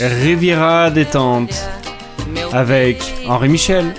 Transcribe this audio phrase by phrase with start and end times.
[0.00, 1.54] Riviera détente
[2.52, 3.94] avec Henri Michel.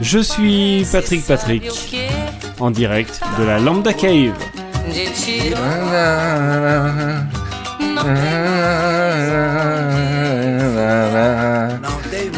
[0.00, 1.64] Je suis Patrick Patrick
[2.58, 4.34] en direct de la Lambda Cave.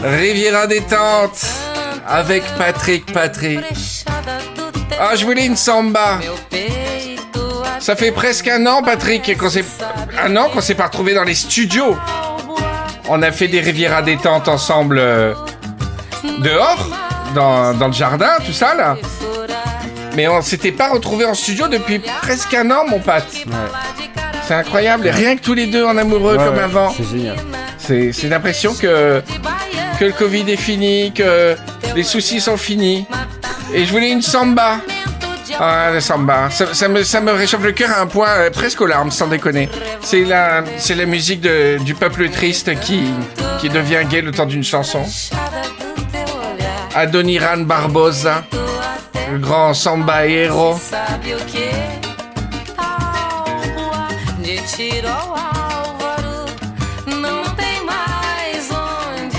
[0.03, 1.47] Riviera détente
[2.07, 3.61] avec Patrick Patrick.
[4.99, 6.21] Ah, je voulais une samba.
[7.85, 9.63] Ça fait presque un an, Patrick, qu'on s'est
[10.19, 11.95] un an qu'on s'est pas retrouvé dans les studios.
[13.11, 15.35] On a fait des Riviera détente ensemble euh,
[16.39, 16.89] dehors,
[17.35, 18.97] dans, dans le jardin, tout ça là.
[20.17, 23.27] Mais on s'était pas retrouvé en studio depuis presque un an, mon pote.
[24.49, 25.09] C'est incroyable.
[25.09, 26.91] Rien que tous les deux en amoureux Ouais, comme ouais, avant.
[26.97, 27.37] C'est génial.
[27.77, 29.23] C'est c'est l'impression que,
[30.01, 31.55] que le Covid est fini, que
[31.95, 33.05] les soucis sont finis.
[33.75, 34.79] Et je voulais une samba.
[35.61, 36.51] Ah, la samba.
[36.51, 39.69] Ça, me, réchauffe le cœur à un point euh, presque aux larmes, sans déconner.
[40.01, 40.63] C'est la,
[41.07, 43.13] musique du peuple triste qui,
[43.65, 45.05] devient gay le temps d'une chanson.
[46.95, 48.45] Adoniran Barbosa,
[49.33, 50.79] le grand samba héros.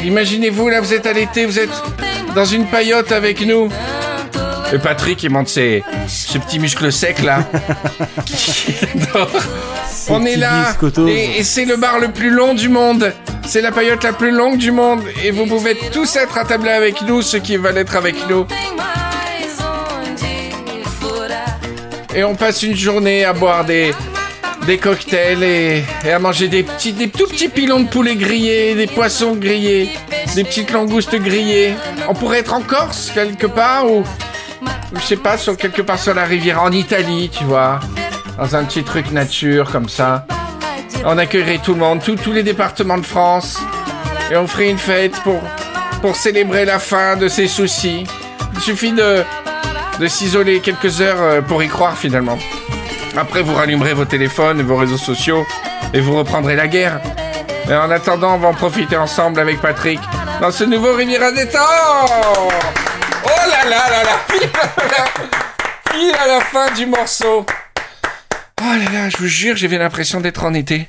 [0.03, 1.69] Imaginez-vous, là, vous êtes à l'été, vous êtes
[2.35, 3.69] dans une paillote avec nous.
[4.73, 7.39] Et Patrick, il monte ses, ce petit muscle sec, là.
[10.09, 10.75] On est petits là.
[11.07, 13.13] Et, et c'est le bar le plus long du monde.
[13.45, 15.01] C'est la paillote la plus longue du monde.
[15.23, 18.45] Et vous pouvez tous être attablés avec nous, ceux qui veulent être avec nous.
[22.15, 23.93] Et on passe une journée à boire des,
[24.65, 28.73] des cocktails et, et à manger des petits, des tout petits pilons de poulet grillés,
[28.73, 29.89] des poissons grillés,
[30.33, 31.73] des petites langoustes grillées.
[32.07, 34.03] On pourrait être en Corse quelque part ou
[34.95, 37.79] je sais pas, sur, quelque part sur la rivière en Italie, tu vois,
[38.37, 40.25] dans un petit truc nature comme ça.
[41.05, 43.59] On accueillerait tout le monde, tous- les départements de France,
[44.31, 45.41] et on ferait une fête pour,
[46.01, 48.05] pour célébrer la fin de ces soucis.
[48.55, 49.23] Il suffit de,
[49.99, 52.37] de s'isoler quelques heures euh, pour y croire finalement.
[53.17, 55.45] Après, vous rallumerez vos téléphones et vos réseaux sociaux
[55.93, 56.99] et vous reprendrez la guerre.
[57.67, 59.99] Mais en attendant, on va en profiter ensemble avec Patrick
[60.41, 62.84] dans ce nouveau Riviera des temps.
[63.25, 67.45] Oh là là là là Pile à la, pile à la fin du morceau.
[68.61, 70.87] Oh là là, je vous jure, j'avais l'impression d'être en été.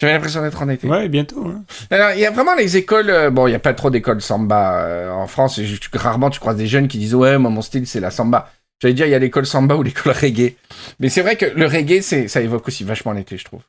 [0.00, 0.88] J'avais l'impression d'être en été.
[0.88, 1.46] Ouais, bientôt.
[1.46, 1.62] hein.
[1.90, 3.08] Alors, il y a vraiment les écoles.
[3.10, 5.58] euh, bon, il n'y a pas trop d'écoles samba euh, en France.
[5.58, 8.00] Et je- tu- rarement, tu croises des jeunes qui disent Ouais, moi, mon style, c'est
[8.00, 8.50] la samba.
[8.80, 10.56] J'allais dire, il y a l'école samba ou l'école reggae.
[10.98, 13.60] Mais c'est vrai que le reggae, ça évoque aussi vachement l'été, je trouve.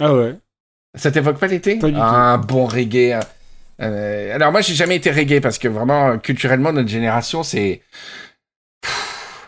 [0.00, 0.36] Ah ouais.
[0.94, 1.74] Ça t'évoque pas l'été?
[1.74, 3.14] Du Ah, Un bon reggae.
[3.14, 3.20] hein.
[3.80, 7.82] Euh, alors, moi, j'ai jamais été reggae parce que vraiment, culturellement, notre génération, c'est.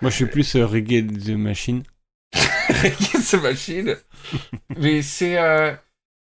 [0.03, 1.83] Moi, je suis plus euh, reggae de machine.
[2.69, 3.97] reggae, ce machine.
[4.79, 5.39] Mais c'est.
[5.39, 5.73] euh,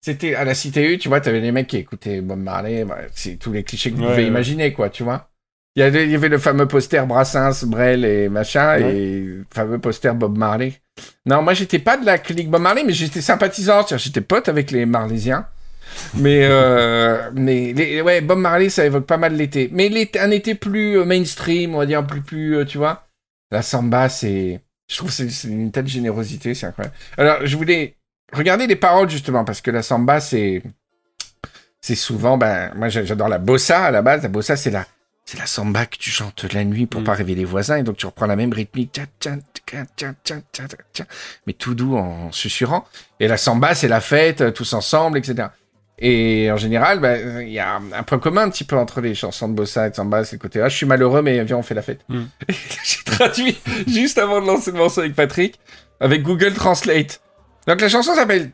[0.04, 3.36] C'était à la CTU, tu vois, t'avais des mecs qui écoutaient Bob Marley, bah, c'est
[3.36, 4.28] tous les clichés que vous Ouais, pouvez ouais.
[4.28, 5.28] imaginer, quoi, tu vois.
[5.74, 8.94] Il y, avait, il y avait le fameux poster Brassens, Brel et machin, Ouais.
[8.94, 10.74] et le fameux poster Bob Marley.
[11.24, 14.70] Non, moi j'étais pas de la clique Bob Marley, mais j'étais sympathisant, j'étais pote avec
[14.70, 15.46] les Marlésiens.
[16.14, 19.68] Mais, euh, mais ouais, Bob Marley, ça évoque pas mal l'été.
[19.72, 23.06] Mais l'été, un été plus euh, mainstream, on va dire, plus, plus, euh, tu vois.
[23.50, 24.60] La samba, c'est.
[24.88, 26.94] Je trouve c'est, c'est une telle générosité, c'est incroyable.
[27.16, 27.96] Alors, je voulais
[28.32, 30.62] regarder les paroles, justement, parce que la samba, c'est.
[31.84, 34.22] C'est souvent, ben, moi j'adore la bossa à la base.
[34.22, 34.86] La bossa, c'est la,
[35.24, 37.04] c'est la samba que tu chantes la nuit pour mmh.
[37.04, 39.00] pas réveiller les voisins et donc tu reprends la même rythmique.
[41.46, 42.86] Mais tout doux en susurrant.
[43.18, 45.48] Et la samba, c'est la fête, euh, tous ensemble, etc.
[45.98, 49.14] Et en général, ben, il y a un point commun un petit peu entre les
[49.14, 51.58] chansons de bossa et de samba, c'est le côté ah, je suis malheureux, mais viens,
[51.58, 52.00] on fait la fête.
[52.08, 52.22] Mm.
[52.48, 55.60] J'ai traduit juste avant de lancer le morceau avec Patrick,
[56.00, 57.20] avec Google Translate.
[57.66, 58.50] Donc la chanson s'appelle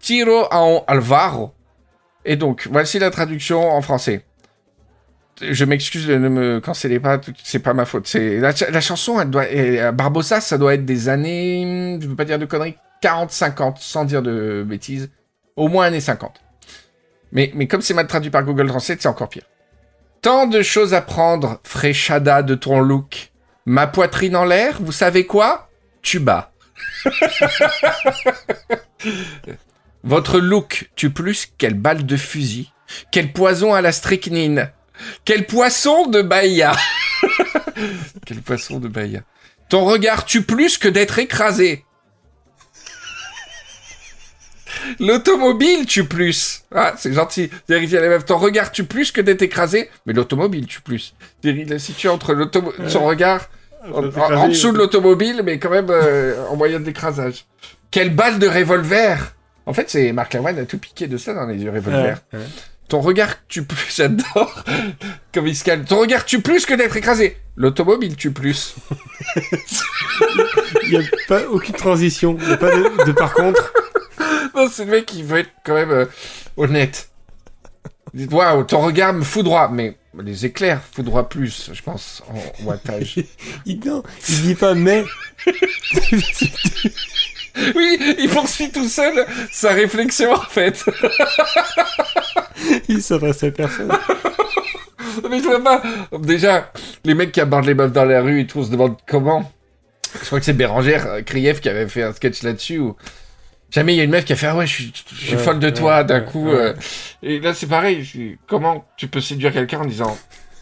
[0.00, 1.52] Tiro a Alvaro.
[2.24, 4.24] Et donc, voici la traduction en français.
[5.40, 8.06] Je m'excuse de ne me cancellez pas, c'est pas ma faute.
[8.06, 12.14] C'est la, ch- la chanson, elle doit, Barbossa, ça doit être des années, je veux
[12.14, 15.10] pas dire de conneries, 40, 50, sans dire de bêtises,
[15.56, 16.40] au moins années 50.
[17.32, 19.44] Mais, mais comme c'est mal traduit par Google Translate, c'est encore pire.
[20.20, 23.32] Tant de choses à prendre, Fréchada de ton look.
[23.66, 25.68] Ma poitrine en l'air, vous savez quoi?
[26.02, 26.52] Tu bats.
[30.04, 32.72] Votre look tue plus quelle balle de fusil,
[33.10, 34.70] quel poison à la strychnine,
[35.24, 36.76] quel poisson de Bahia.
[38.26, 39.22] quel poisson de Bahia.
[39.68, 41.84] Ton regard tue plus que d'être écrasé.
[45.00, 46.62] L'automobile tue plus.
[46.74, 47.50] Ah, c'est gentil.
[47.68, 48.24] Les meufs.
[48.24, 51.14] Ton regard tue plus que d'être écrasé, mais l'automobile tue plus.
[51.44, 53.48] Il la situe entre l'auto- son regard
[53.92, 57.46] en, en- en dessous de l'automobile, mais quand même euh, en moyen d'écrasage.
[57.90, 59.34] Quelle balle de revolver
[59.66, 62.18] En fait, c'est Marc Lavoine a tout piqué de ça dans les yeux revolver.
[62.32, 62.44] Ouais, ouais.
[62.88, 64.64] Ton regard tue plus, j'adore.
[65.32, 65.84] Comme il se calme.
[65.84, 67.36] Ton regard tue plus que d'être écrasé.
[67.56, 68.74] L'automobile tue plus.
[70.84, 72.36] Il n'y a pas aucune transition.
[72.40, 73.72] Il n'y a pas de, de par contre.
[74.54, 76.06] Non, c'est le mec qui veut être quand même euh,
[76.56, 77.10] honnête.
[78.14, 79.68] Dites, Waouh, ton regard me foudroie.
[79.72, 83.20] Mais les éclairs foudroient plus, je pense, en wattage.
[83.66, 85.04] Il, non, il dit pas mais.
[87.74, 90.84] oui, il poursuit tout seul sa réflexion, en fait.
[92.88, 93.90] il s'adresse à personne.
[95.28, 95.82] Mais je vois pas.
[96.20, 96.72] Déjà,
[97.04, 99.50] les mecs qui abordent les meufs dans la rue et tout, on se demande comment.
[100.20, 102.96] Je crois que c'est Bérangère euh, Krief qui avait fait un sketch là-dessus où
[103.72, 105.34] jamais il y a une meuf qui a fait ah ouais je suis, je suis
[105.36, 106.46] Ouais, folle de ouais, toi d'un ouais, coup.
[106.46, 106.54] ouais.
[106.54, 106.74] euh,
[107.22, 108.04] et là c'est pareil.
[108.04, 110.16] je comment tu peux séduire quelqu'un en disant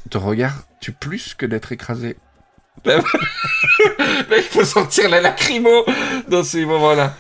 [0.08, 2.16] ton regard tue plus que d'être écrasé?
[2.86, 2.98] Là,
[4.36, 5.84] il faut sortir la lacrymo
[6.28, 7.14] dans ces moments-là.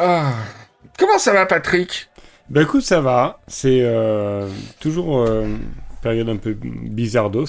[0.00, 0.32] Ah.
[0.98, 2.08] Comment ça va Patrick?
[2.50, 3.38] Bah écoute, ça va.
[3.46, 4.48] C'est euh,
[4.80, 5.58] toujours euh, une
[6.02, 7.46] période un peu bizardos.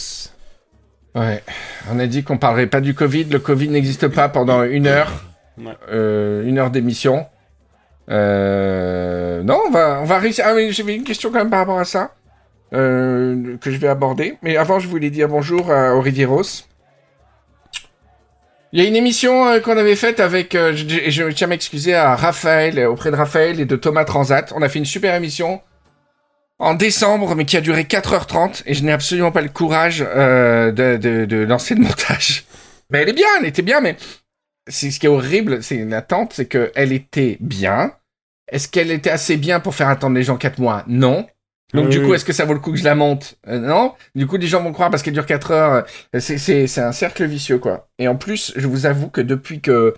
[1.15, 1.43] Ouais,
[1.89, 3.23] on a dit qu'on parlerait pas du Covid.
[3.25, 5.11] Le Covid n'existe pas pendant une heure.
[5.57, 5.71] Ouais.
[5.89, 7.25] Euh, une heure d'émission.
[8.09, 10.45] Euh, non, on va, on va réussir.
[10.47, 12.13] Ah, mais j'avais une question quand même par rapport à ça.
[12.73, 14.37] euh, que je vais aborder.
[14.41, 16.67] Mais avant, je voulais dire bonjour à Olivier Ross.
[18.73, 21.49] Il y a une émission euh, qu'on avait faite avec, euh, je, je- tiens à
[21.49, 24.51] m'excuser à Raphaël, euh, auprès de Raphaël et de Thomas Transat.
[24.55, 25.61] On a fait une super émission
[26.59, 30.71] en décembre, mais qui a duré 4h30, et je n'ai absolument pas le courage de,
[30.97, 32.43] de, de lancer le montage.
[32.89, 33.95] Mais elle est bien, elle était bien, mais
[34.67, 37.93] c'est ce qui est horrible, c'est une attente, c'est que elle était bien.
[38.51, 40.83] Est-ce qu'elle était assez bien pour faire attendre les gens 4 mois?
[40.87, 41.27] Non.
[41.73, 42.15] Donc Oui, du coup, oui.
[42.15, 43.37] est-ce que ça vaut le coup que je la monte?
[43.47, 43.93] Euh, Non.
[44.15, 45.85] Du coup, les gens vont croire parce qu'elle dure 4 heures.
[46.15, 47.89] euh, C'est, c'est, c'est un cercle vicieux, quoi.
[47.99, 49.95] Et en plus, je vous avoue que depuis que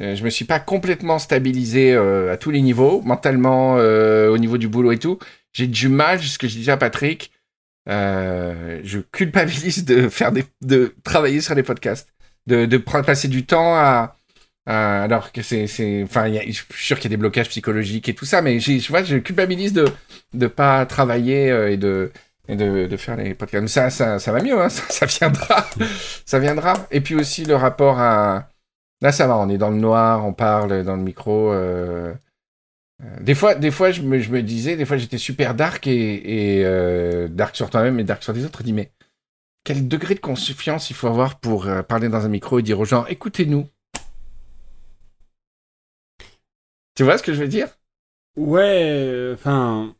[0.00, 4.38] euh, je me suis pas complètement stabilisé euh, à tous les niveaux, mentalement, euh, au
[4.38, 5.18] niveau du boulot et tout,
[5.52, 7.30] j'ai du mal, ce que je disais à Patrick,
[7.86, 12.08] je culpabilise de faire des, de travailler sur des podcasts,
[12.46, 14.16] de, de passer du temps à,
[14.66, 18.08] à- alors que c'est, c'est, enfin, je suis sûr qu'il y a des blocages psychologiques
[18.08, 19.86] et tout ça, mais je vois, je culpabilise de,
[20.34, 22.12] de pas travailler euh, et de,
[22.48, 23.68] et de, de faire les podcasts.
[23.68, 25.66] Ça, ça, ça va mieux, hein, ça, viendra,
[26.26, 26.74] ça viendra.
[26.90, 28.48] Et puis aussi le rapport à,
[29.02, 31.52] là ça va, on est dans le noir, on parle dans le micro.
[31.52, 32.14] euh,
[33.02, 35.86] euh, Des fois, des fois, je me, je me disais, des fois, j'étais super dark
[35.86, 38.62] et, et euh, dark sur toi-même et dark sur les autres.
[38.62, 38.90] Dis, mais
[39.66, 42.78] quel degré de confiance il faut avoir pour euh, parler dans un micro et dire
[42.78, 43.66] aux gens, écoutez-nous.
[46.94, 47.68] Tu vois ce que je veux dire?
[48.36, 49.96] Ouais, enfin,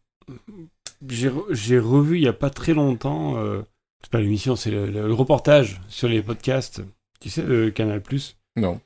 [1.09, 3.39] j'ai re- j'ai revu il y a pas très longtemps.
[3.39, 3.63] euh,
[4.03, 6.83] c'est pas l'émission, c'est le, le- le reportage sur les podcasts.
[7.19, 8.37] Tu sais, de Canal Plus.
[8.55, 8.81] Non.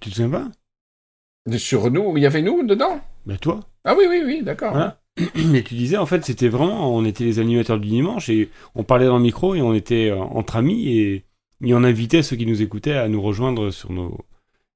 [0.00, 1.58] Tu te souviens pas?
[1.58, 3.00] Sur nous, il y avait nous dedans?
[3.24, 3.60] Bah toi.
[3.84, 4.70] Ah oui, oui, oui, d'accord.
[4.72, 5.00] Voilà.
[5.54, 8.84] Et tu disais, en fait, c'était vraiment, on était les animateurs du dimanche et on
[8.84, 11.24] parlait dans le micro et on était euh, entre amis et,
[11.64, 14.18] et on invitait ceux qui nous écoutaient à nous rejoindre sur nos,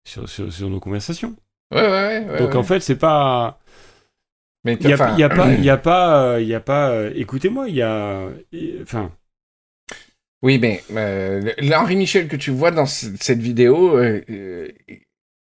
[0.05, 1.37] sur, sur, sur nos conversations.
[1.73, 2.27] Ouais, ouais, ouais.
[2.31, 2.57] ouais, Donc ouais.
[2.57, 3.61] en fait, c'est pas,
[4.65, 6.61] Mais il y a, y a pas, il y a pas, euh, il y a
[6.61, 6.91] pas.
[6.91, 9.13] euh, Écoutez-moi, il y a, et- enfin,
[10.43, 14.69] Oui, mais euh, l'Henri Michel que tu vois dans ce- cette vidéo, euh, euh,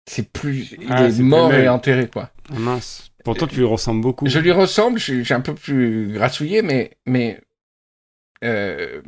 [0.07, 0.75] c'est plus.
[0.79, 2.31] Il Ah, est mort et enterré, quoi.
[2.49, 3.06] ah, mince.
[3.27, 4.25] Pourtant, tu lui ressembles beaucoup.
[4.25, 6.91] Je lui ressemble, je je suis un peu plus grassouillé, mais.
[7.05, 7.41] mais
[8.43, 9.01] euh,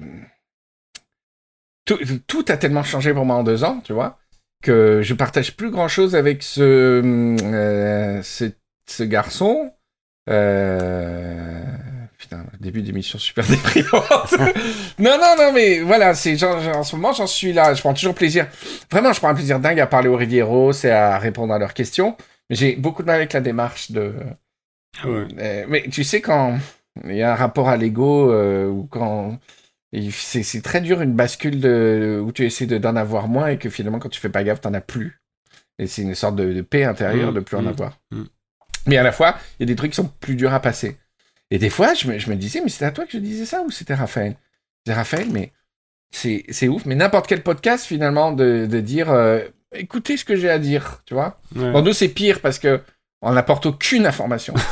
[1.86, 4.20] tout, a tellement changé pour moi en deux ans, tu vois,
[4.62, 7.02] que je partage plus grand chose avec ce,
[7.42, 9.72] euh, ce, garçon.
[10.30, 11.64] Euh,
[12.18, 14.34] Putain, début d'émission super déprimante.
[15.00, 17.74] non, non, non, mais voilà, c'est genre, en ce moment, j'en suis là.
[17.74, 18.48] Je prends toujours plaisir.
[18.92, 21.74] Vraiment, je prends un plaisir dingue à parler aux Rivieros et à répondre à leurs
[21.74, 22.18] questions.
[22.50, 24.14] J'ai beaucoup de mal avec la démarche de.
[25.02, 25.28] Ah ouais.
[25.40, 26.58] Euh, mais tu sais, quand
[27.06, 29.40] il y a un rapport à l'ego, euh, ou quand.
[30.12, 33.70] C'est très dur une bascule de, où tu essaies de- d'en avoir moins et que
[33.72, 35.20] finalement, quand tu fais pas gaffe, t'en as plus.
[35.80, 38.00] Et c'est une sorte de, de paix intérieure Mmh, de plus en mmh, avoir.
[38.12, 38.24] mmh.
[38.88, 40.98] Mais à la fois, il y a des trucs qui sont plus durs à passer.
[41.52, 43.46] Et des fois, je me, je me disais, mais c'était à toi que je disais
[43.46, 44.36] ça ou c'était Raphaël?
[44.86, 45.52] Je disais, Raphaël, mais
[46.12, 46.86] c'est c'est ouf.
[46.86, 49.42] Mais n'importe quel podcast, finalement, de, de dire, euh,
[49.74, 51.40] écoutez ce que j'ai à dire, tu vois.
[51.56, 51.82] Ouais.
[51.82, 52.82] Nous, c'est pire parce que
[53.22, 54.54] on n'apporte aucune information.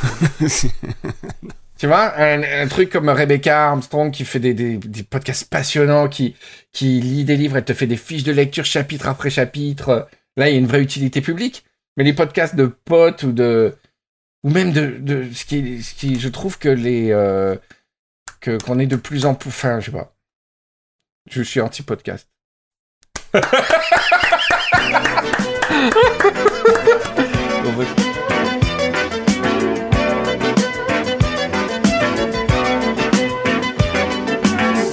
[1.78, 6.08] Tu vois, un, un truc comme Rebecca Armstrong qui fait des, des, des podcasts passionnants,
[6.08, 6.34] qui,
[6.72, 10.08] qui lit des livres, elle te fait des fiches de lecture chapitre après chapitre.
[10.36, 11.64] Là, il y a une vraie utilité publique.
[11.96, 13.76] Mais les podcasts de potes ou de.
[14.42, 14.96] Ou même de.
[14.98, 16.18] de ce, qui, ce qui.
[16.18, 17.12] Je trouve que les.
[17.12, 17.54] euh,
[18.40, 19.50] que qu'on est de plus en plus.
[19.50, 20.16] Enfin, je sais pas.
[21.30, 22.28] Je suis anti-podcast.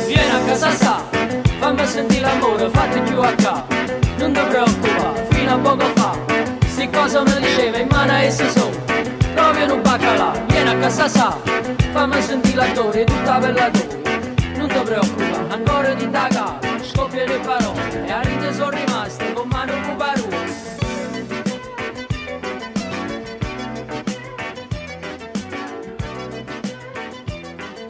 [0.07, 1.03] Vieni a casa sa,
[1.59, 3.73] fammi sentire l'amore, fatti più a capo.
[4.17, 6.17] Non ti preoccupare, fino a poco fa,
[6.67, 8.71] sti cosa me diceva in mano e si sono.
[9.33, 11.37] Provi un baccalà, vieni a casa sa,
[11.91, 13.83] fammi sentire l'attore, tutta per la tua.
[14.55, 16.74] Non ti preoccupare, ancora di indagare.
[16.95, 17.85] E cuparone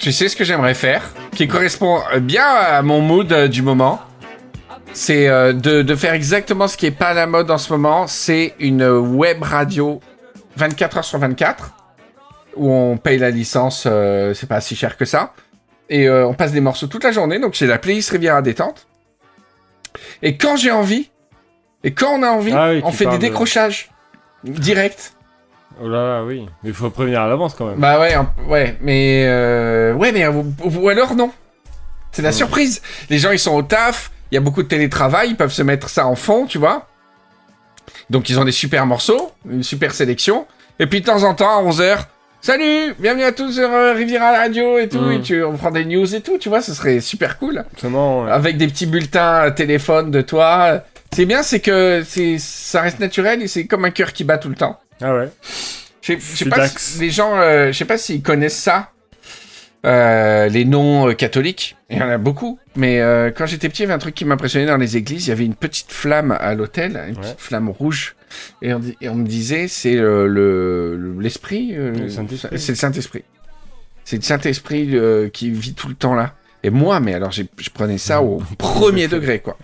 [0.06, 4.00] Tu sais ce que j'aimerais faire, qui correspond bien à mon mood euh, du moment?
[4.94, 8.06] C'est euh, de, faire exactement ce qui est pas à la mode en ce moment.
[8.06, 10.00] C'est une web radio
[10.58, 11.74] 24 heures sur 24
[12.56, 15.34] où on paye la licence, euh, c'est pas si cher que ça.
[15.90, 17.40] Et on passe des morceaux toute la journée.
[17.40, 18.86] Donc j'ai la playlist Riviera détente.
[20.22, 21.10] Et quand j'ai envie,
[21.84, 23.90] et quand on a envie, Ah oui, on fait des parles de- décrochages
[24.44, 25.14] direct.
[25.82, 26.46] Oh là là, oui.
[26.64, 27.80] Mais il faut prévenir à l'avance quand même.
[27.80, 28.16] Bah ouais,
[28.48, 31.32] ouais, mais euh, ouais, mais ou, ou alors non.
[32.12, 32.34] C'est la Ouais.
[32.34, 32.82] surprise.
[33.10, 35.62] Les gens ils sont au taf, il y a beaucoup de télétravail, ils peuvent se
[35.64, 36.88] mettre ça en fond, tu vois.
[38.10, 40.48] Donc ils ont des super morceaux, une super sélection.
[40.80, 42.06] Et puis de temps en temps, à 11h,
[42.50, 45.12] salut, bienvenue à tous sur euh, Riviera Radio et tout, Mm.
[45.14, 47.64] et tu, on prend des news et tout, tu vois, ce serait super cool.
[47.82, 48.32] Seulement, ouais.
[48.32, 50.84] Avec des petits bulletins à téléphone de toi.
[51.12, 54.38] C'est bien, c'est que c'est, ça reste naturel et c'est comme un cœur qui bat
[54.38, 54.80] tout le temps.
[55.02, 55.30] Ah ouais.
[56.04, 58.92] Je sais- pas si les gens, euh, je sais pas s'ils connaissent ça,
[59.88, 61.76] euh, les noms euh, catholiques.
[61.90, 62.60] Il y en a beaucoup.
[62.76, 65.26] Mais euh, quand j'étais petit, il y avait un truc qui m'impressionnait dans les églises.
[65.26, 67.22] Il y avait une petite flamme à l'hôtel, une Ouais.
[67.22, 68.16] petite flamme rouge.
[68.62, 71.76] Et on, dit- et on me disait, c'est le- le- l'esprit.
[71.76, 72.60] euh, Le Saint-Esprit.
[72.60, 73.24] c'est le Saint-Esprit.
[74.04, 76.36] C'est le Saint-Esprit euh, qui vit tout le temps là.
[76.64, 79.58] Et moi, mais alors je prenais ça au premier degré, quoi.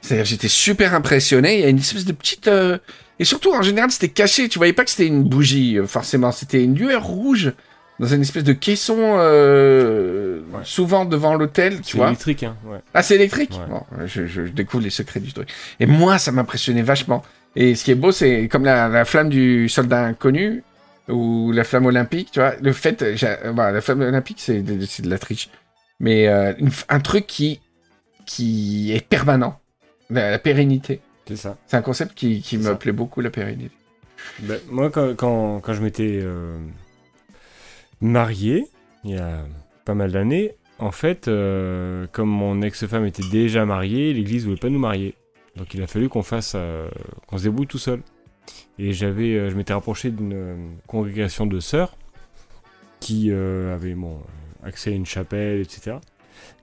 [0.00, 1.54] C'est-à-dire, j'étais super impressionné.
[1.58, 2.48] Il y a une espèce de petite.
[2.48, 2.78] euh,
[3.20, 4.48] Et surtout, en général, c'était caché.
[4.48, 6.32] Tu voyais pas que c'était une bougie, euh, forcément.
[6.32, 7.52] C'était une lueur rouge
[8.00, 10.60] dans une espèce de caisson, euh, Ouais.
[10.64, 12.08] souvent devant l'hôtel, tu C'est vois.
[12.08, 12.56] électrique, hein.
[12.66, 12.78] Ouais.
[12.94, 13.52] Ah, c'est électrique?
[13.52, 13.66] Ouais.
[13.70, 15.48] Bon, je, je- je découvre les secrets du truc.
[15.78, 17.22] Et moi, ça m'impressionnait vachement.
[17.56, 20.62] Et ce qui est beau, c'est comme la, la flamme du soldat inconnu
[21.08, 22.54] ou la flamme olympique, tu vois.
[22.60, 23.04] Le fait,
[23.52, 25.50] voilà, la flamme olympique, c'est de, la triche.
[26.00, 27.60] Mais euh, une un truc qui,
[28.26, 29.58] qui est permanent.
[30.10, 31.00] La, la pérennité.
[31.26, 31.56] C'est ça.
[31.66, 32.74] C'est un concept qui, qui me ça.
[32.74, 33.70] plaît beaucoup, la pérennité.
[34.40, 36.58] Ben, moi, quand, quand, quand je m'étais euh,
[38.00, 38.66] marié,
[39.04, 39.44] il y a
[39.84, 44.68] pas mal d'années, en fait, euh, comme mon ex-femme était déjà mariée, l'église voulait pas
[44.68, 45.14] nous marier.
[45.56, 46.88] Donc il a fallu qu'on fasse, euh,
[47.26, 48.00] qu'on se débrouille tout seul.
[48.78, 50.56] Et j'avais, euh, je m'étais rapproché d'une euh,
[50.86, 51.96] congrégation de sœurs
[53.00, 54.20] qui avaient bon,
[54.62, 55.96] accès à une chapelle, etc.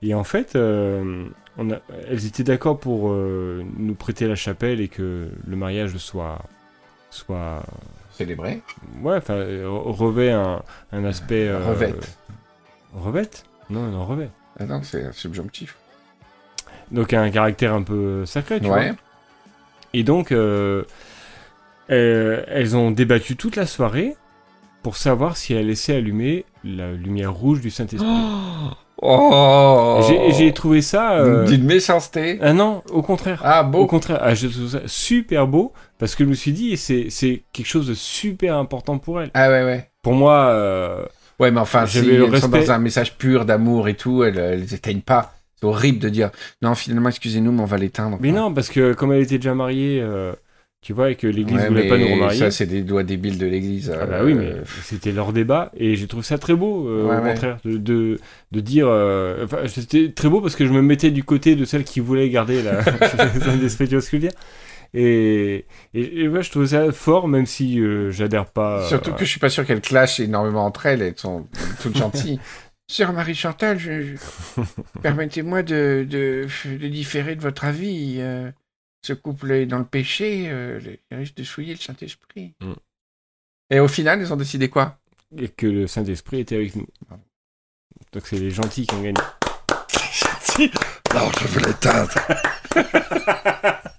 [0.00, 5.28] Et en fait, on a, elles étaient d'accord pour nous prêter la chapelle et que
[5.46, 6.40] le mariage soit,
[7.10, 7.62] soit
[8.12, 8.62] Célébré.
[9.02, 11.54] Ouais, enfin, revêt un, un aspect.
[11.54, 12.16] Revête.
[12.94, 14.30] Revête Non, non, revêt.
[14.58, 15.76] Ah non, c'est subjonctif.
[16.90, 18.88] Donc un caractère un peu sacré, tu Ouais.
[18.88, 18.96] vois.
[19.94, 20.84] Et donc, euh,
[21.90, 24.16] euh, elles ont débattu toute la soirée
[24.82, 28.08] pour savoir si elles laissaient allumer la lumière rouge du Saint-Esprit.
[29.02, 31.12] Oh j'ai- J'ai trouvé ça.
[31.14, 32.38] euh, D'une méchanceté.
[32.42, 33.40] Ah non, au contraire.
[33.42, 33.86] Ah, Au beau.
[33.86, 37.44] contraire, ah, je trouve ça super beau parce que je me suis dit, c'est c'est
[37.54, 39.30] quelque chose de super important pour elles.
[39.32, 39.88] Ah ouais, ouais.
[40.02, 41.02] Pour moi, euh,
[41.38, 42.66] Ouais, mais enfin, si elles le sont respect.
[42.66, 45.32] dans un message pur d'amour et tout, elles, elles éteignent pas.
[45.60, 46.30] C'est horrible de dire
[46.62, 48.18] non, finalement, excusez-nous, mais on va l'éteindre.
[48.20, 50.32] Mais non, parce que comme elle était déjà mariée, euh,
[50.82, 52.38] tu vois, et que l'église Ouais, voulait pas nous remarier.
[52.38, 53.92] Ça, c'est des doigts débiles de l'église.
[53.94, 57.06] Ah bah euh, oui, mais c'était leur débat et j'ai trouvé ça très beau, euh,
[57.06, 57.28] Ouais, au ouais.
[57.32, 58.18] contraire, de, de,
[58.52, 58.86] de dire.
[58.88, 62.00] euh, Enfin, c'était très beau parce que je me mettais du côté de celles qui
[62.00, 64.38] voulaient garder la Saint-Esprit, tu vois ce que je veux dire
[64.92, 68.88] et, et, et ouais, je trouvais ça fort, même si euh, j'adhère pas.
[68.88, 71.02] Surtout euh, que je suis pas sûr qu'elles clashent énormément entre elles.
[71.02, 71.46] Elles sont
[71.82, 72.40] toutes gentilles.
[72.90, 74.02] Sœur Marie-Chantal, je...
[74.16, 74.16] je-
[75.02, 78.16] permettez-moi de, de, de différer de votre avis.
[78.18, 78.50] euh,
[79.02, 80.78] ce couple est dans le péché, euh,
[81.10, 82.54] il risque de souiller le Saint-Esprit.
[82.60, 82.72] Mm.
[83.70, 84.98] Et au final, ils ont décidé quoi?
[85.38, 86.86] Et que le Saint-Esprit était avec nous.
[88.12, 89.20] Donc c'est les gentils qui ont gagné.
[91.14, 92.12] Non, je veux l'éteindre.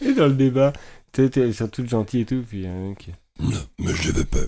[0.00, 0.72] Et dans le débat,
[1.12, 3.12] t'es- elles sont toutes gentilles et tout, puis il y en a un qui-
[3.78, 4.38] Mais je veux pas.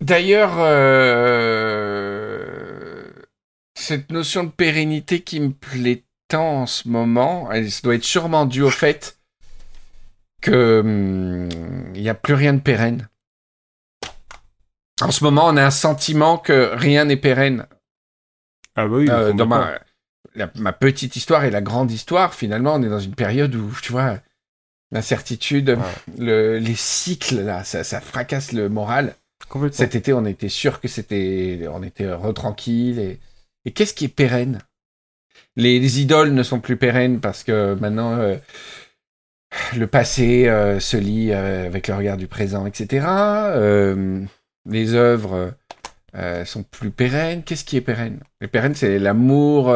[0.00, 0.54] D'ailleurs,
[1.80, 3.02] euh,
[3.74, 8.04] cette notion de pérennité qui me plaît tant en ce moment, elle ça doit être
[8.04, 9.18] sûrement due au fait
[10.40, 11.48] que hum,
[11.94, 13.08] il n'y a plus rien de pérenne.
[15.02, 17.66] En ce moment, on a un sentiment que rien n'est pérenne.
[18.76, 19.78] Ah bah oui, Euh, dans ma,
[20.34, 23.70] la- ma petite histoire et la grande histoire, finalement, on est dans une période où,
[23.82, 24.18] tu vois,
[24.92, 25.76] l'incertitude,
[26.18, 29.14] le- les cycles, là, ça, ça fracasse le moral.
[29.72, 33.18] Cet été, on était sûr que c'était, on était retranquille.
[33.64, 34.60] Et, qu'est-ce qui est pérenne?
[35.56, 38.36] Les, les idoles ne sont plus pérennes parce que maintenant euh,
[39.76, 43.06] le passé euh, se lie euh, avec le regard du présent, etc.
[44.66, 45.54] Les œuvres
[46.44, 47.42] sont plus pérennes.
[47.42, 48.20] Qu'est-ce qui est pérenne?
[48.40, 49.74] Les pérennes, c'est l'amour,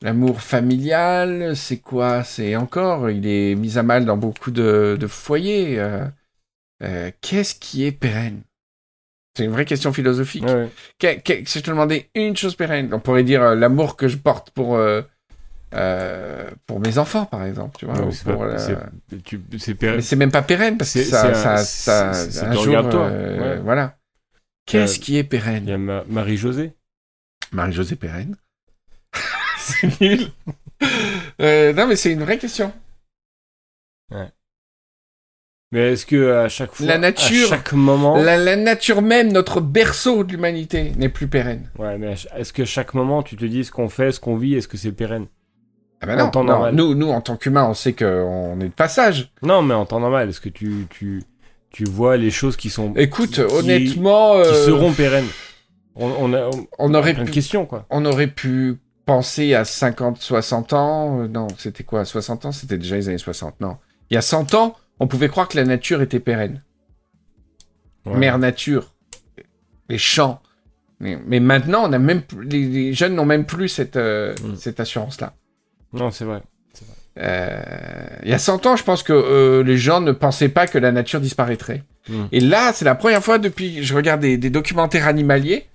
[0.00, 1.56] l'amour familial.
[1.56, 2.24] C'est quoi?
[2.24, 5.82] C'est encore, il est mis à mal dans beaucoup de, foyers.
[7.20, 8.42] Qu'est-ce qui est pérenne?
[9.36, 10.44] C'est une vraie question philosophique.
[10.44, 10.68] Ouais, ouais.
[10.98, 14.06] Que- que- si je te demandais une chose pérenne, on pourrait dire euh, l'amour que
[14.08, 15.00] je porte pour, euh,
[15.74, 17.76] euh, pour mes enfants, par exemple.
[17.78, 18.36] Tu vois, Ouais, c'est la-
[19.74, 19.96] pérenne.
[19.96, 22.74] Mais c'est même pas pérenne parce que ça, ça, un- ça- c'est- ça un jour,
[22.90, 23.58] toi, ouais.
[23.60, 23.96] voilà.
[24.66, 26.72] Qu'est-ce qui est Il y pérenne a Ma- Marie-Josée.
[27.52, 28.36] Marie-Josée Pérenne.
[29.58, 30.28] c'est nul.
[31.40, 32.72] Non, mais c'est une vraie question.
[35.72, 39.32] Mais est-ce que à chaque fois, La nature- à chaque moment, La, la nature même,
[39.32, 41.70] notre berceau de l'humanité, n'est plus pérenne.
[41.78, 44.54] ouais, mais est-ce que chaque moment, tu te dis ce qu'on fait, ce qu'on vit,
[44.54, 45.26] est-ce que c'est pérenne?
[46.02, 46.74] Ah ben En non, temps non, normal.
[46.74, 49.32] nous, nous, en tant qu'humains, on sait qu'on est de passage.
[49.42, 51.22] Non, mais en temps normal, est-ce que tu, tu,
[51.70, 55.28] tu vois les choses qui sont Écoute, qui- honnêtement, qui euh, seront pérennes?
[55.94, 57.86] On, on a on, on aurait pu questions quoi.
[57.90, 58.76] on aurait pu
[59.06, 61.20] penser à 50, 60 ans.
[61.22, 62.52] euh, Non, c'était quoi 60 ans?
[62.52, 63.60] C'était déjà les années 60.
[63.60, 63.76] Non.
[64.10, 66.62] Il y a 100 ans, on pouvait croire que la nature était pérenne.
[68.06, 68.16] Ouais.
[68.16, 68.94] Mère nature.
[69.88, 70.40] Les champs.
[71.00, 74.54] Mais, mais maintenant, on a même les, les jeunes n'ont même plus cette, euh, Mm.
[74.54, 75.34] cette assurance-là.
[75.92, 76.40] Non, c'est vrai.
[77.18, 77.60] Euh,
[78.22, 80.78] il y a 100 ans, je pense que euh, les gens ne pensaient pas que
[80.78, 81.82] la nature disparaîtrait.
[82.08, 82.24] Mm.
[82.30, 85.66] Et là, c'est la première fois depuis je regarde des, des documentaires animaliers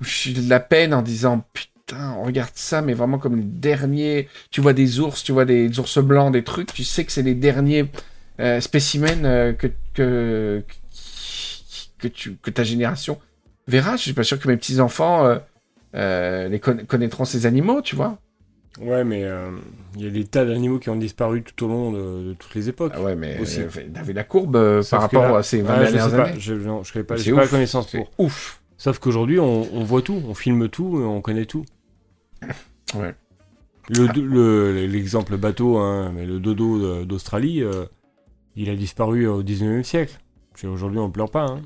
[0.00, 3.42] où j'ai de la peine en disant putain, on regarde ça, mais vraiment comme les
[3.42, 4.28] derniers.
[4.52, 7.22] Tu vois des ours, tu vois des ours blancs, des trucs, tu sais que c'est
[7.22, 7.90] les derniers
[8.40, 10.62] euh, spécimens euh, que, que,
[11.98, 13.18] que, tu, que ta génération
[13.66, 13.96] verra.
[13.96, 15.38] Je suis pas sûr que mes petits-enfants euh,
[15.94, 18.18] euh, les conna- connaîtront ces animaux, tu vois.
[18.80, 19.24] Ouais, mais
[19.96, 22.54] il y a des tas d'animaux qui ont disparu tout au long de, de toutes
[22.54, 22.92] les époques.
[22.94, 23.60] Ah ouais, mais Aussi.
[23.92, 26.34] t'avais la courbe par rapport là- à ces 20 Ah, je sais dernières années.
[26.38, 28.08] je, connais pas, la connaissance pour.
[28.18, 28.62] ouf.
[28.76, 31.64] Sauf qu'aujourd'hui, on, on voit tout, on filme tout, et on connaît tout.
[32.94, 33.14] Ouais.
[33.90, 37.84] Le- le- L'exemple bateau, hein, mais le dodo d'Australie, euh,
[38.62, 40.18] il a disparu au 19e siècle.
[40.64, 41.46] Aujourd'hui, on pleure pas.
[41.46, 41.62] hein.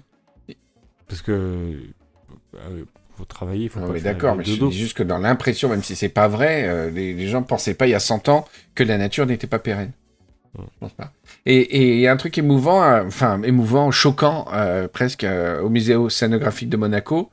[1.09, 1.33] Parce que.
[1.33, 2.85] euh,
[3.17, 4.71] faut travailler, faut Non, pas faire d'accord, mais je dodo.
[4.71, 7.75] dis juste que dans l'impression, même si c'est pas vrai, euh, les, les gens pensaient
[7.75, 9.93] pas il y a 100 ans que la nature n'était pas pérenne.
[10.59, 10.65] Ouais.
[10.75, 11.13] Je pense pas.
[11.47, 15.69] Et il y a un truc émouvant, euh, enfin émouvant, choquant, euh, presque euh, au
[15.71, 17.31] musée océanographique de Monaco,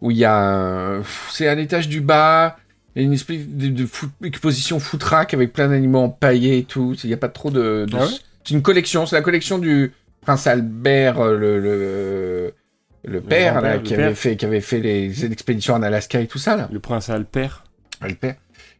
[0.00, 2.56] où il y a, c'est à l'étage du bas,
[2.96, 3.86] une espèce de, de
[4.24, 6.96] exposition foutraque avec plein d'animaux empaillés et tout.
[7.04, 7.86] Il n'y a pas trop de.
[7.88, 8.12] de- Ah ouais?
[8.50, 12.54] C'est une collection, c'est la collection du prince Albert, euh, le, le,
[13.04, 14.06] le père, là, qui, père.
[14.06, 16.68] avait fait, qui avait fait les expéditions en Alaska et tout ça, là.
[16.72, 17.08] Le prince.
[17.10, 17.62] Le père.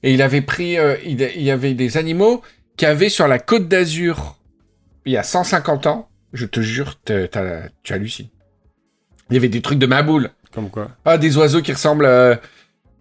[0.02, 2.42] Et il avait pris, euh, il, y avait des animaux
[2.76, 4.38] qui avaient sur la côte d'Azur,
[5.04, 8.28] il y a 150 ans, je te jure, tu hallucines.
[9.30, 10.30] Il y avait des trucs de ma boule.
[10.52, 12.35] Comme quoi Ah, des oiseaux qui ressemblent euh,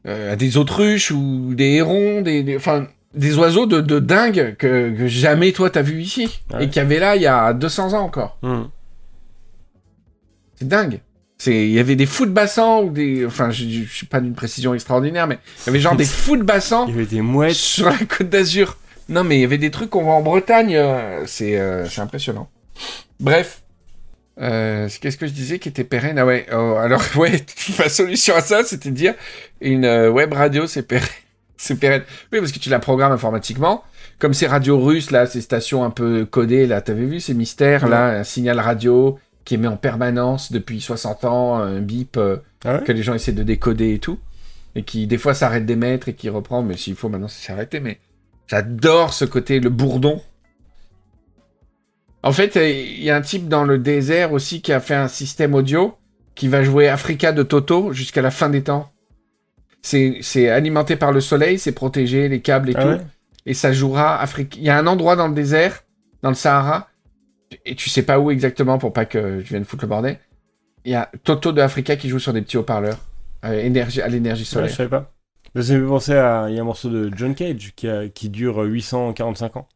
[0.06, 4.96] à des autruches ou des hérons, des, des- enfin, des oiseaux de, de dingue que,
[4.96, 6.42] que jamais toi t'as vu ici.
[6.54, 6.66] Ouais.
[6.66, 8.38] Et qu'il y avait là il y a 200 ans encore.
[8.44, 8.70] Hum.
[10.56, 11.00] C'est dingue.
[11.38, 14.20] C'est, il y avait des fous de bassin ou des, enfin, je, je suis pas
[14.20, 17.06] d'une précision extraordinaire, mais il y avait genre des fous de bassin Il y avait
[17.06, 17.54] des mouettes.
[17.56, 18.78] sur la côte d'Azur.
[19.08, 20.76] Non, mais il y avait des trucs qu'on voit en Bretagne.
[20.76, 22.50] euh, c'est, euh, c'est impressionnant.
[23.22, 23.62] Bref.
[24.42, 26.20] Euh, Qu'est-ce que je disais qui était pérenne?
[26.20, 26.46] Ah ouais.
[26.52, 27.42] oh, alors, ouais,
[27.80, 29.14] ma solution à ça, c'était de dire
[29.62, 31.08] une euh, web radio, c'est pérenne.
[31.62, 32.04] C'est pérenne.
[32.32, 33.84] Oui, parce que tu la programmes informatiquement.
[34.18, 37.88] Comme ces radios russes, là, ces stations un peu codées, là, t'avais vu ces mystères,
[37.88, 42.18] là, un signal radio qui émet en permanence depuis 60 ans, un bip.
[42.18, 44.20] euh, Ah ouais que les gens essaient de décoder et tout,
[44.76, 47.80] et qui des fois s'arrête d'émettre et qui reprend, mais s'il faut maintenant c'est s'arrêter,
[47.80, 48.00] mais
[48.48, 50.22] j'adore ce côté, le bourdon.
[52.24, 54.96] En fait, euh, il y a un type dans le désert aussi qui a fait
[54.96, 55.96] un système audio
[56.36, 58.92] qui va jouer Africa de Toto jusqu'à la fin des temps.
[59.82, 63.02] C'est alimenté par le soleil, c'est protégé, les câbles et Ah tout, ouais
[63.46, 64.58] et ça jouera Afrique.
[64.58, 65.84] Il y a un endroit dans le désert,
[66.22, 66.90] dans le Sahara,
[67.66, 70.20] et tu sais pas où exactement pour pas que je vienne foutre le bordel.
[70.86, 73.00] Il y a Toto de Africa qui joue sur des petits haut-parleurs
[73.46, 74.72] euh, énergie, à l'énergie Ouais, je solaire.
[74.76, 75.12] savais pas.
[75.56, 76.46] Ça me fait penser à.
[76.50, 79.68] Il y a un morceau de John Cage qui, a- qui dure 845 ans.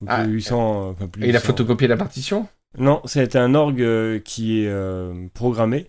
[0.00, 0.90] Donc, Ah, euh, 800.
[0.90, 1.46] enfin, plus et il a 800.
[1.46, 2.46] photocopié la partition?
[2.76, 5.86] Non, c'est un orgue euh, qui est euh, programmé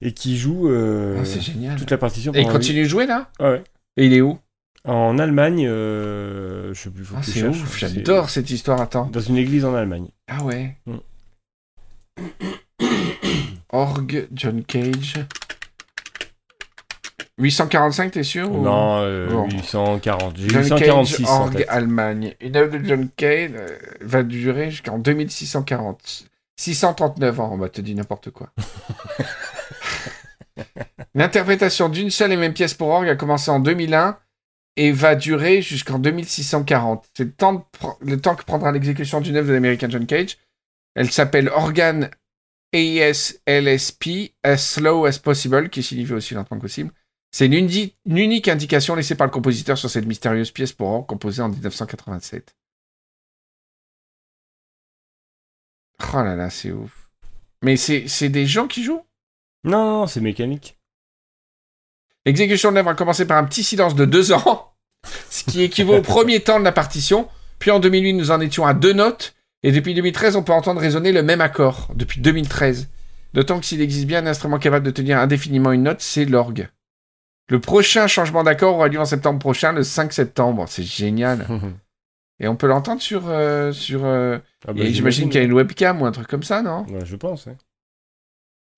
[0.00, 1.76] et qui joue euh, Ah, C'est génial.
[1.78, 2.32] toute la partition.
[2.34, 3.30] Et il continue de jouer là?
[3.38, 3.62] Huit- Ouais.
[3.96, 4.38] Et il est où?
[4.84, 7.04] En Allemagne, euh, je sais plus.
[7.04, 8.80] Faut ah, que C'est ouf, j'adore cette histoire.
[8.80, 9.06] Attends.
[9.06, 10.08] Dans une église en Allemagne.
[10.28, 10.76] Ah ouais.
[10.86, 10.96] Mm.
[13.72, 15.14] Orgue, John Cage.
[17.38, 19.48] 845, t'es sûr Non, euh, Bon.
[19.48, 20.36] 840.
[20.36, 21.64] J'ai John 846 Cage, Orgue.
[21.68, 22.34] Allemagne.
[22.40, 26.24] Une œuvre de John Cage euh, va durer jusqu'en 2640.
[26.56, 28.50] 639 ans, on va te dire n'importe quoi.
[31.14, 34.18] L'interprétation d'une seule et même pièce pour orgue a commencé en 2001
[34.76, 37.08] et va durer jusqu'en 2640.
[37.14, 40.38] C'est le temps, que prendra l'exécution d'une œuvre de l'américain John Cage.
[40.94, 42.10] Elle s'appelle Organ
[42.72, 46.92] ASLSP, as slow as possible, qui signifie aussi lentement que possible.
[47.32, 51.06] C'est une, une unique indication laissée par le compositeur sur cette mystérieuse pièce pour orgue
[51.06, 52.54] composée en 1987.
[56.12, 57.08] Oh là là, c'est ouf.
[57.62, 59.04] Mais c'est des gens qui jouent?
[59.64, 60.78] Non, c'est mécanique.
[62.26, 64.72] L'exécution de l'œuvre a commencé par un petit silence de deux ans,
[65.30, 67.28] ce qui équivaut au premier temps de la partition.
[67.58, 69.34] Puis en 2008, nous en étions à deux notes.
[69.62, 71.88] Et depuis 2013, on peut entendre résonner le même accord.
[71.94, 72.88] Depuis 2013.
[73.34, 76.68] D'autant que s'il existe bien un instrument capable de tenir indéfiniment une note, c'est l'orgue.
[77.50, 80.64] Le prochain changement d'accord aura lieu en septembre prochain, le 5 septembre.
[80.68, 81.46] C'est génial.
[82.40, 83.24] Et on peut l'entendre sur...
[83.28, 86.42] euh, sur euh, Ah bah, J'imagine qu'il y a une webcam ou un truc comme
[86.42, 86.86] ça, non?
[86.86, 87.46] Ouais, je pense.
[87.46, 87.56] hein.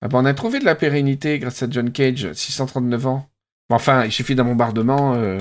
[0.03, 3.29] Ah bah, on a trouvé de la pérennité grâce à John Cage, 639 ans.
[3.69, 5.13] Bon, Enfin, il suffit d'un bombardement.
[5.15, 5.39] euh,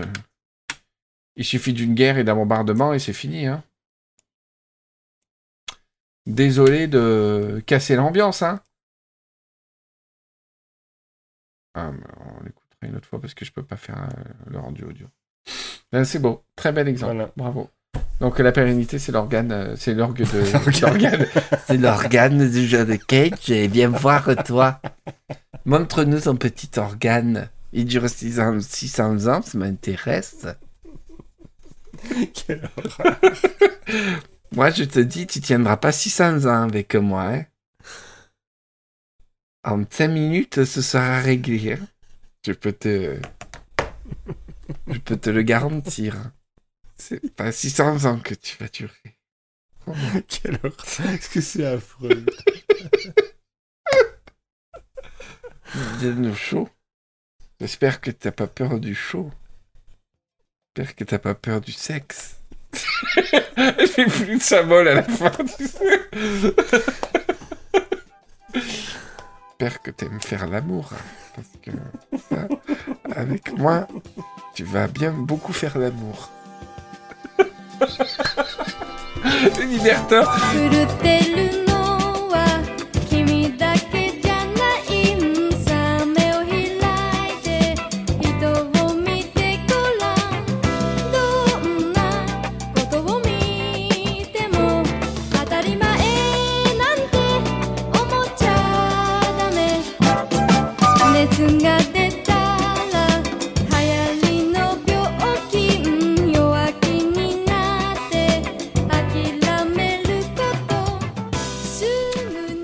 [1.35, 3.47] Il suffit d'une guerre et d'un bombardement et c'est fini.
[3.47, 3.65] Hein.
[6.27, 8.43] Désolé de casser l'ambiance.
[8.43, 8.61] Hein.
[11.75, 14.59] Ah, mais on l'écoutera une autre fois parce que je peux pas faire euh, le
[14.61, 15.09] rendu audio.
[15.91, 16.45] Ben, c'est beau.
[16.55, 17.15] Très bel exemple.
[17.15, 17.33] Voilà.
[17.37, 17.69] Bravo.
[18.23, 21.27] Donc la pérennité, c'est l'organe, euh, c'est l'orgue de l'organe.
[21.67, 23.51] C'est l'organe du jeu de Cage.
[23.51, 24.81] Et viens voir toi.
[25.65, 27.49] Montre-nous ton petit organe.
[27.73, 30.47] Il dure 600, 600 ans, ça m'intéresse.
[32.33, 32.71] Quelle
[34.53, 37.25] Moi, je te dis, tu tiendras pas 600 ans avec moi.
[37.25, 37.45] Hein.
[39.65, 41.73] En 5 minutes, ce sera réglé.
[41.73, 41.85] hein.
[42.47, 43.19] Je peux te...
[44.87, 46.31] Je peux te le garantir.
[47.05, 49.19] C'est pas 600 ans que tu vas durer.
[50.29, 51.11] Quelle horreur.
[51.13, 52.25] Est-ce que c'est affreux
[56.01, 56.69] Donne chaud?
[57.61, 59.31] J'espère que t'as pas peur du chaud.
[60.77, 62.37] J'espère que t'as pas peur du sexe.
[63.57, 65.31] Elle fait plus de symbole à la fin.
[65.31, 66.09] tu sais.
[68.55, 70.93] J'espère que t'aimes faire l'amour.
[70.93, 70.99] hein,
[71.35, 71.71] Parce que
[72.29, 72.49] ça,
[73.17, 73.89] avec moi,
[74.55, 76.31] tu vas bien beaucoup faire l'amour.
[80.55, 81.72] Le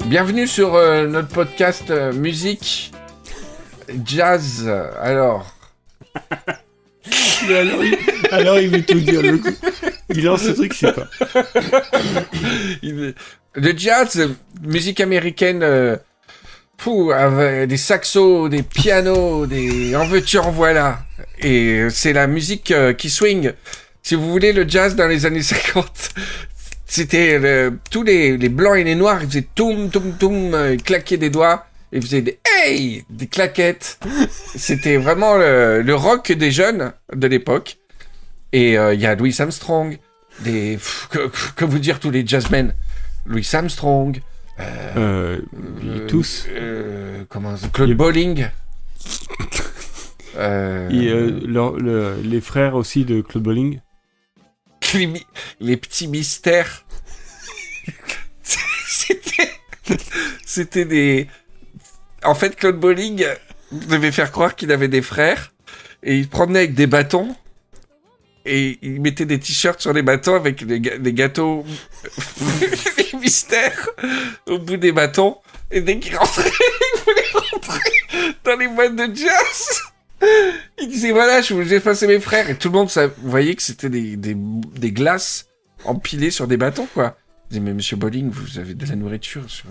[0.08, 2.92] Bienvenue sur euh, notre podcast euh, musique
[4.04, 4.68] jazz.
[5.00, 5.54] Alors,
[7.48, 7.98] Mais alors, il...
[8.32, 9.22] alors, il veut tout dire.
[9.22, 9.48] Le coup.
[10.10, 11.06] Il lance ce truc, c'est pas.
[12.82, 13.14] il-
[13.54, 14.30] le jazz,
[14.62, 15.96] musique américaine, euh,
[16.78, 21.00] fou, avec des saxos, des pianos, des en veux-tu en voilà.
[21.40, 23.52] Et c'est la musique euh, qui swing.
[24.02, 26.10] Si vous voulez, le jazz dans les années 50,
[26.88, 30.74] c'était le- tous les, les blancs et les noirs, ils faisaient toum toum toum, euh,
[30.74, 34.00] ils claquaient des doigts, ils faisaient des hey, des claquettes.
[34.56, 37.76] C'était vraiment le, le rock des jeunes de l'époque.
[38.52, 39.98] Et euh, il y a Louis Armstrong,
[40.40, 42.72] des pff, que, que vous dire tous les jazzmen,
[43.26, 44.20] Louis Armstrong,
[44.58, 45.38] Euh,
[45.84, 46.46] euh, tous.
[46.50, 48.50] euh, comment Claude Il-.
[50.36, 53.48] Euh, Et euh, le- les frères aussi de Claude
[55.60, 56.84] Les, petits mystères.
[58.42, 59.52] C'était.
[60.46, 61.28] C'était des.
[62.24, 63.24] En fait, Claude Bolling
[63.72, 65.52] devait faire croire qu'il avait des frères.
[66.02, 67.34] Et il promenait avec des bâtons.
[68.44, 71.66] Et il mettait des t-shirts sur les bâtons avec des gâteaux.
[72.96, 73.88] les mystères
[74.46, 75.38] au bout des bâtons.
[75.70, 76.50] Et dès qu'il rentrait,
[76.94, 79.82] il voulait rentrer dans les boîtes de jazz.
[80.80, 82.48] Il disait voilà, je vous ai passé mes frères.
[82.50, 85.46] Et tout le monde ça, vous voyez que c'était des, des, des glaces
[85.84, 87.16] empilées sur des bâtons, quoi.
[87.46, 89.66] Il disait mais monsieur Bolling, vous avez de la nourriture sur.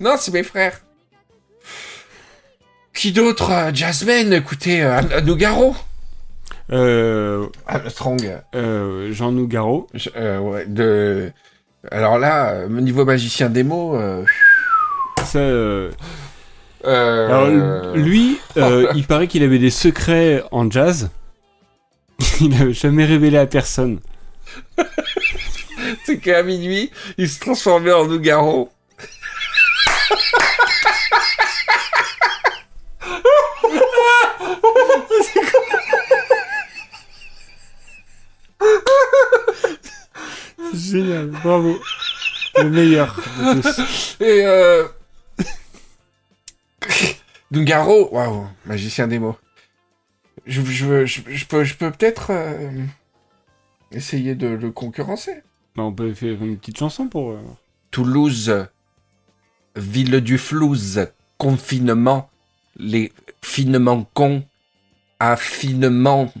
[0.00, 0.80] Non, c'est mes frères.
[2.94, 5.74] Qui d'autre euh, Jasmine, écoutez, euh, Nougaro.
[6.72, 7.46] Euh,
[7.88, 8.38] Strong.
[8.54, 9.86] euh, Jean Nougaro.
[9.94, 11.32] Je- euh, ouais, de...
[11.90, 14.24] Alors là, euh, niveau magicien des mots, euh,
[15.24, 15.90] Ça, euh, Euh,
[16.84, 17.48] Alors,
[17.94, 21.10] lui, euh, il paraît qu'il avait des secrets en jazz.
[22.40, 24.00] Il n'avait jamais révélé à personne.
[26.04, 28.70] c'est qu'à minuit, il se transformait en Nougaro.
[40.74, 41.78] Génial, bravo.
[42.56, 44.16] Le meilleur de tous.
[44.20, 44.88] Et euh...
[47.50, 49.36] Nougaro, waouh, magicien des mots.
[50.46, 52.70] Je, je, je, je peux, peut-être euh,
[53.92, 55.42] essayer de le concurrencer.
[55.76, 57.32] Bah, on peut faire une petite chanson pour.
[57.32, 57.40] euh,
[57.90, 58.66] Toulouse,
[59.76, 62.30] ville du flouze, confinement,
[62.76, 64.44] les finement cons,
[65.18, 66.32] affinement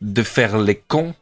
[0.00, 1.14] de faire les cons.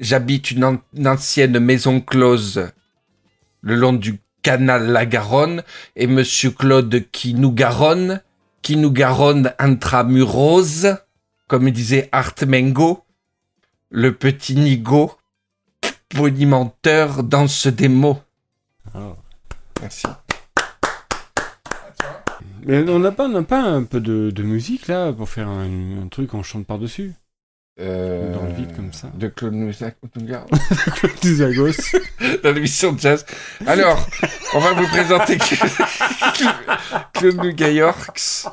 [0.00, 2.70] J'habite une, an- une ancienne maison close
[3.60, 5.62] le long du canal La Garonne
[5.96, 8.20] et Monsieur Claude qui nous garonne,
[8.62, 10.96] qui nous garonne intramurose,
[11.46, 13.04] comme disait Art Mengo,
[13.90, 15.12] le petit nigo
[16.14, 18.18] bonimenteur danse des mots.
[18.94, 19.14] Ah.
[19.80, 20.06] Merci.
[22.66, 26.02] Mais on n'a pas, on pas un peu de, de musique là pour faire un,
[26.02, 27.14] un truc, on chante par-dessus
[27.80, 29.08] Euh, Dans le vide, comme ça.
[29.14, 30.46] De Claude Nouzak- Nougaro.
[31.22, 31.72] Des Zagos.
[32.42, 33.24] dans l'émission de jazz.
[33.66, 34.06] Alors,
[34.54, 35.38] on va vous présenter
[37.14, 38.44] Claude Nougayorks.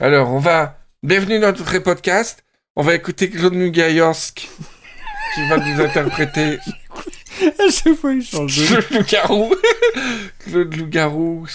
[0.00, 0.78] Alors, on va...
[1.02, 2.44] Bienvenue dans notre podcast.
[2.76, 4.48] On va écouter Claude Nougayorsk
[5.34, 6.58] qui va nous interpréter
[7.42, 8.66] à chaque fois, il change de.
[8.66, 9.54] Claude Loup-garou.
[10.40, 11.46] Claude Loup-garou.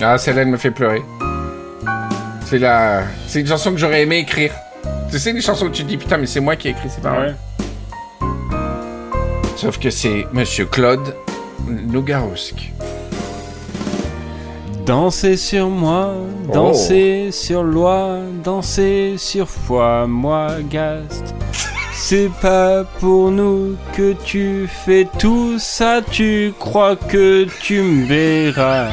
[0.00, 1.02] Ah, celle-là, elle me fait pleurer.
[2.50, 3.04] C'est la...
[3.28, 4.52] C'est une chanson que j'aurais aimé écrire.
[5.08, 6.90] Tu sais, les chansons que tu te dis, putain, mais c'est moi qui ai écrit
[6.90, 7.36] ces paroles.
[8.20, 8.26] Ouais.
[9.54, 11.14] Sauf que c'est Monsieur Claude
[11.68, 12.72] Nougarousk.
[14.84, 16.12] Dansez sur moi,
[16.52, 21.32] dansez sur loi, dansez sur foi, moi Gast.
[22.02, 28.88] C'est pas pour nous que tu fais tout ça, tu crois que tu me verras.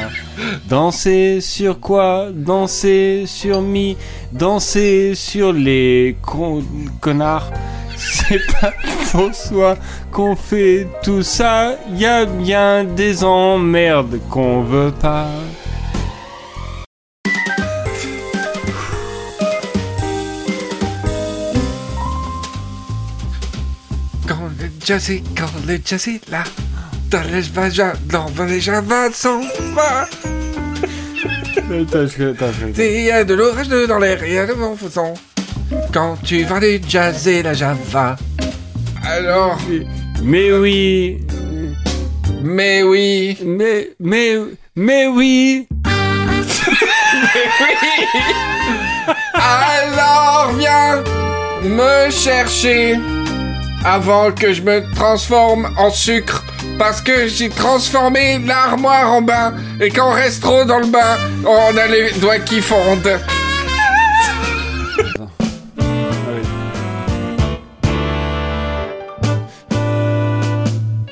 [0.68, 2.26] Danser sur quoi?
[2.32, 3.96] Danser sur mi,
[4.30, 6.62] danser sur les con-
[7.00, 7.50] connards.
[7.96, 8.72] C'est pas
[9.10, 9.76] pour soi
[10.12, 15.26] qu'on fait tout ça, y a bien des emmerdes qu'on veut pas.
[24.90, 26.44] Est, quand le jazz est là,
[27.10, 29.42] dans les vagins, dans les javas attends,
[32.76, 35.12] je- Il y a de l'orage dans l'air, il y a de vent faisant.
[35.92, 38.16] Quand tu vas du jazz et la java.
[39.04, 39.58] Alors,
[40.22, 41.18] Mais oui,
[42.42, 44.36] mais oui, mais, mais,
[44.74, 45.68] mais oui.
[49.34, 51.02] alors viens
[51.62, 52.96] me chercher
[53.84, 56.44] avant que je me transforme en sucre.
[56.78, 61.16] Parce que j'ai transformé l'armoire en bain et quand on reste trop dans le bain,
[61.44, 63.18] on a les doigts qui fondent.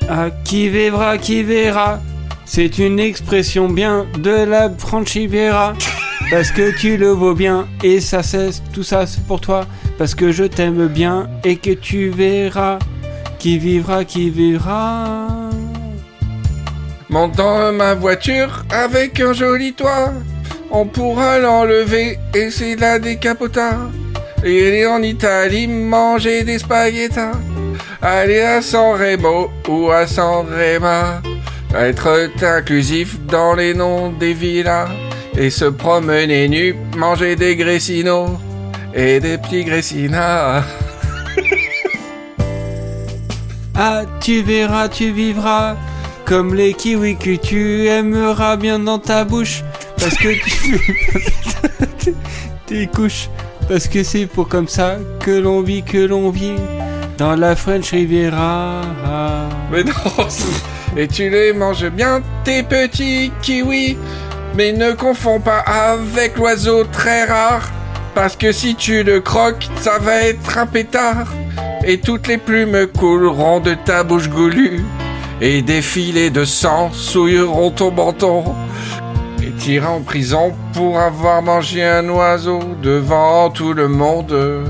[0.09, 2.01] Ah, qui verra, qui verra?
[2.45, 5.75] C'est une expression bien de la Franchivera.
[6.31, 9.67] Parce que tu le vaux bien et ça c'est tout ça c'est pour toi.
[9.99, 12.79] Parce que je t'aime bien et que tu verras.
[13.39, 15.29] Qui vivra, qui vivra.
[17.09, 20.13] Monte dans ma voiture avec un joli toit.
[20.71, 23.79] On pourra l'enlever et c'est la décapota.
[24.45, 27.33] Et aller en Italie manger des spaghettas.
[28.03, 31.23] Aller à San Remo ou à San Rema.
[31.75, 34.89] Être inclusif dans les noms des villas.
[35.39, 38.39] Et se promener nu, manger des gressinos.
[38.95, 40.65] Et des petits gressinas.
[43.79, 45.77] Ah, tu verras, tu vivras.
[46.25, 49.63] Comme les kiwis que tu aimeras bien dans ta bouche.
[49.99, 50.81] Parce que tu
[52.67, 53.29] tes couches.
[53.69, 56.55] Parce que c'est pour comme ça que l'on vit, que l'on vit.
[57.19, 58.81] Dans la French Riviera.
[59.71, 59.93] Mais non,
[60.97, 63.99] et tu les manges bien, tes petits kiwis.
[64.57, 67.71] Mais ne confonds pas avec l'oiseau très rare.
[68.17, 71.27] Parce que si tu le croques, ça va être un pétard.
[71.85, 74.81] Et toutes les plumes couleront de ta bouche goulue.
[75.43, 78.43] Et des filets de sang souilleront ton menton.
[79.43, 84.65] Et t'iras en prison pour avoir mangé un oiseau devant tout le monde.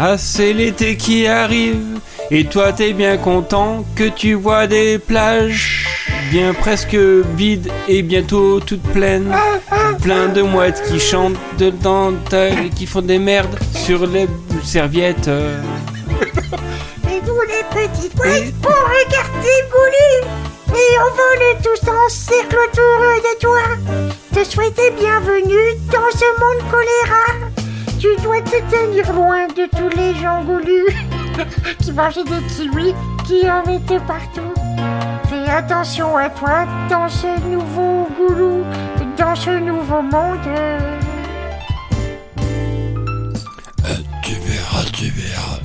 [0.00, 1.98] Ah, c'est l'été qui arrive.
[2.30, 5.85] Et toi, t'es bien content que tu vois des plages
[6.30, 9.34] bien presque vides et bientôt toutes pleines.
[10.02, 14.26] Plein de mouettes qui chantent de dentelles et qui font des merdes sur les
[14.62, 15.28] serviettes.
[17.08, 20.12] Et nous les petites mouettes, on regarde Gouli
[20.70, 23.62] Et on vole tous en cercle autour de toi.
[24.32, 27.26] Te souhaiter bienvenue dans ce monde choléra.
[27.98, 30.86] Tu dois te tenir loin de tous les gens goulus.
[31.82, 32.94] Qui mangent des kiwis,
[33.26, 34.65] qui en mettent partout
[35.46, 38.64] Fais attention à toi dans ce nouveau goulou
[39.16, 40.40] Dans ce nouveau monde
[44.24, 45.60] Tu verras, tu verras.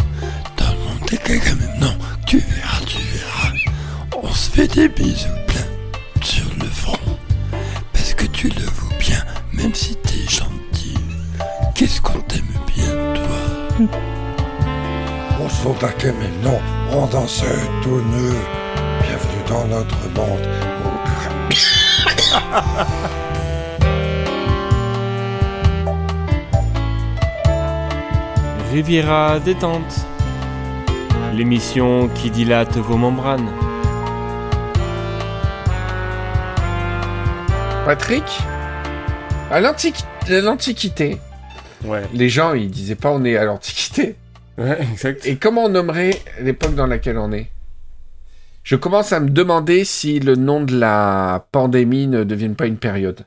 [0.55, 1.95] Dans le monde des caca même non.
[2.27, 3.53] Tu verras, tu verras.
[4.21, 7.17] On se fait des bisous plein sur le front.
[7.91, 10.95] Parce que tu le vaux bien, même si t'es gentil.
[11.73, 13.89] Qu'est-ce qu'on t'aime bien, toi?
[15.39, 16.59] On se fout taquet, mais non,
[16.91, 17.43] on danse
[17.81, 18.35] tout nu.
[19.51, 20.47] Dans notre monde.
[28.71, 30.05] Riviera détente.
[31.33, 33.49] L'émission qui dilate vos membranes.
[37.85, 38.23] Patrick,
[39.49, 41.17] à l'Antiquité,
[41.83, 44.15] Ouais, les gens ils disaient pas on est à l'Antiquité.
[44.59, 45.25] ouais, exact.
[45.25, 47.47] Et comment on nommerait l'époque dans laquelle on est?
[48.63, 52.77] Je commence à me demander si le nom de la pandémie ne devienne pas une
[52.77, 53.25] période.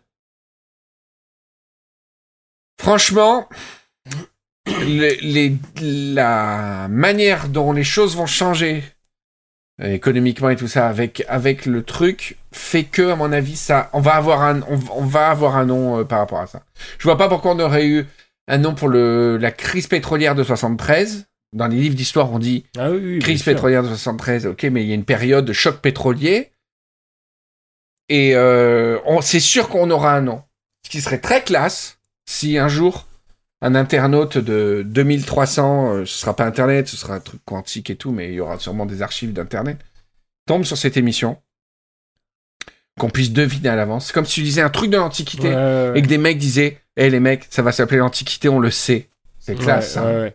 [2.80, 3.48] Franchement,
[4.66, 8.84] la manière dont les choses vont changer
[9.82, 14.00] économiquement et tout ça avec avec le truc fait que à mon avis ça on
[14.00, 16.62] va avoir un on va avoir un nom euh, par rapport à ça.
[16.98, 18.06] Je vois pas pourquoi on aurait eu
[18.46, 21.26] un nom pour le la crise pétrolière de 73.
[21.54, 23.18] Dans les livres d'histoire, on dit Ah oui, oui.
[23.20, 26.50] crise pétrolière de 73, ok, mais il y a une période de choc pétrolier.
[28.08, 30.42] Et euh, on- c'est sûr qu'on aura un nom.
[30.84, 33.06] Ce qui serait très classe si un jour
[33.62, 37.96] un internaute de 2300, euh, ce sera pas Internet, ce sera un truc quantique et
[37.96, 39.78] tout, mais il y aura sûrement des archives d'Internet,
[40.46, 41.38] tombe sur cette émission,
[43.00, 44.08] qu'on puisse deviner à l'avance.
[44.08, 45.98] C'est comme si tu disais un truc de l'Antiquité Ouais, ouais, ouais.
[45.98, 49.08] et que des mecs disaient, hé les mecs, ça va s'appeler l'Antiquité, on le sait.
[49.38, 49.96] C'est classe.
[49.96, 50.30] Hein.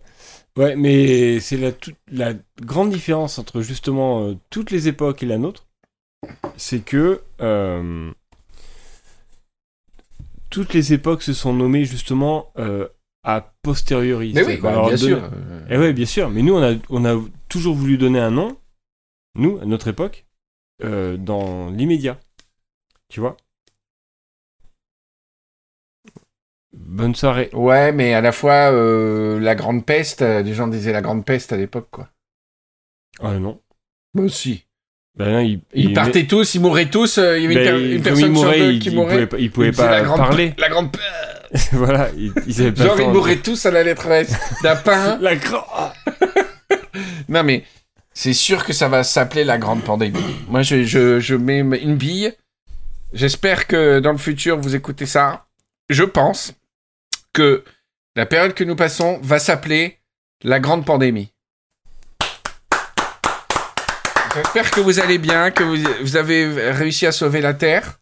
[0.57, 5.25] Ouais, mais c'est la, toute- la grande différence entre justement euh, toutes les époques et
[5.25, 5.67] la nôtre,
[6.57, 8.12] c'est que euh,
[10.49, 12.88] toutes les époques se sont nommées justement euh,
[13.23, 14.33] a posteriori.
[14.33, 15.29] Mais oui, bah, bien sûr.
[15.69, 16.29] Eh ouais, bien sûr.
[16.29, 18.57] Mais nous, on a, on a toujours voulu donner un nom,
[19.35, 20.25] nous, à notre époque,
[20.83, 22.19] euh, dans l'immédiat.
[23.09, 23.38] Tu vois?
[26.73, 27.49] Bonne soirée.
[27.53, 31.25] Ouais, mais à la fois, euh, la grande peste, euh, les gens disaient la grande
[31.25, 32.10] peste à l'époque, quoi.
[33.21, 33.60] Ah non.
[34.13, 34.65] Moi aussi.
[35.15, 37.71] Ben non, il, Ils il- partaient tous, ils mouraient tous, euh, il y avait une,
[37.88, 39.27] ben, une personne il mourait, sur deux il, qui mourait.
[39.39, 40.53] Ils disaient pas la grande, parler.
[40.58, 40.99] La grande pe-
[41.73, 44.34] voilà, ils, ils pas Genre, ils mouraient de- tous à la lettre S.
[44.63, 45.17] D'un pain.
[45.21, 45.63] La grande.
[47.27, 47.63] Non, mais
[48.13, 50.19] c'est sûr que ça va s'appeler la grande pandémie.
[50.47, 52.34] Moi, je, je, je mets une bille.
[53.13, 55.45] J'espère que dans le futur, vous écoutez ça.
[55.89, 56.53] Je pense
[57.34, 57.63] que
[58.15, 60.00] la période que nous passons va s'appeler
[60.44, 61.32] la grande pandémie.
[64.36, 68.00] J'espère que vous allez bien, que vous, vous avez réussi à sauver la Terre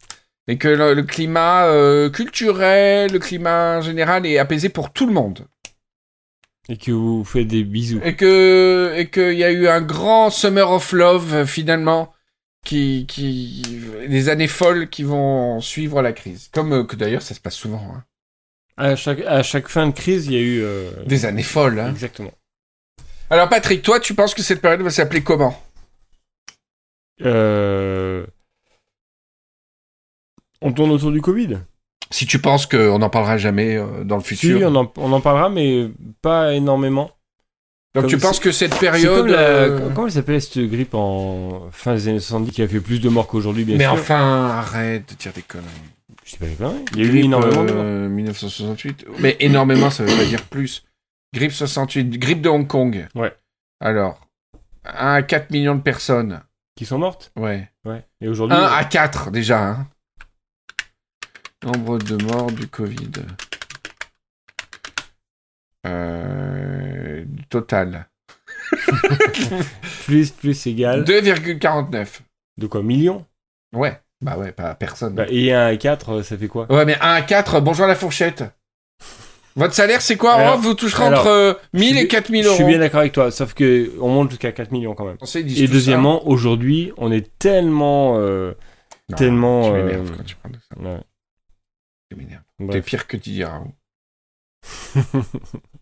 [0.48, 5.14] et que le, le climat euh, culturel, le climat général est apaisé pour tout le
[5.14, 5.48] monde.
[6.70, 8.02] Et que vous faites des bisous.
[8.04, 12.14] Et que et qu'il y a eu un grand summer of love finalement
[12.66, 13.62] qui qui
[14.10, 16.50] des années folles qui vont suivre la crise.
[16.52, 17.94] Comme euh, que d'ailleurs ça se passe souvent.
[17.96, 18.04] hein.
[18.78, 20.62] À chaque, à chaque fin de crise, il y a eu.
[20.64, 21.80] euh, Des années folles.
[21.80, 21.90] hein.
[21.90, 22.32] Exactement.
[23.30, 25.62] Alors Patrick, toi tu penses que cette période va s'appeler comment?
[27.24, 28.26] Euh,
[30.62, 31.60] On tourne autour du Covid?
[32.12, 34.70] Si tu penses qu'on n'en parlera jamais euh, dans le Si, futur.
[34.70, 35.90] on en, on en parlera, mais
[36.22, 37.12] pas énormément.
[37.96, 39.18] Donc comme tu penses que cette période.
[39.18, 42.68] comme la- euh, Comment elle s'appelait cette grippe en fin des années 70 qui a
[42.68, 43.94] fait plus de morts qu'aujourd'hui, bien Mais sûr?
[43.94, 45.68] enfin, arrête de dire des conneries.
[46.28, 46.74] Je sais pas.
[46.94, 47.84] Il y a eu Grippe, énormément de morts.
[47.86, 49.06] euh, 1968.
[49.20, 50.84] Mais énormément, ça veut pas dire plus.
[51.34, 53.08] Grippe 68, grippe de Hong Kong.
[53.16, 53.34] Ouais.
[53.80, 54.28] Alors,
[54.84, 56.42] 1 à 4 millions de personnes.
[56.76, 57.32] Qui sont mortes.
[57.38, 57.72] Ouais.
[57.86, 58.04] Ouais.
[58.20, 58.58] Et aujourd'hui.
[58.58, 59.64] 1 à 4 déjà.
[59.70, 59.88] Hein.
[61.64, 63.12] Nombre de morts du Covid.
[65.88, 68.10] Euh, total.
[70.06, 71.04] Plus, plus égal.
[71.06, 72.20] 2,49.
[72.58, 73.26] De quoi Millions?
[73.74, 74.00] Ouais.
[74.22, 75.14] Bah ouais, pas personne.
[75.14, 76.72] bah, Et 1 à 4, ça fait quoi?
[76.72, 78.44] Ouais, mais 1 à 4, bonjour la fourchette.
[79.56, 82.08] Votre salaire, c'est quoi Alors- Oh, Vous toucherez alors, entre euh, 1000 je et suis-
[82.08, 82.56] 4000 Je euros.
[82.56, 85.18] suis bien d'accord avec toi, sauf que on monte jusqu'à 4 millions quand même.
[85.36, 88.18] Et deuxièmement, aujourd'hui, on est tellement.
[88.20, 88.54] euh.
[89.10, 90.82] Non, tellement, Tu euh, m'énerves quand tu parles de ça.
[90.82, 91.00] ouais,
[92.12, 92.44] Tu m'énerves.
[92.72, 93.72] T'es pire que Didier Raoult.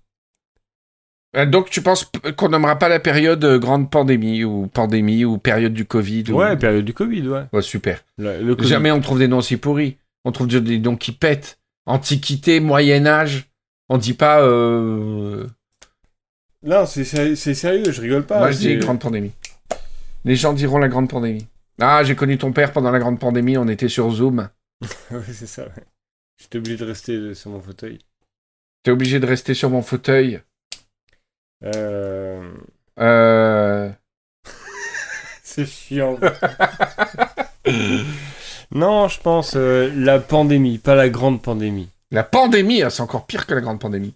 [1.36, 5.38] Euh, Donc, tu penses qu'on nommera pas la période euh, grande pandémie ou pandémie ou
[5.38, 7.44] période du Covid ou- Ouais, période du Covid, ouais.
[7.52, 8.04] Ouais, super.
[8.18, 8.70] Le, le Covid.
[8.70, 9.98] Jamais on trouve des noms aussi pourris.
[10.24, 11.60] On trouve des noms qui pètent.
[11.86, 13.48] Antiquité, Moyen-Âge.
[13.90, 14.42] On dit pas.
[14.42, 15.46] Euh...
[16.64, 18.40] Non, c'est sé- c'est sérieux, je rigole pas.
[18.40, 19.32] Moi, je dis grande pandémie.
[20.24, 21.46] Les gens diront la grande pandémie.
[21.80, 23.58] Ah, j'ai connu ton père pendant la grande pandémie.
[23.58, 24.50] On était sur Zoom.
[25.12, 25.84] Ouais, c'est ça, ouais.
[26.42, 28.00] J'étais obligé de rester euh, sur mon fauteuil.
[28.84, 30.42] T'es obligé de rester sur mon fauteuil.
[31.66, 32.52] Euh...
[33.00, 33.90] Euh...
[35.44, 36.18] C'est chiant.
[38.72, 41.90] non, je pense euh, la pandémie, pas la grande pandémie.
[42.12, 44.14] La pandémie, ah, c'est encore pire que la grande pandémie.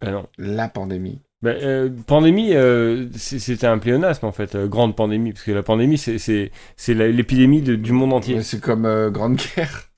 [0.00, 0.26] Ah non.
[0.38, 1.20] La pandémie.
[1.44, 5.62] Euh, pandémie, euh, c'est- c'était un pléonasme en fait, euh, grande pandémie, parce que la
[5.62, 6.50] pandémie, c'est-
[6.88, 8.42] l'épidémie du monde entier.
[8.42, 9.90] C'est comme grande guerre.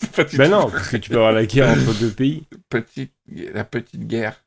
[0.00, 2.44] C'est pas du Ben non, parce que tu peux avoir la guerre entre deux pays.
[2.70, 3.12] petite,
[3.52, 4.42] la petite guerre.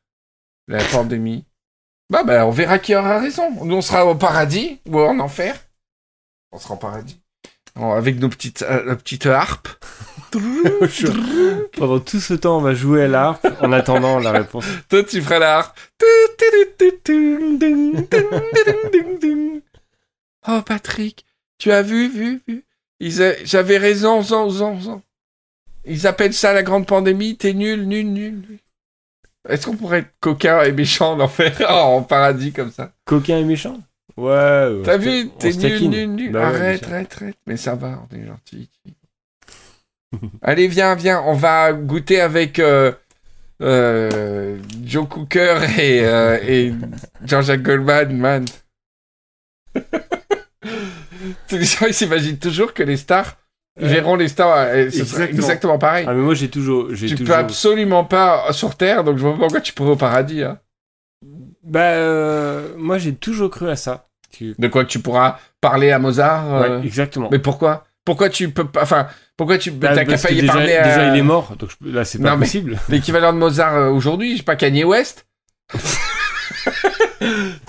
[0.70, 1.44] La pandémie.
[2.10, 3.64] Bah, bah, on verra qui aura raison.
[3.64, 5.56] Nous, on sera au paradis ou en enfer.
[6.52, 7.20] On sera au paradis.
[7.76, 9.68] En- Avec nos petites, euh, nos petites harpes.
[11.76, 14.64] Pendant tout ce temps, on va jouer à l'harpe en attendant la réponse.
[14.88, 15.78] Toi, tu feras la harpe.
[20.48, 21.24] Oh, Patrick,
[21.58, 22.64] tu as vu, vu, vu?
[23.22, 25.02] A- J'avais raison, zan, zan, zan.
[25.84, 27.36] Ils appellent ça la grande pandémie.
[27.36, 28.32] T'es nul, nul, nul.
[28.48, 28.58] nul.
[29.48, 32.92] Est-ce qu'on pourrait être coquin et méchant en enfer en paradis comme ça?
[33.04, 33.78] Coquin et méchant?
[34.16, 34.82] Ouais.
[34.84, 36.32] T'as vu T'es nul, nul, nul.
[36.32, 37.36] Bah arrête, arrête, arrête.
[37.46, 38.68] Mais ça va, on est gentil.
[40.42, 41.22] Allez, viens, viens.
[41.24, 42.92] On va goûter avec euh,
[43.62, 46.74] euh, Joe Cooker et, euh, et
[47.24, 48.44] Jean-Jacques Goldman, man.
[51.50, 53.36] les gens, ils s'imaginent toujours que les stars,
[53.80, 54.54] ils verront les stars.
[54.56, 55.38] euh, ce sera Exactement.
[55.38, 56.04] exactement pareil.
[56.08, 57.34] Ah mais moi j'ai toujours, j'ai tu toujours.
[57.34, 60.42] peux absolument pas sur Terre, donc je vois pas pourquoi tu pourrais au paradis.
[60.42, 60.58] Hein.
[61.64, 64.06] Bah euh, moi j'ai toujours cru à ça.
[64.38, 66.54] Que- De quoi que tu pourras parler à Mozart.
[66.54, 67.28] euh, Ouais, exactement.
[67.32, 67.84] Mais pourquoi?
[68.04, 68.82] Pourquoi tu peux pas.
[68.82, 69.70] Enfin, pourquoi tu.
[69.70, 70.84] Bah, T'as qu'à parler à.
[70.84, 72.78] déjà il est mort, donc je- là c'est pas Non, possible.
[72.88, 75.26] L'équivalent de Mozart euh, aujourd'hui, je sais pas, Kanye West?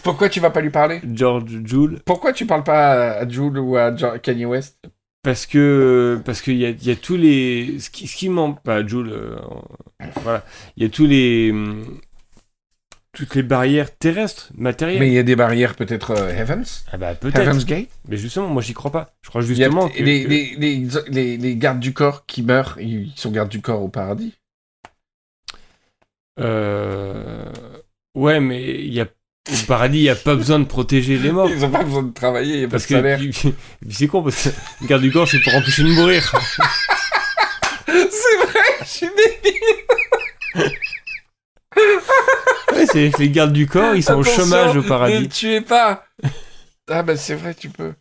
[0.03, 1.01] Pourquoi tu vas pas lui parler?
[1.13, 1.99] George Joule.
[2.05, 3.91] Pourquoi tu parles pas à Jules ou à
[4.21, 4.77] Kanye West?
[5.23, 8.61] Parce que parce qu'il y a, y a tous les ce qui, ce qui manque
[8.63, 9.35] pas Joule euh,
[10.23, 10.43] voilà.
[10.77, 11.99] Il y a tous les hum,
[13.13, 14.99] toutes les barrières terrestres matérielles.
[14.99, 16.85] Mais il y a des barrières peut-être euh, Heavens?
[16.91, 17.39] Ah bah peut-être.
[17.39, 17.89] Heaven's Gate?
[18.07, 19.13] Mais justement moi j'y crois pas.
[19.21, 22.77] Je crois justement que, les, que- les, les, les, les gardes du corps qui meurent,
[22.79, 24.33] ils sont gardes du corps au paradis.
[26.39, 27.51] euh,
[28.15, 29.07] ouais mais il y a
[29.49, 32.03] au paradis il y a pas besoin de protéger les morts Ils ont pas besoin
[32.03, 33.17] de travailler, il a pas parce de salaire.
[33.19, 33.53] que puis
[33.89, 34.49] c'est con parce que
[34.81, 36.31] le garde du corps c'est pour empêcher de mourir
[37.87, 39.53] C'est vrai, je suis débile
[42.73, 45.61] ouais, c'est les gardes du corps ils sont au chômage au Ne paradis le tuez
[45.61, 46.05] pas
[46.89, 47.93] Ah bah c'est vrai, tu peux.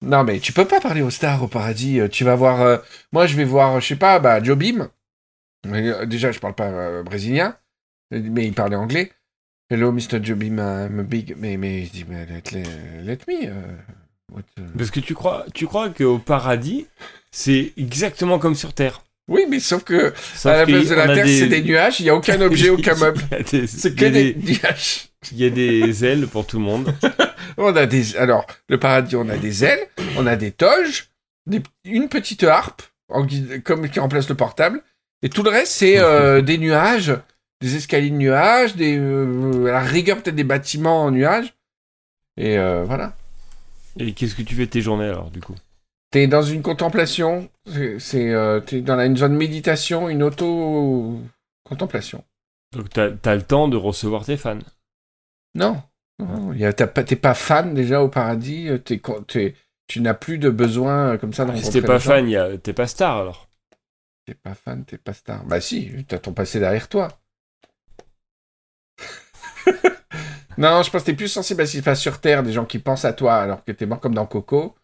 [0.00, 2.00] Non mais tu peux pas parler aux stars au paradis.
[2.00, 2.60] euh, Tu vas voir...
[2.62, 2.78] euh,
[3.12, 4.88] Moi je vais voir, je sais pas, bah Jobim.
[5.66, 7.56] Mais, euh, Déjà je parle pas euh, brésilien,
[8.10, 9.12] mais il parlait anglais.
[9.72, 10.22] Hello Mr.
[10.22, 11.34] Jobim, I'm a big...
[11.38, 13.46] Mais, mais je dis, mais let, me...
[14.30, 14.62] what, euh.
[14.76, 16.86] parce que tu crois tu crois qu'au paradis
[17.30, 21.06] c'est exactement comme sur terre Oui mais sauf que Sauf à la place de la
[21.14, 23.22] Terre c'est des nuages, il y a aucun objet, aucun meuble.
[23.50, 25.08] Des- C'est que des des- nuages.
[25.30, 26.94] Il y a des ailes pour tout le monde.
[27.56, 29.86] On a des, alors, le paradis, on a des ailes,
[30.18, 31.08] on a des toges,
[31.84, 33.26] une petite harpe, en
[33.64, 34.82] comme qui remplace le portable,
[35.22, 37.14] et tout le reste, c'est euh, des nuages,
[37.62, 41.54] des escaliers de nuages, des, euh, à la rigueur, peut-être des bâtiments en nuages.
[42.36, 43.14] Et euh, voilà.
[43.98, 45.54] Et qu'est-ce que tu fais de tes journées alors, du coup?
[46.10, 47.48] T'es dans une contemplation,
[47.98, 52.24] c'est, euh, t'es dans la- une zone méditation, une auto-contemplation.
[52.72, 54.58] Donc t'as as le temps de recevoir tes fans?
[55.54, 55.82] Non.
[56.18, 59.54] non, il y a- t'as pas- t'es pas fan déjà au paradis, t'es, t'es-
[59.86, 62.36] tu n'as plus de besoin comme ça de Si rencontrer t'es pas fan, il y
[62.36, 63.48] a- t'es pas star alors?
[64.26, 65.44] T'es pas fan, t'es pas star.
[65.44, 67.08] Bah si, t'as ton passé derrière toi.
[70.70, 72.52] Non, je pense que t'es plus sensible à ce qui se passe sur Terre, des
[72.52, 74.74] gens qui pensent à toi alors que t'es mort comme dans Coco,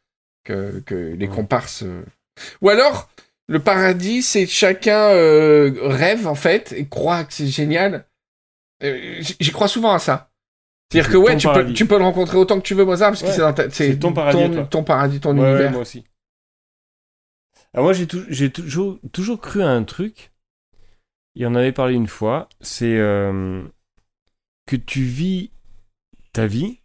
[0.45, 1.83] que, que les comparses.
[1.85, 2.03] euh.
[2.62, 3.11] Ou alors,
[3.49, 8.07] le paradis, c'est chacun euh, rêve en fait et croit que c'est génial.
[8.83, 10.31] Euh, j- J'y crois souvent à ça.
[10.91, 11.74] C'est-à-dire C'est que ouais, tu peux, paradis.
[11.74, 13.33] tu peux le rencontrer autant que tu veux, Mozart, parce que Ouais.
[13.33, 14.64] c'est dans ta- c'est C'est ton paradis à ton, toi.
[14.70, 15.70] ton paradis, ton Ouais, ouais, univers.
[15.72, 16.05] moi aussi.
[17.74, 20.33] Alors moi j'ai tou- j'ai toujours, toujours cru à un truc.
[21.35, 23.62] il en avait parlé une fois, c'est euh,
[24.66, 25.51] que tu vis
[26.33, 26.79] ta vie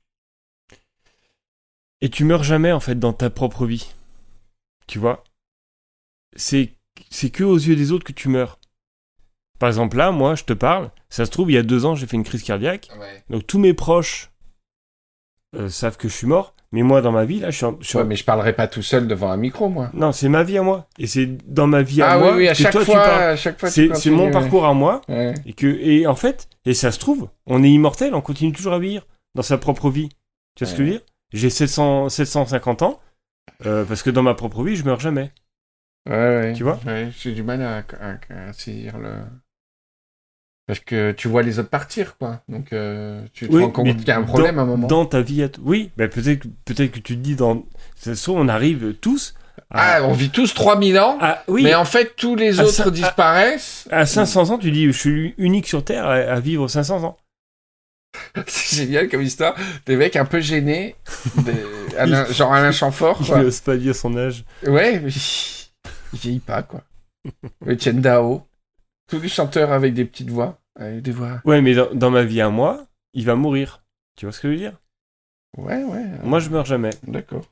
[2.01, 3.91] et tu meurs jamais en fait dans ta propre vie.
[4.87, 5.23] Tu vois?
[6.35, 6.73] C'est
[7.09, 8.59] c'est que aux yeux des autres que tu meurs.
[9.59, 11.95] Par exemple là, moi, je te parle, ça se trouve il y a deux ans
[11.95, 13.23] j'ai fait une crise cardiaque, Ouais.
[13.29, 14.31] donc tous mes proches
[15.55, 17.77] euh, savent que je suis mort, mais moi dans ma vie là, je suis, en-
[17.79, 19.89] je suis en- Ouais, mais je parlerai pas tout seul devant un micro, moi.
[19.93, 22.39] non, c'est ma vie à moi et c'est dans ma vie à Ah moi oui,
[22.39, 23.21] oui, à que chaque toi tu fois, parles.
[23.23, 23.71] à chaque fois.
[23.71, 24.31] tu C'est mon ouais.
[24.31, 25.33] parcours à moi Ouais.
[25.45, 28.73] et que et en fait et ça se trouve on est immortel on continue toujours
[28.73, 29.05] à vivre
[29.35, 30.09] dans sa propre vie
[30.55, 31.05] tu vois ce que je veux dire?
[31.31, 32.99] J'ai 700 750 ans
[33.65, 35.31] euh, parce que dans ma propre vie je meurs jamais
[36.05, 36.53] Ouais, ouais.
[36.53, 36.79] Tu vois?
[36.85, 39.13] Ouais, j'ai du mal à, à- à saisir le.
[40.67, 42.41] Parce que tu vois les autres partir, quoi.
[42.47, 44.65] Donc, euh, tu te Oui, rends compte mais qu'il y a un problème à un
[44.65, 44.87] moment.
[44.87, 47.65] dans ta vie à oui bah, peut-être que- peut-être que tu te dis dans
[47.95, 49.33] ça on arrive tous
[49.69, 52.87] à, Ah, on vit tous 3000 ans, à- oui mais en fait, tous les autres
[52.87, 53.87] à- disparaissent.
[53.91, 57.17] à 500 ans tu dis je suis unique sur terre à vivre 500 ans
[58.47, 59.55] C'est génial comme histoire.
[59.85, 60.95] Des mecs un peu gênés.
[61.97, 63.41] Alain- genre Alain Chamfort, il quoi.
[63.41, 66.81] n'ose pas dire son âge Ouais, mais il vieillit pas, quoi.
[67.67, 68.45] Etienne Dao.
[69.07, 70.59] Tous les chanteurs avec des petites voix.
[70.79, 71.41] Avec des voix.
[71.45, 73.83] ouais mais dans, dans ma vie à moi il va mourir
[74.15, 74.73] tu vois ce que je veux dire?
[75.55, 76.05] Ouais, ouais.
[76.23, 77.45] moi je meurs jamais D'accord.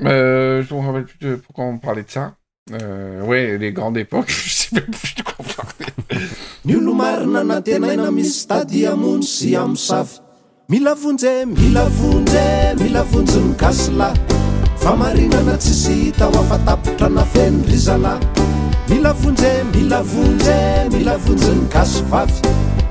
[0.00, 2.34] Euh, je me rappelle plus de pourquoi on parlait de ça.
[2.72, 6.26] Euh, ouais, les grandes époques, je sais même plus de quoi on parlait.
[6.68, 10.20] Ny olo marina na tenaina misy tady amony sy amosavy
[10.68, 14.20] mila vonjy mila vonjy mila vonjy ny gasy lahy
[14.76, 18.26] fa marinana tsisy hita ho afatapotra na feno ry zalahy
[18.88, 20.58] mila vonjy mila vonjy
[20.92, 22.32] mila vonjy ny gasy vavy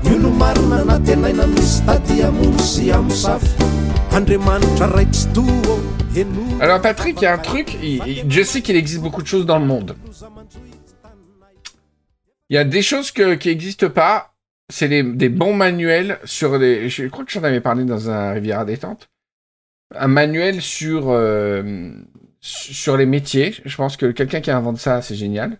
[0.04, 3.48] ny olo marina na tenaina misy tady amony sy amosavy
[4.12, 5.28] andriamanitra raitsy
[6.16, 7.78] eno Alors, Patrick, il y a un truc.
[7.80, 9.94] il- il- je sais qu'il existe beaucoup de choses dans le monde.
[12.50, 14.34] Il y a des choses que, qui n'existent pas.
[14.70, 16.88] C'est des bons manuels sur les.
[16.88, 19.08] Je crois que j'en avais parlé dans un Rivière à détente.
[19.94, 21.90] Un manuel sur, euh,
[22.40, 23.54] sur les métiers.
[23.64, 25.58] Je pense que quelqu'un qui invente ça, c'est génial.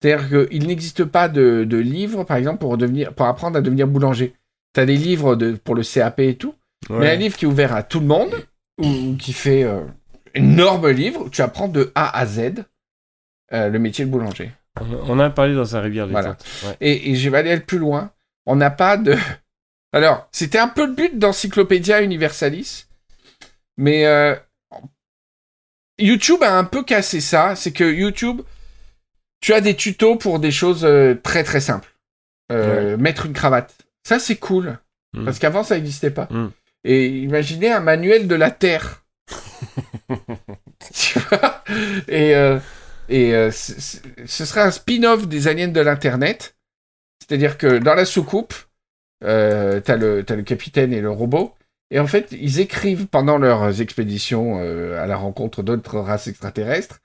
[0.00, 3.86] C'est-à-dire qu'il n'existe pas de, de livre, par exemple, pour, devenir, pour apprendre à devenir
[3.86, 4.34] boulanger.
[4.74, 6.54] Tu as des livres de, pour le CAP et tout.
[6.90, 8.34] Mais un livre qui est ouvert à tout le monde,
[8.78, 9.84] ou qui fait euh,
[10.34, 12.64] énorme livre, où tu apprends de A à Z
[13.52, 14.52] euh, le métier de boulanger.
[14.80, 16.36] On- a parlé dans un rivière Voilà.
[16.64, 16.76] Ouais.
[16.80, 18.10] Et, et je vais aller plus loin.
[18.46, 19.16] On n'a pas de.
[19.92, 22.86] Alors, c'était un peu le but d'Encyclopédia Universalis,
[23.76, 24.34] mais euh,
[25.98, 27.56] YouTube a un peu cassé ça.
[27.56, 28.42] C'est que YouTube,
[29.40, 31.94] tu as des tutos pour des choses euh, très très simples.
[32.52, 33.74] Euh, Mettre une cravate.
[34.06, 34.78] Ça, c'est cool.
[35.14, 35.24] Mm.
[35.24, 36.28] Parce qu'avant, ça n'existait pas.
[36.30, 36.50] Mm.
[36.84, 39.02] Et imaginez un manuel de la Terre.
[40.94, 41.64] tu vois?
[42.06, 42.58] Et, euh,
[43.08, 46.56] et euh, ce serait un spin-off des aliens de l'Internet.
[47.20, 48.54] C'est-à-dire que dans la soucoupe,
[49.24, 51.54] euh, t'as le, le capitaine et le robot.
[51.90, 56.98] Et en fait, ils écrivent pendant leurs expéditions euh, à la rencontre d'autres races extraterrestres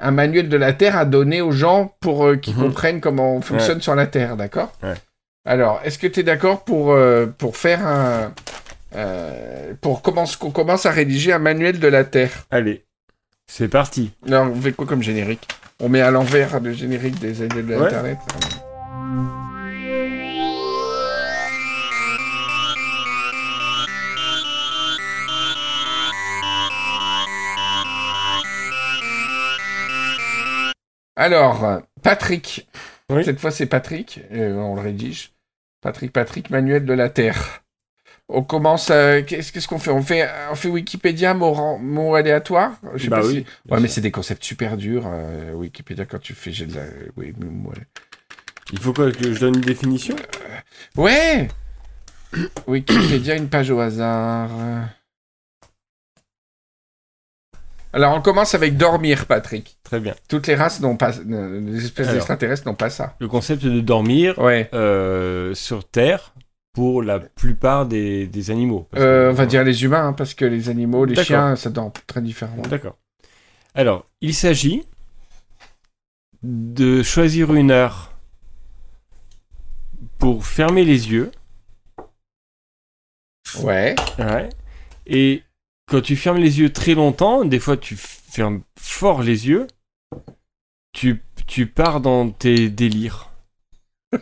[0.00, 2.62] un manuel de la Terre à donner aux gens pour euh, qu'ils Mhm.
[2.62, 4.72] comprennent comment on fonctionne sur la Terre, d'accord?
[4.82, 4.94] Ouais.
[5.44, 8.32] Alors, est-ce que tu es d'accord pour, euh, pour faire un...
[9.80, 12.46] pour commence- qu'on commence à rédiger un manuel de la Terre?
[12.50, 12.84] Allez,
[13.48, 14.12] c'est parti.
[14.26, 15.48] Là, on fait quoi comme générique?
[15.80, 17.78] On met à l'envers le générique des aliens de Ouais.
[17.84, 18.18] l'Internet
[31.16, 32.68] Alors, Patrick.
[33.10, 33.24] Oui.
[33.24, 34.20] Cette fois, c'est Patrick.
[34.32, 35.32] euh, on le rédige.
[35.80, 37.62] Patrick, Patrick, manuel de la Terre.
[38.30, 38.90] On commence.
[38.90, 39.90] à- Qu'est-ce qu'on fait?
[39.90, 42.72] On fait on fait Wikipédia mot, mot aléatoire?
[42.94, 45.04] Je sais Bah pas oui, si- Ouais, mais c'est des concepts super durs.
[45.06, 46.52] euh, Wikipédia quand tu fais.
[46.52, 46.82] j'ai de la-
[47.16, 47.74] Oui, mais ouais.
[48.72, 50.14] Il faut quoi que je donne une définition?
[50.96, 51.48] Ouais
[52.66, 54.50] Wikipédia, une page au hasard.
[57.94, 59.78] Alors, on commence avec dormir, Patrick.
[59.82, 60.14] Très bien.
[60.28, 61.12] Toutes les races n'ont pas.
[61.18, 62.18] euh, Les espèces Alors.
[62.18, 63.16] extraterrestres n'ont pas ça.
[63.18, 64.68] Le concept de dormir Ouais.
[64.74, 66.34] euh, sur Terre
[66.78, 68.86] pour la plupart des, des animaux.
[68.92, 71.70] Parce Euh, on va dire les humains, hein, parce que les animaux, les chiens, ça
[71.70, 72.62] dort très différemment.
[72.62, 72.96] D'accord.
[73.74, 74.84] Alors, il s'agit
[76.44, 78.12] de choisir une heure
[80.18, 81.32] pour fermer les yeux.
[83.60, 83.96] Ouais.
[84.20, 84.48] Ouais.
[85.08, 85.42] Et
[85.88, 89.66] quand tu fermes les yeux très longtemps, des fois tu fermes fort les yeux,
[90.92, 93.32] tu, tu pars dans tes délires.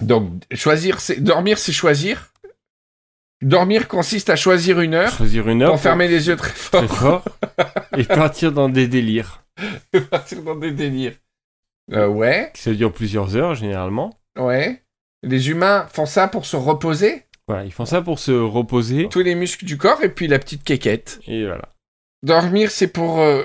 [0.00, 2.32] Donc, choisir, c'est dormir, c'est choisir.
[3.40, 6.84] Dormir consiste à choisir une heure Choisir une heure pour fermer les yeux très fort,
[6.86, 7.24] très fort
[7.96, 9.44] et partir dans des délires.
[10.10, 11.14] partir dans des délires.
[11.92, 14.18] Euh, ouais, Ça dure plusieurs heures généralement.
[14.36, 14.82] ouais.
[15.24, 19.08] Les humains font ça pour se reposer, Voilà, ils font ça pour se reposer.
[19.10, 21.18] tous les muscles du corps, et puis la petite quéquette.
[21.26, 21.68] Et voilà.
[22.22, 23.42] Dormir, c'est pour euh,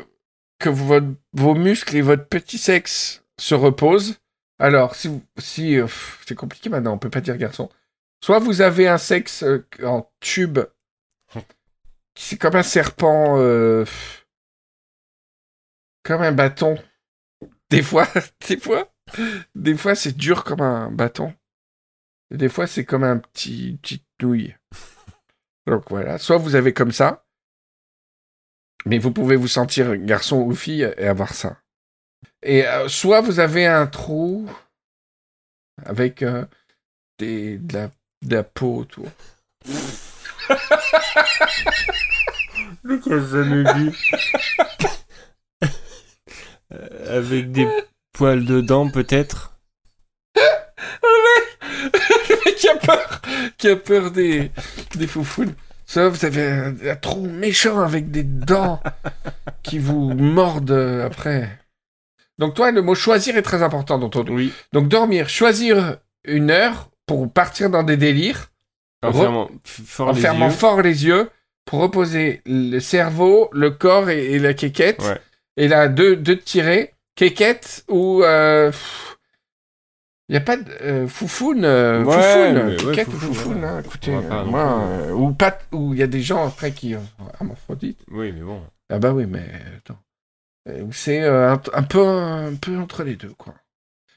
[0.60, 4.20] que vos muscles et votre petit sexe se reposent.
[4.60, 5.88] Alors, si, si euh,
[6.26, 7.70] c'est compliqué maintenant, on peut pas dire garçon.
[8.24, 10.60] Soit vous avez un sexe euh, en tube,
[12.16, 13.86] c'est comme un serpent, euh,
[16.04, 16.78] comme un bâton.
[17.70, 18.08] Des fois,
[18.48, 18.94] des fois,
[19.56, 21.34] des fois c'est dur comme un bâton.
[22.32, 24.56] Et des fois c'est comme un petit petite nouille.
[25.68, 27.26] Donc voilà, soit vous avez comme ça,
[28.86, 31.63] mais vous pouvez vous sentir garçon ou fille et avoir ça.
[32.46, 34.50] Et euh, soit vous avez un trou
[35.86, 36.46] avec euh,
[37.18, 37.90] des, de, la,
[38.22, 39.08] de la peau autour.
[42.86, 43.92] Jamais vu.
[46.74, 47.68] Euh, Avec des
[48.12, 49.54] poils dedans, peut-être?
[50.36, 50.42] Le
[52.46, 53.22] mec qui a peur,
[53.58, 54.52] qui a peur des,
[54.96, 55.56] des foufounes.
[55.86, 58.82] Soit vous avez un, un trou méchant avec des dents
[59.62, 61.60] qui vous mordent après.
[62.40, 64.52] Donc toi, le mot choisir est très important dans ton Oui.
[64.74, 68.50] Donc dormir, choisir une heure pour partir dans des délires,
[69.04, 70.52] En Re- fermant fort en les fermant yeux.
[70.54, 71.30] fort les yeux
[71.66, 75.02] pour reposer le cerveau, le corps et, et la quéquette.
[75.02, 75.20] Ouais.
[75.58, 78.24] Et là, deux, deux tirés, quéquette ou...
[80.30, 84.46] Il n'y a pas de euh, foufoune, euh, Ouais, foufoune, ouais, hein, écoutez, pas euh,
[84.46, 87.06] moi, euh, ou pas, ou il y a des gens après qui ont
[87.40, 88.00] hermaphrodite.
[88.10, 88.62] Oui, mais bon.
[88.90, 89.44] Ah bah oui, mais
[89.78, 90.00] attends.
[90.70, 93.56] Euh, C'est euh, un, un peu, un peu entre les deux, quoi.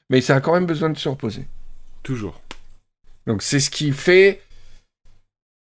[0.09, 1.47] Mais ça a quand même besoin de se reposer.
[2.03, 2.41] Toujours.
[3.25, 4.41] Donc c'est ce qui fait,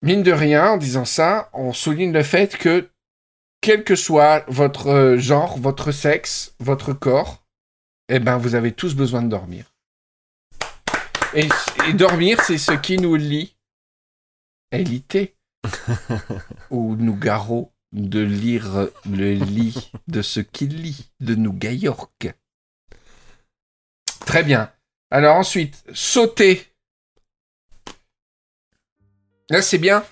[0.02, 2.90] mine de rien, en disant ça, on souligne le fait que,
[3.60, 7.44] quel que soit votre euh, genre, votre sexe, votre corps,
[8.08, 9.72] eh ben vous avez tous besoin de dormir.
[11.34, 11.48] Et,
[11.88, 13.56] et dormir, c'est ce qui nous lie.
[14.72, 15.36] Élité.
[16.70, 22.32] Ou nous garrot de lire le lit de ce qui lit de nous York.
[24.26, 24.70] Très bien.
[25.10, 26.66] Alors ensuite, sauter.
[29.50, 30.04] Là, c'est bien.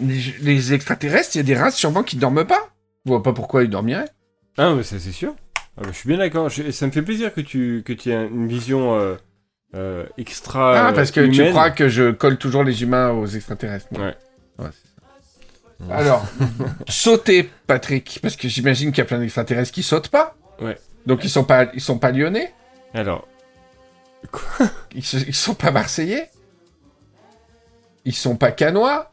[0.00, 2.74] Les, les extraterrestres, il y a des races sûrement qui dorment pas.
[3.04, 4.08] Je vois pas pourquoi ils dormiraient.
[4.56, 5.34] Ah, mais ça, c'est sûr.
[5.76, 6.48] Ah, bah, je suis bien d'accord.
[6.48, 9.16] Je- Ça me fait plaisir que tu, que tu aies une vision euh,
[9.74, 10.88] euh, extra.
[10.88, 13.86] Ah, parce que tu crois que je colle toujours les humains aux extraterrestres.
[13.92, 14.12] moi.
[14.58, 14.68] Ouais.
[15.90, 16.26] Alors,
[16.88, 20.36] sauter, Patrick, parce que j'imagine qu'il y a plein d'extraterrestres qui sautent pas.
[20.60, 20.76] Ouais.
[21.06, 22.52] Donc ils sont pas, ils sont pas lyonnais,
[22.92, 23.26] Alors,
[24.94, 26.28] ils, se- ils sont pas marseillais,
[28.04, 29.12] ils sont pas canois,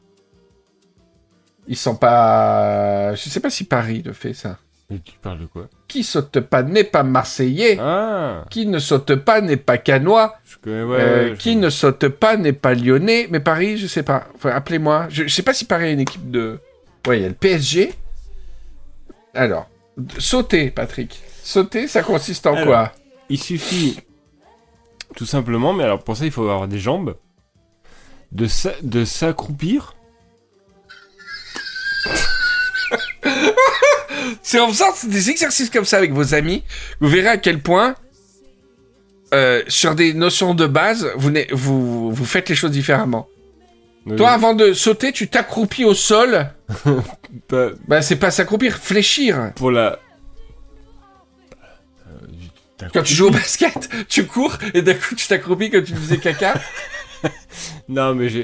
[1.68, 4.58] ils sont pas, je sais pas si Paris le fait ça.
[4.90, 5.70] mais tu parles de quoi?
[5.88, 10.36] Qui saute pas n'est pas marseillais, Ah qui ne saute pas n'est pas canois.
[10.46, 10.98] Je connais, ouais.
[11.00, 14.28] Euh, ouais, qui ne saute pas n'est pas lyonnais, mais Paris, je sais pas.
[14.36, 15.06] Enfin, appelez-moi.
[15.10, 16.60] Je, je sais pas si Paris a une équipe de.
[17.08, 17.94] Ouais, il y a le PSG.
[19.36, 19.70] Alors,
[20.18, 21.22] sauter, Patrick.
[21.44, 22.66] Sauter, ça consiste en Alors.
[22.68, 22.92] quoi?
[23.30, 24.00] Il suffit,
[25.16, 27.16] tout simplement, mais alors pour ça, il faut avoir des jambes,
[28.32, 29.96] de s'accroupir.
[34.42, 36.64] C'est en faisant des exercices comme ça avec vos amis,
[37.00, 37.96] vous verrez à quel point,
[39.34, 43.28] euh, sur des notions de base, vous, vous, vous faites les choses différemment.
[44.18, 46.50] Toi, avant de sauter, tu t'accroupis au sol.
[47.88, 49.52] Bah, c'est pas s'accroupir, fléchir.
[49.56, 50.00] pour la.
[52.94, 56.18] Quand tu joues au basket, tu cours et d'un coup tu t'accroupis comme tu faisais
[56.18, 56.56] caca.
[57.90, 58.40] Non, mais je,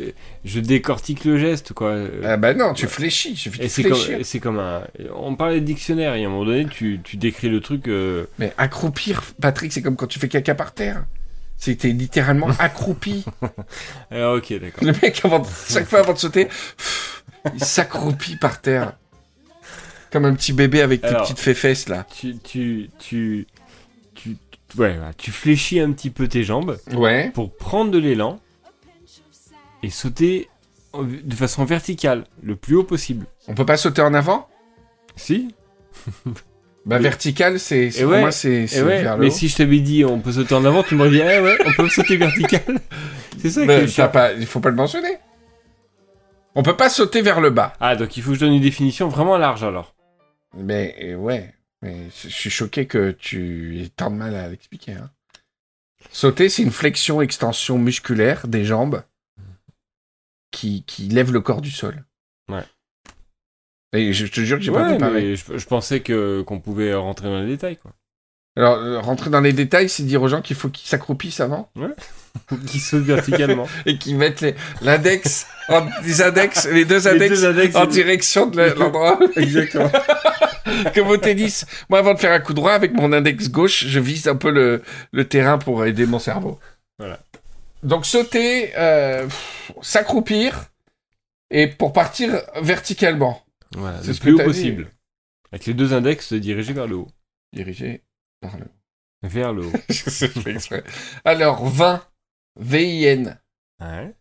[0.45, 1.95] je décortique le geste, quoi.
[2.23, 4.19] Ah bah non, tu fléchis, suffit c'est comme, fléchir.
[4.19, 4.83] et c'est comme un.
[5.15, 7.87] On parlait de dictionnaire, et à un moment donné, tu, tu décris le truc.
[7.87, 11.05] euh, Mais accroupir, Patrick, c'est comme quand tu fais caca par terre.
[11.57, 13.25] C'était littéralement accroupi.
[14.11, 14.83] Alors, ok, d'accord.
[14.83, 17.23] Le mec, avant de- chaque fois avant de sauter, pff,
[17.55, 18.93] il s'accroupit par terre.
[20.11, 22.05] Comme un petit bébé avec tes petites féfesses là.
[22.19, 23.47] Tu, tu, tu,
[24.13, 24.35] tu,
[24.77, 27.31] ouais, tu fléchis un petit peu tes jambes Ouais.
[27.33, 28.39] pour prendre de l'élan
[29.83, 30.49] et sauter
[30.99, 33.25] de façon verticale, le plus haut possible.
[33.47, 34.47] On peut pas sauter en avant?
[35.15, 35.53] Si
[36.83, 39.35] Bah Mais- vertical, c'est pour ouais, moi c'est Eh ouais, vers le mais haut.
[39.35, 41.71] si je t'avais dit on peut sauter en avant, tu m'aurais dit ah ouais, on
[41.73, 42.79] peut sauter vertical.
[43.37, 44.09] C'est ça Mais chiant.
[44.09, 45.17] pas, il faut pas le mentionner.
[46.55, 47.73] On peut pas sauter vers le bas.
[47.79, 49.93] Ah donc il faut que je donne une définition vraiment large alors.
[50.57, 51.53] Mais euh, ouais,
[51.83, 54.93] mais je suis choqué que tu aies tant de mal à l'expliquer.
[54.93, 55.09] hein.
[56.11, 59.03] Sauter, c'est une flexion-extension musculaire des jambes
[60.51, 62.03] qui, qui lève le corps du sol.
[62.51, 62.63] Ouais.
[63.93, 65.35] Et je te jure que j'ai pas Ouais, préparé.
[65.35, 67.91] je, je pensais que qu'on pouvait rentrer dans les détails quoi.
[68.57, 71.71] Alors, euh, rentrer dans les détails, c'est dire aux gens qu'il faut qu'ils s'accroupissent avant
[72.67, 73.65] Qui saute verticalement.
[73.85, 78.47] et qu'ils mettent les- l'index, en- les index, les deux index, deux index, en direction
[78.47, 79.19] de la- l'endroit.
[79.37, 79.89] Exactement.
[80.93, 81.65] Comme au tennis.
[81.89, 84.51] Moi, avant de faire un coup droit, avec mon index gauche, je vise un peu
[84.51, 84.81] le,
[85.13, 86.59] le terrain pour aider mon cerveau.
[86.99, 87.19] Voilà.
[87.83, 89.27] Donc, sauter, euh,
[89.81, 90.65] s'accroupir,
[91.49, 93.41] et pour partir verticalement.
[93.75, 94.43] Voilà, C'est que plus haut dit.
[94.43, 94.91] possible.
[95.51, 97.07] Avec les deux index se diriger vers le haut.
[97.53, 98.03] Dirigé
[98.39, 98.65] par le
[99.23, 99.71] Vers le haut.
[99.89, 100.83] Je fais exprès.
[101.25, 102.01] Alors, vin.
[102.59, 103.39] V-I-N.
[103.81, 104.13] Ouais.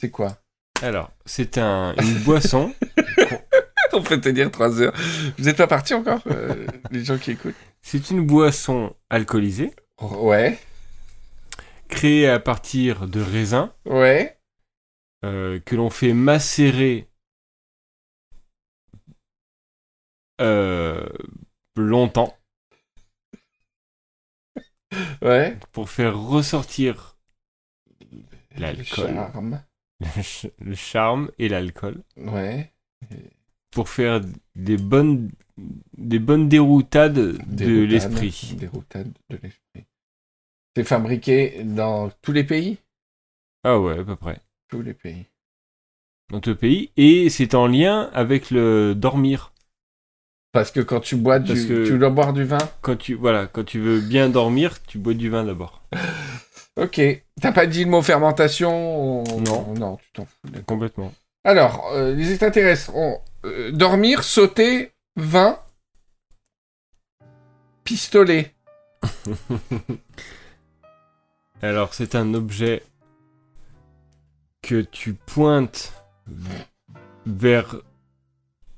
[0.00, 0.38] C'est quoi?
[0.82, 2.74] Alors, c'est un, une boisson.
[3.92, 4.94] On peut te dire 3 heures.
[5.36, 7.54] Vous n'êtes pas parti encore, euh, les gens qui écoutent?
[7.82, 10.58] C'est une boisson alcoolisée Ouais,
[11.90, 14.38] créée à partir de raisins ouais.
[15.24, 17.08] euh, que l'on fait macérer
[20.40, 21.06] euh,
[21.76, 22.36] longtemps
[25.22, 25.56] Ouais.
[25.72, 27.16] pour faire ressortir
[28.56, 29.62] l'alcool, charme.
[30.00, 32.72] le ch- le charme et l'alcool, Ouais.
[33.70, 34.20] pour faire
[34.56, 35.30] des bonnes,
[35.96, 37.90] des bonnes déroutades de Déroutade.
[37.90, 38.56] l'esprit.
[38.56, 39.84] Déroutade de l'esprit.
[40.80, 42.78] C'est fabriqué dans tous les pays?
[43.64, 44.38] Ah ouais, à peu près.
[44.68, 45.26] Tous les pays.
[46.30, 46.90] Dans tout le pays.
[46.96, 49.52] Et c'est en lien avec le dormir.
[50.52, 51.52] Parce que quand tu bois du...
[51.52, 52.58] Parce que- Tu dois boire du vin?
[52.80, 55.82] Quand tu, voilà, quand tu veux bien dormir, tu bois du vin d'abord.
[56.76, 56.98] Ok.
[57.42, 59.74] T'as pas dit le mot fermentation Non.
[59.74, 60.62] Non, tu t'en fous.
[60.66, 61.12] Complètement.
[61.44, 65.58] Alors, euh, les extraterrestres ont euh, dormir, sauter, vin,
[67.84, 68.54] pistolet.
[71.62, 72.82] Alors, c'est un objet
[74.62, 75.92] que tu pointes
[77.26, 77.76] vers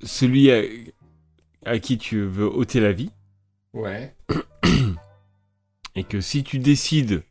[0.01, 0.61] celui à,
[1.65, 3.11] à qui tu veux ôter la vie.
[3.73, 4.15] Ouais.
[5.95, 7.23] Et que si tu décides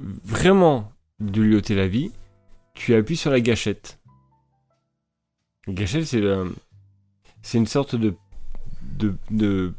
[0.00, 2.12] vraiment de lui ôter la vie,
[2.74, 4.00] tu appuies sur la gâchette.
[5.66, 6.22] La gâchette, c'est
[7.42, 8.14] c'est une sorte de,
[8.82, 9.74] de, de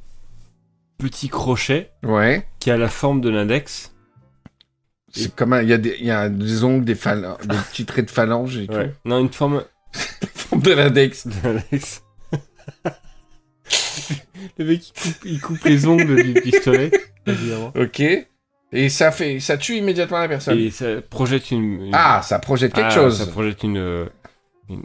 [1.00, 2.48] petit crochet Ouais.
[2.60, 3.95] qui a la forme de l'index.
[5.16, 5.62] C'est comme un...
[5.62, 8.58] Il y, a des- y a des ongles, des, phalanges, des petits traits de phalange
[8.58, 8.94] et Ouais.
[9.06, 9.64] Non, une forme.
[10.56, 11.26] De l'index.
[11.28, 12.02] de l'index.
[14.58, 16.92] Le mec, il coupe, il coupe les ongles du pistolet,
[17.26, 17.72] évidemment.
[17.76, 18.02] Ok.
[18.72, 19.40] Et ça fait...
[19.40, 20.58] Ça tue immédiatement la personne.
[20.60, 21.86] Et ça projette une.
[21.88, 23.18] une- Ah, ça projette quelque Ah, chose.
[23.20, 24.06] Ça projette une, euh,
[24.70, 24.84] une-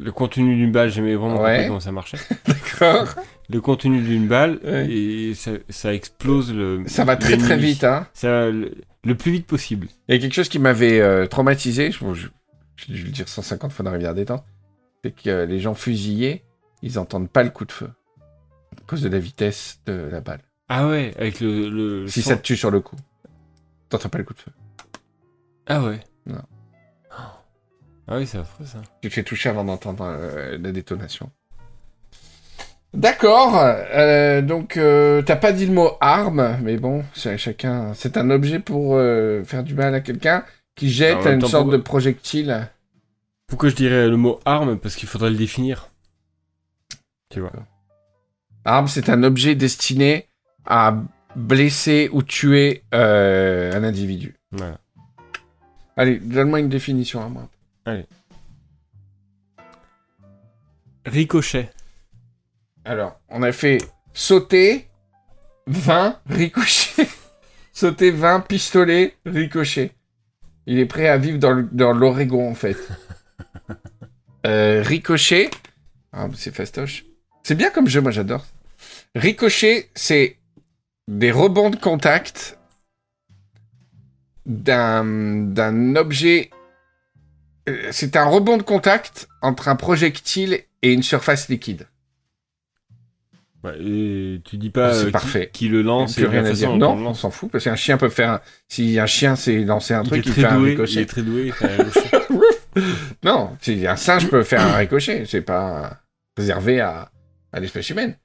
[0.00, 1.64] Le contenu d'une balle, j'ai jamais vraiment Ouais.
[1.66, 2.18] comment ça marchait.
[2.46, 3.14] D'accord.
[3.52, 4.90] Le contenu d'une balle, Ouais.
[4.90, 6.84] et ça, ça explose le.
[6.86, 8.06] Ça va très très vite, hein.
[8.14, 8.74] Ça le,
[9.04, 9.88] le plus vite possible.
[10.08, 12.28] Il y a quelque chose qui m'avait euh, traumatisé, je, je,
[12.76, 14.44] je vais le dire 150 fois dans la rivière des temps,
[15.04, 16.44] c'est que euh, les gens fusillés,
[16.82, 17.90] ils entendent pas le coup de feu.
[18.78, 20.40] À cause de la vitesse de la balle.
[20.68, 21.68] Ah ouais, avec le.
[21.68, 22.96] le Si son- ça te tue sur le coup,
[23.90, 24.50] t'entends pas le coup de feu.
[25.66, 26.00] Ah ouais.
[26.26, 26.40] Non.
[28.08, 28.80] Ah oui, c'est affreux ça.
[29.00, 31.30] Tu te fais toucher avant d'entendre euh, la détonation.
[32.94, 37.94] D'accord, euh, donc euh, t'as pas dit le mot arme, mais bon, c'est chacun.
[37.94, 41.62] C'est un objet pour euh, faire du mal à quelqu'un qui jette une temps, sorte
[41.64, 42.68] pourquoi- de projectile.
[43.46, 44.78] Pourquoi je dirais le mot arme?
[44.78, 45.88] Parce qu'il faudrait le définir.
[47.30, 47.52] Tu vois.
[48.66, 50.26] Arme, c'est un objet destiné
[50.66, 50.94] à
[51.34, 54.36] blesser ou tuer un individu.
[54.52, 54.78] Voilà.
[55.96, 57.48] Allez, donne-moi une définition à moi.
[61.06, 61.70] Ricochet.
[62.84, 63.78] Alors, on a fait
[64.12, 64.88] sauter,
[65.66, 67.06] 20, ricochet.
[67.72, 69.92] sauter, 20, pistolet, ricochet.
[70.66, 72.76] Il est prêt à vivre dans l'Oregon, en fait.
[74.44, 75.50] Euh, ricochet.
[76.12, 77.04] Ah, c'est fastoche.
[77.44, 78.44] C'est bien comme jeu, moi j'adore.
[79.14, 80.36] Ricochet, c'est
[81.06, 82.58] des rebonds de contact
[84.44, 86.50] d'un d'un objet.
[87.68, 91.86] Euh, C'est un rebond de contact entre un projectile et une surface liquide.
[93.64, 95.50] Ouais, et tu dis pas C'est euh, qui- parfait.
[95.52, 96.74] Qui, le lance et rien à dire.
[96.76, 98.30] Non, on s'en fout, parce qu'un chien peut faire...
[98.30, 100.70] un- Si un chien s'est lancé un Il truc, il, fait un doué.
[100.70, 101.02] Il ricochet.
[101.02, 101.52] est très doué.
[101.60, 102.40] il un.
[103.24, 105.98] Non, si un singe peut faire un ricochet, c'est pas
[106.36, 107.10] réservé à,
[107.52, 108.16] à l'espèce humaine.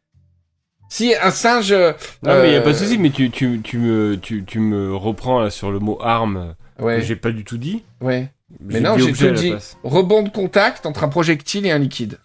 [0.89, 1.71] Si un singe...
[1.73, 1.91] Non,
[2.23, 2.97] mais il y a pas de euh, souci.
[2.97, 6.99] Mais tu, tu, tu me tu, tu me reprends là sur le mot arme Ouais,
[6.99, 7.83] que j'ai pas du tout dit.
[8.01, 8.31] ouais.
[8.61, 9.53] Mais non, j'ai tout dit.
[9.83, 12.17] Rebond de contact entre un projectile et un liquide.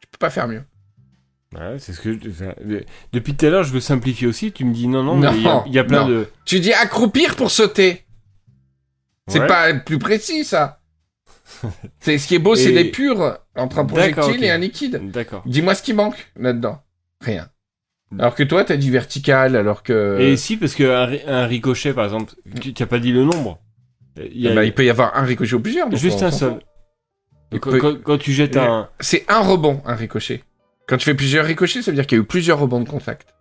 [0.00, 0.62] Tu peux pas faire mieux.
[1.54, 2.80] Ouais, c'est ce que je-
[3.12, 4.50] depuis tout à l'heure, je veux simplifier aussi.
[4.52, 6.08] Tu me dis non, non, mais il y a- Non, il y, a plein non.
[6.08, 6.28] de.
[6.44, 8.04] Tu dis accroupir pour sauter.
[9.28, 9.46] C'est Ouais.
[9.46, 10.80] pas plus précis, ça.
[12.00, 15.10] c'est ce qui est beau, c'est les purs entre un projectile et un liquide.
[15.10, 15.42] D'accord.
[15.46, 16.82] Dis-moi ce qui manque là-dedans.
[17.20, 17.48] Rien.
[18.18, 20.18] Alors que toi, t'as dit vertical, alors que.
[20.20, 23.60] Et si, parce qu'un un ricochet, par exemple, tu tu as pas dit le nombre.
[24.16, 25.90] Il y a Bah, il peut y avoir un ricochet ou plusieurs.
[25.96, 26.60] juste un seul.
[27.50, 28.88] peut- quand tu jettes un.
[29.00, 30.42] C'est un rebond, un ricochet.
[30.86, 32.88] Quand tu fais plusieurs ricochets, ça veut dire qu'il y a eu plusieurs rebonds de
[32.88, 33.34] contact.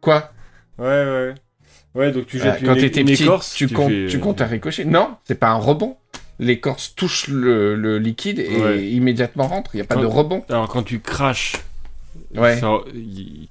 [0.00, 0.30] Quoi?
[0.78, 1.34] Ouais, ouais.
[1.94, 4.16] Ouais, donc tu jettes Euh, Quand une, t'étais une petit, écorce, tu, comptes, fais, tu
[4.16, 4.84] euh, comptes un ricochet.
[4.84, 5.96] Non, c'est pas un rebond.
[6.40, 8.84] L'écorce touche le, le liquide et Ouais.
[8.90, 9.70] immédiatement rentre.
[9.74, 10.44] Il n'y a pas Quand- de rebond.
[10.48, 11.54] Alors quand tu craches,
[12.34, 12.58] Ouais.
[12.58, 13.48] ça, il-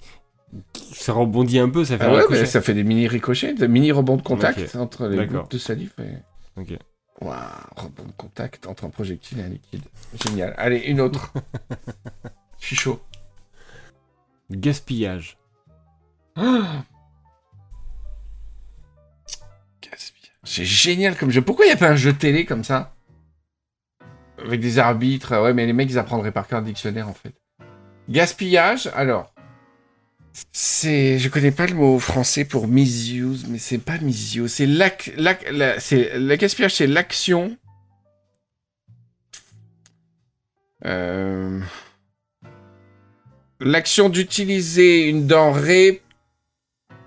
[0.92, 3.68] ça rebondit un peu, ça fait Ah un ouais, ça fait des mini ricochets, des
[3.70, 5.94] mini rebonds de contact entre les gouttes de salive.
[6.00, 6.60] Et...
[6.62, 6.78] Ok.
[7.24, 7.40] Waouh,
[7.78, 9.84] rebond de contact entre un projectile et un liquide.
[10.22, 10.54] Génial.
[10.58, 11.32] Allez, une autre.
[12.60, 13.02] Je suis chaud.
[14.52, 15.38] Gaspillage.
[16.36, 16.84] Gaspillage.
[20.44, 21.42] C'est génial comme jeu.
[21.42, 22.94] Pourquoi il n'y a pas un jeu télé comme ça?
[24.38, 25.42] Avec des arbitres.
[25.42, 27.34] Ouais, mais les mecs, ils apprendraient par cœur le dictionnaire, en fait.
[28.10, 29.33] Gaspillage, alors.
[30.52, 31.20] C'est.
[31.20, 34.52] Je connais pas le mot français pour misuse, mais c'est pas misuse.
[34.52, 34.66] C'est.
[34.66, 37.58] Le gaspillage, c'est l'action.
[40.86, 41.62] Euh,
[43.62, 46.02] L'action d'utiliser une denrée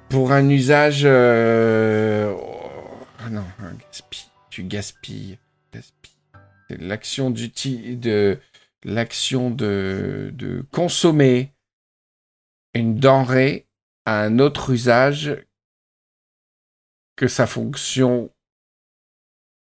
[0.09, 1.03] pour un usage.
[1.05, 3.45] euh, oh, non,
[3.93, 4.25] gaspille.
[4.49, 5.39] Tu gaspilles.
[6.71, 7.31] C'est l'action
[9.51, 11.53] de consommer
[12.77, 13.67] une denrée
[14.05, 15.37] à un autre usage
[17.17, 18.31] que sa fonction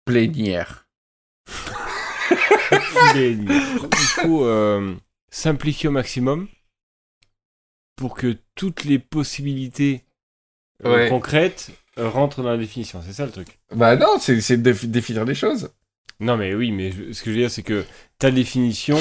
[0.04, 0.86] plénière.
[3.14, 3.48] Il
[4.14, 4.94] faut euh,
[5.30, 6.48] simplifier au maximum
[7.96, 10.04] pour que toutes les possibilités
[10.84, 11.08] euh, Ouais.
[11.08, 13.02] concrètes euh, rentrent dans la définition.
[13.04, 13.58] C'est ça le truc.
[13.74, 15.72] Bah non, c'est c'est de déf- définir les choses.
[16.20, 17.84] Non, mais oui, mais je- ce que je veux dire, c'est que
[18.18, 18.98] ta définition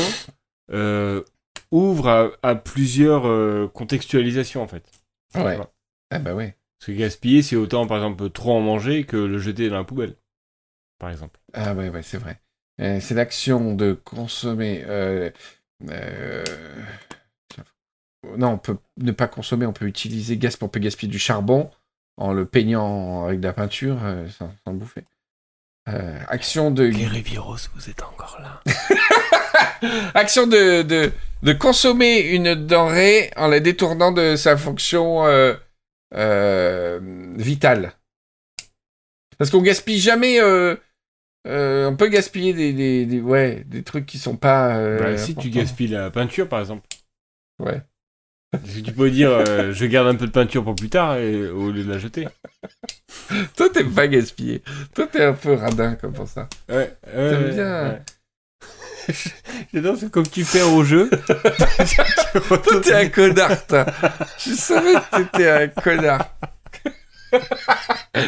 [1.72, 4.84] ouvre à, à plusieurs euh, contextualisations, en fait.
[5.36, 5.42] Ouais.
[5.42, 5.70] Voilà.
[6.12, 6.56] Ah bah ouais.
[6.80, 9.84] Parce que gaspiller, c'est autant, par exemple, trop en manger que le jeter dans la
[9.84, 10.16] poubelle.
[11.00, 11.40] Par exemple.
[11.54, 12.40] Ah ouais, ouais, c'est vrai.
[12.80, 14.84] Euh, c'est l'action de consommer.
[14.86, 15.30] euh,
[15.90, 16.44] euh,
[18.38, 21.72] Non, on peut ne pas consommer, on peut utiliser gas, on peut gaspiller du charbon
[22.18, 25.04] en le peignant avec de la peinture euh, sans, sans le bouffer.
[25.90, 28.62] Euh, action de Rivieros, vous êtes encore là.
[30.14, 31.12] action de, de
[31.44, 35.54] de consommer une denrée en la détournant de sa fonction euh,
[36.16, 37.00] euh,
[37.38, 37.94] vitale.
[39.38, 40.40] Parce qu'on gaspille jamais.
[40.42, 40.76] euh,
[41.46, 44.80] on peut gaspiller des, des, des- ouais des trucs qui sont pas.
[44.98, 46.88] Bah, si tu gaspilles la peinture, par exemple.
[47.60, 47.82] Ouais.
[48.84, 51.70] Tu peux dire, euh, je garde un peu de peinture pour plus tard et, au
[51.70, 52.28] lieu de la jeter.
[53.56, 54.64] Toi t'es pas gaspillé.
[54.96, 56.48] Toi t'es un peu radin comme pour ça.
[56.70, 58.00] Ouais, T'aimes bien.
[59.74, 61.10] J'adore, c'est comme tu perds au jeu.
[62.48, 63.66] Toi t'es un connard.
[63.68, 63.86] toi.
[64.40, 66.26] Je savais que t'étais un connard.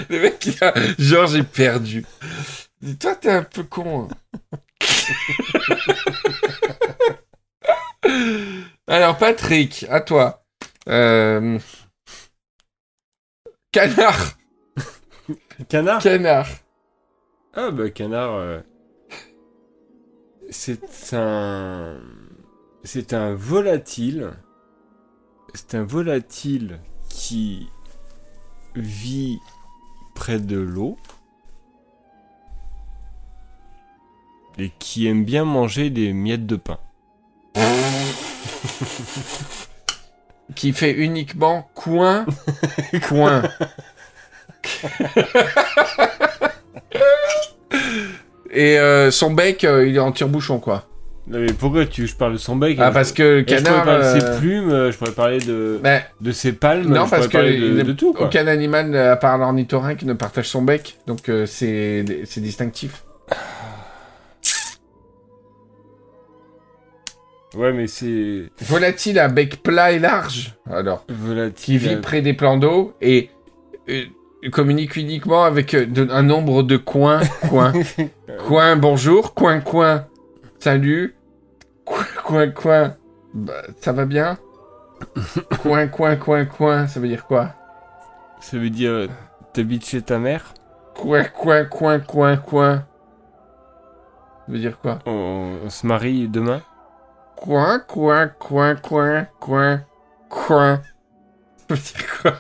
[0.10, 2.06] Le mec il a genre j'ai perdu.
[2.82, 4.08] Dis, Toi t'es un peu con.
[4.10, 4.58] hein.
[8.88, 10.44] Alors Patrick, à toi.
[10.88, 11.60] Euh...
[13.72, 14.34] Canard,
[15.68, 16.02] Canard?
[16.02, 16.48] Canard.
[17.54, 18.62] Ah bah canard, euh,
[20.50, 22.00] c'est un,
[22.84, 24.32] c'est un volatile,
[25.54, 26.80] c'est un volatile
[27.10, 27.70] qui
[28.76, 29.40] vit
[30.16, 30.98] près de l'eau
[34.58, 36.80] et qui aime bien manger des miettes de pain.
[40.56, 42.26] qui fait uniquement coin,
[43.08, 43.44] coin.
[48.52, 50.86] Et euh, son bec, euh, il est en tire-bouchon, quoi.
[51.28, 52.78] Non, mais pourquoi tu, je parle de son bec?
[52.82, 53.86] Ah, parce que le et je pourrais canard...
[53.86, 55.80] parler de euh, ses plumes, euh, je pourrais parler de,
[56.22, 57.38] de ses palmes, non, je parce que
[57.78, 58.26] de, de tout quoi.
[58.26, 60.98] aucun animal, à part l'ornithorynque, ne partage son bec.
[61.06, 62.04] Donc euh, c'est
[62.38, 63.04] distinctif.
[67.56, 71.78] Ouais mais c'est Volatile à bec plat et large, alors, qui volatile.
[71.78, 73.30] vit près des plans d'eau et
[73.90, 74.06] euh,
[74.48, 77.20] communique uniquement avec euh, de- un nombre de coins,
[77.50, 77.74] coins.
[78.48, 79.34] Coin, bonjour.
[79.34, 80.06] Coin, coin.
[80.60, 81.16] Salut.
[81.84, 82.96] Coin, coin, coin.
[83.34, 84.38] Bah, ça va bien?
[85.62, 86.88] Coin, coin, coin, coin.
[86.88, 87.54] Ça veut dire quoi?
[88.40, 89.08] Ça veut dire euh,
[89.54, 90.54] t'habites chez ta mère?
[90.96, 92.78] Coin, coin, coin, coin, coin.
[94.46, 95.00] Ça veut dire quoi?
[95.06, 96.62] On, on se marie demain?
[97.36, 99.82] Coin, coin, coin, coin, coin,
[100.30, 100.82] coin.
[101.68, 102.34] Ça veut dire quoi?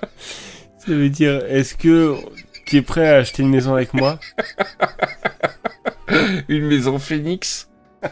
[0.79, 2.15] Ça veut dire, est-ce que
[2.65, 4.19] tu es prêt à acheter une maison avec moi?
[6.47, 7.69] Une maison phénix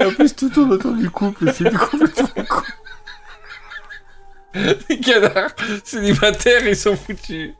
[0.00, 2.62] En plus, tout tourne autour du couple, c'est complètement con.
[4.88, 7.52] Les canards célibataires, ils sont foutus.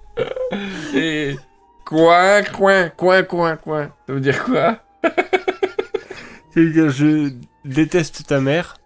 [0.94, 1.36] Et
[1.84, 3.92] coin, coin, coin, coin, coin.
[4.06, 4.78] Ça veut dire quoi?
[5.04, 5.10] Ça
[6.56, 7.32] veut dire, je
[7.64, 8.77] déteste ta mère.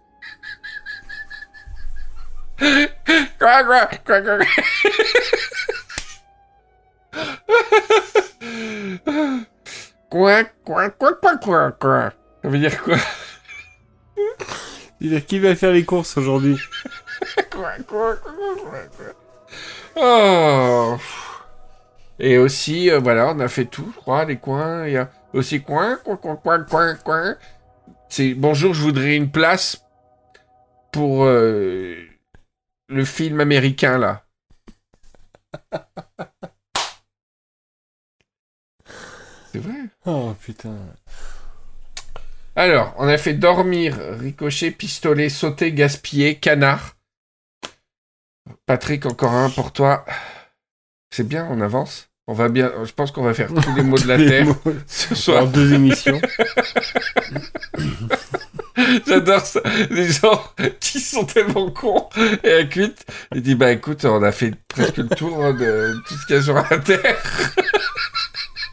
[10.09, 12.11] Coin, coin, coin, coin, coin, coin.
[12.43, 12.97] Ça veut dire quoi
[15.25, 16.57] qui va faire les courses aujourd'hui.
[19.95, 20.97] Oh.
[22.19, 24.87] Et aussi, euh, voilà, on a fait tout, je crois, les coins.
[24.87, 27.35] Il y a aussi coin, coin, coin, coin, coin, coin.
[28.09, 29.83] C'est bonjour, je voudrais une place
[30.91, 31.95] pour euh,
[32.87, 34.25] le film américain là.
[39.51, 39.73] C'est vrai?
[40.05, 40.75] Oh putain.
[42.55, 46.95] Alors, on a fait dormir, ricochet, pistolet, sauter, gaspiller, canard.
[48.65, 50.05] Patrick, encore un pour toi.
[51.11, 52.09] C'est bien, on avance.
[52.27, 52.71] On va bien.
[52.85, 55.47] Je pense qu'on va faire tous les mots de la terre mots ce En soir.
[55.47, 56.21] deux émissions.
[59.07, 59.61] J'adore ça.
[59.89, 60.43] Les gens
[60.79, 62.07] qui sont tellement cons
[62.43, 63.05] et à cuite.
[63.33, 66.39] Il dit bah écoute, on a fait presque le tour de tout ce qu'il y
[66.39, 67.21] a sur la terre.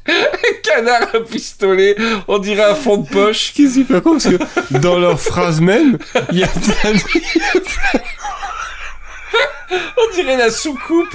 [0.62, 1.96] Canard à pistolet,
[2.28, 3.52] on dirait un fond de poche.
[3.54, 5.98] Qu'est-ce qui est con parce que dans leur phrase même,
[6.32, 6.98] il y a plein de...
[9.72, 11.14] On dirait la soucoupe.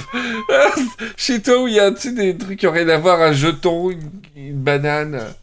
[1.16, 3.20] Chez toi où il y a tu sais, des trucs qui ont rien à voir,
[3.20, 5.34] un jeton, une, une banane.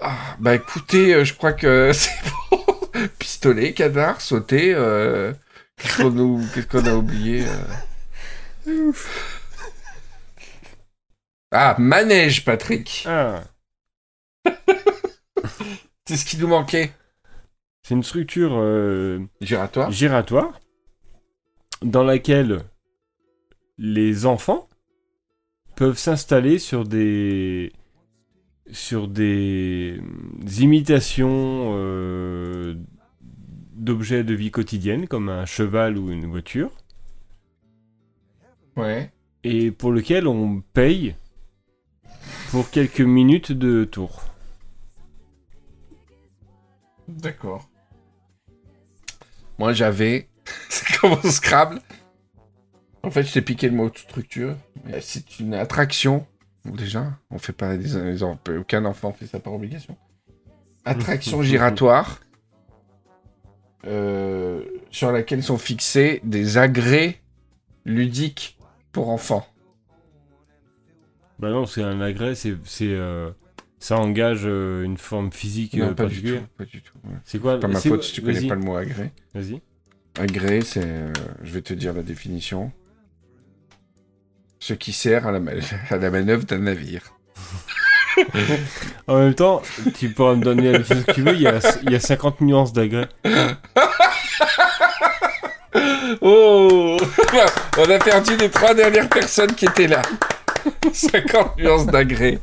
[0.00, 2.10] Ah, bah écoutez, euh, je crois que c'est
[2.50, 2.64] bon.
[3.18, 4.72] Pistolet, canard, sauter.
[4.74, 5.32] euh,
[5.76, 7.44] Qu'est-ce qu'on a oublié
[8.66, 8.92] euh?
[11.50, 13.04] Ah, manège, Patrick.
[13.06, 13.42] Ah,
[16.06, 16.92] C'est ce qui nous manquait.
[17.82, 19.90] c'est une structure euh, Giratoire.
[19.90, 20.58] giratoire
[21.82, 22.64] dans laquelle
[23.76, 24.68] les enfants
[25.76, 27.72] peuvent s'installer sur des
[28.70, 30.00] sur des
[30.60, 32.74] imitations euh,
[33.74, 36.70] d'objets de vie quotidienne comme un cheval ou une voiture
[38.76, 39.10] Ouais.
[39.42, 41.16] et pour lequel on paye
[42.50, 44.22] pour quelques minutes de tour.
[47.08, 47.68] D'accord.
[49.58, 50.28] Moi, j'avais.
[50.68, 51.80] C'est comme au Scrabble.
[53.02, 54.56] En fait, je t'ai piqué le mot structure.
[55.00, 56.26] C'est une attraction.
[56.64, 58.22] Déjà, on fait pas des.
[58.58, 59.96] Aucun enfant fait ça par obligation.
[60.84, 62.20] Attraction giratoire.
[63.86, 67.20] euh, sur laquelle sont fixés des agrès
[67.84, 68.58] ludiques
[68.92, 69.46] pour enfants.
[71.38, 73.30] Bah non, c'est un agrès, c'est euh,
[73.78, 76.42] ça engage euh, une forme physique Non, euh, pas du particulière.
[76.42, 76.48] tout.
[76.58, 76.98] Pas du tout.
[77.04, 77.14] ouais.
[77.24, 79.12] C'est quoi Pas ma faute si tu connais vas-y, pas le mot agrès.
[79.34, 79.60] Vas-y.
[80.18, 80.82] Agrès, c'est.
[80.84, 82.72] euh, je vais te dire la définition.
[84.60, 85.52] Ce qui sert à la, ma-
[85.90, 87.02] à la manœuvre d'un navire.
[89.06, 89.62] En même temps,
[89.96, 92.00] tu pourras me donner la définition que tu veux, il y a, il y a
[92.00, 93.08] 50 nuances d'agrès.
[96.20, 96.96] Oh
[97.78, 100.02] On a perdu les trois dernières personnes qui étaient là.
[100.92, 102.38] 50 nuances d'agrès.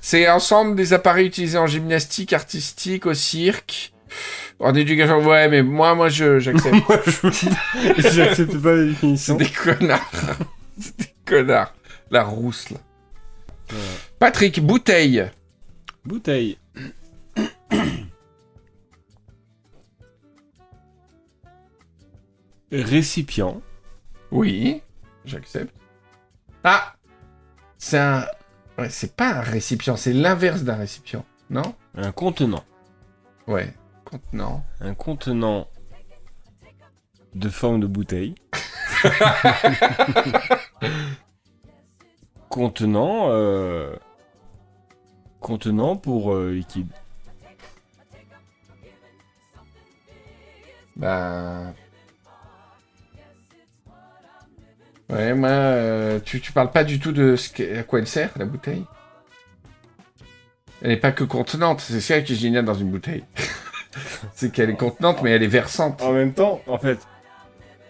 [0.00, 3.92] C'est ensemble des appareils utilisés en gymnastique artistique, au cirque,
[4.60, 5.24] en éducation.
[5.26, 6.74] Ouais, mais moi, moi, je j'accepte.
[6.88, 7.00] Moi,
[7.96, 9.34] je j'accepte pas la C'est définition.
[9.36, 10.10] des connards.
[11.24, 11.74] Connards.
[12.10, 12.78] La rousse, là.
[13.70, 13.78] Ouais.
[14.18, 15.24] Patrick, bouteille.
[16.04, 16.58] Bouteille.
[22.70, 23.60] Récipient.
[24.30, 24.82] Oui,
[25.24, 25.74] j'accepte.
[26.64, 26.94] Ah
[27.78, 28.26] C'est un...
[28.78, 31.74] Ouais, c'est pas un récipient, c'est l'inverse d'un récipient, non?
[31.94, 32.64] Un contenant.
[33.46, 33.72] Ouais,
[34.04, 34.64] contenant.
[34.80, 35.68] Un contenant
[37.34, 38.34] de forme de bouteille.
[42.48, 43.28] contenant.
[43.30, 43.94] euh,
[45.40, 46.88] Contenant pour euh, liquide.
[50.96, 51.72] Bah...
[55.08, 58.30] Ouais, moi, euh, tu, tu parles pas du tout de ce à quoi elle sert,
[58.36, 58.84] la bouteille?
[60.82, 63.24] Elle n'est pas que contenante, c'est ça qui est génial dans une bouteille.
[64.34, 66.02] c'est qu'elle est contenante, mais elle est versante.
[66.02, 66.98] En même temps, en fait,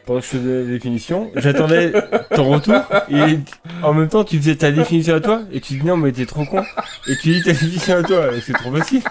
[0.07, 1.93] pendant que je faisais la définition, j'attendais
[2.35, 2.81] ton retour
[3.11, 3.41] et
[3.83, 6.25] en même temps tu faisais ta définition à toi et tu dis non mais t'es
[6.25, 6.65] trop con
[7.09, 9.03] et tu dis ta définition à toi, c'est trop facile.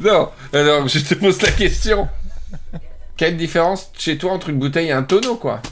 [0.00, 2.08] Non, alors je te pose la question.
[3.16, 5.62] Quelle différence chez toi entre une bouteille et un tonneau, quoi?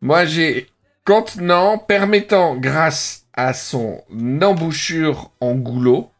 [0.00, 0.66] Moi, j'ai
[1.04, 4.02] contenant permettant, grâce à son
[4.42, 6.10] embouchure en goulot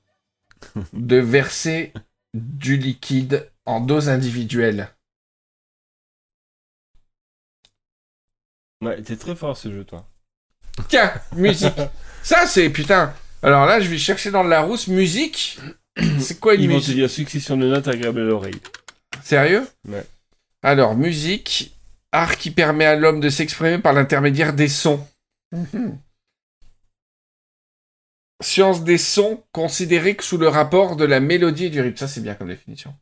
[0.92, 1.92] de verser
[2.34, 4.88] du liquide en dose individuelle.
[8.82, 10.06] Ouais, t'es très fort ce jeu, toi.
[10.88, 11.74] Tiens, musique.
[12.22, 13.12] Ça, c'est putain.
[13.42, 15.58] Alors là, je vais chercher dans le Larousse musique.
[16.20, 16.94] C'est quoi une Ils vont te musique?
[16.96, 18.60] dire succession de notes agréables à l'oreille.
[19.22, 19.66] Sérieux?
[19.88, 20.06] Ouais.
[20.62, 21.74] Alors, musique,
[22.12, 25.06] art qui permet à l'homme de s'exprimer par l'intermédiaire des sons.
[25.52, 25.98] Mhm.
[28.40, 31.96] Science des sons considérée que sous le rapport de la mélodie et du rythme.
[31.98, 32.94] Ça, c'est bien comme définition.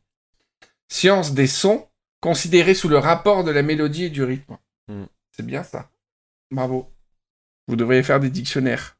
[0.89, 1.87] Science des sons
[2.21, 4.57] considérée sous le rapport de la mélodie et du rythme.
[4.89, 5.03] Mm.
[5.35, 5.89] C'est bien ça.
[6.51, 6.91] Bravo.
[7.67, 8.97] Vous devriez faire des dictionnaires.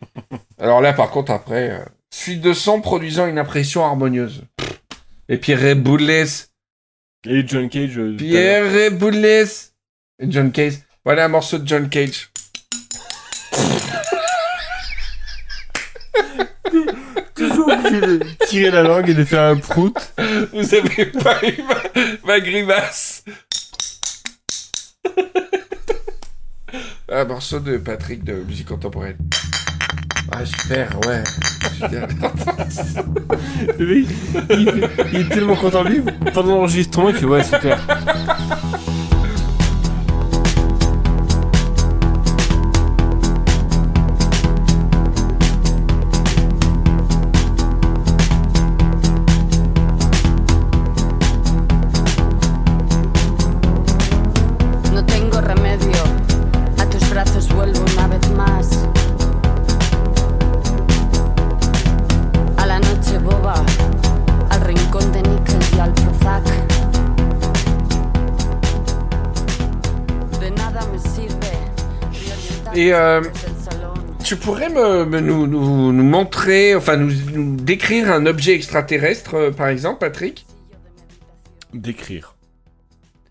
[0.58, 4.44] Alors là, par contre, après, euh, suite de sons produisant une impression harmonieuse.
[5.28, 6.26] Et Pierre Boulez.
[7.26, 7.98] Et John Cage.
[7.98, 8.16] euh.
[8.16, 9.46] Pierre Boulez.
[10.20, 10.74] Et John Cage.
[11.04, 12.30] Voilà un morceau de John Cage.
[17.34, 19.94] Toujours obligé de tirer la langue et de faire un prout.
[20.52, 23.24] Vous avez pas eu ma, ma grimace.
[27.08, 29.16] un morceau de Patrick de musique contemporaine.
[30.32, 31.22] Ah, super, ouais.
[33.78, 34.06] Mec,
[34.50, 36.02] il, il est tellement content de lui.
[36.34, 37.78] Pendant l'enregistrement, il fait ouais, super.
[72.86, 73.20] Et, euh.
[74.24, 79.34] Tu pourrais me, me- nous, nous, nous montrer, enfin nous, nous décrire un objet extraterrestre,
[79.34, 80.46] euh, par exemple, Patrick?
[81.74, 82.34] D'écrire.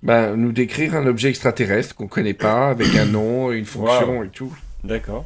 [0.04, 4.30] Ben, nous décrire un objet extraterrestre qu'on connaît pas, avec un nom, une fonction et
[4.30, 4.54] tout.
[4.84, 5.26] D'accord.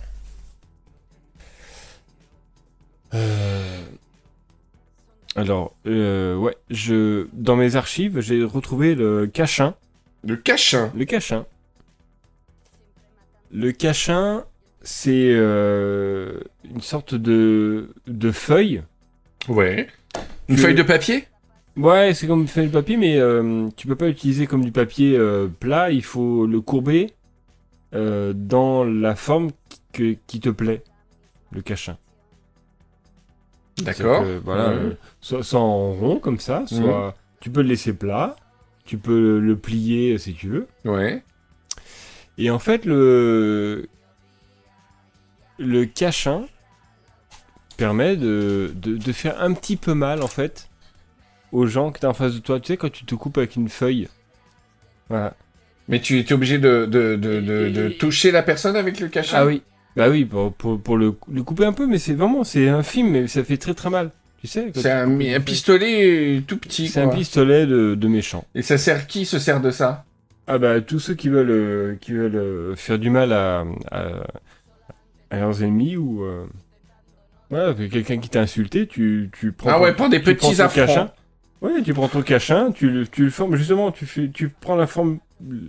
[3.13, 3.81] Euh,
[5.35, 9.73] Alors, euh, ouais, je dans mes archives, j'ai retrouvé le cachin.
[10.23, 10.91] Le cachin.
[10.95, 11.45] Le cachin.
[13.51, 14.43] Le cachin,
[14.81, 18.83] c'est euh, une sorte de de feuille.
[19.47, 19.87] Ouais.
[20.47, 21.25] Une Que- feuille de papier?
[21.77, 24.71] Ouais, c'est comme une feuille de papier, mais euh, tu peux pas l'utiliser comme du
[24.71, 25.91] papier euh, plat.
[25.91, 27.13] Il faut le courber
[27.95, 30.83] euh, dans la forme qui, que- qui te plaît,
[31.51, 31.97] le cachin.
[33.81, 34.25] D'accord.
[34.43, 38.35] Voilà, euh, soit, soit en rond comme ça, soit tu peux le laisser plat,
[38.83, 40.67] tu peux le, plier si tu veux.
[40.83, 41.23] Ouais.
[42.39, 43.87] Et en fait, le
[45.59, 46.45] le cachin
[47.75, 50.69] permet de, de, de faire un petit peu mal en fait
[51.51, 52.59] aux gens que t'as en face de toi.
[52.61, 54.07] Tu sais quand tu te coupes avec une feuille.
[55.09, 55.35] Voilà.
[55.89, 59.37] Mais tu étais obligé de, de, de, de, de toucher la personne avec le cachin
[59.37, 59.61] Ah oui.
[59.97, 63.09] Bah oui, pour, pour, pour le, le couper un peu, mais c'est vraiment c'est infime,
[63.09, 64.11] mais ça fait très très mal.
[64.39, 64.71] Tu sais.
[64.75, 66.87] C'est un, pistolet tout petit.
[66.87, 68.45] C'est un pistolet de, de méchant.
[68.55, 70.05] Et ça sert qui se sert de ça?
[70.51, 74.07] Ah bah tous ceux qui veulent euh, qui veulent euh, faire du mal à, à,
[75.29, 76.45] à leurs ennemis ou euh,
[77.51, 80.49] que quelqu'un qui t'a insulté, tu tu prends Ah ton- ouais, pour des tu prends
[80.49, 80.85] petits affronts.
[80.87, 81.11] cachin.
[81.61, 84.75] Ouais, tu prends ton cachin, tu le tu le formes justement, tu fais tu prends
[84.75, 85.19] la forme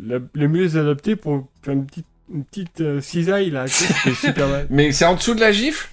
[0.07, 4.67] la, la mieux adaptée pour faire une petite une petite cisaille là, super mal.
[4.71, 5.89] Mais c'est en dessous de la gifle?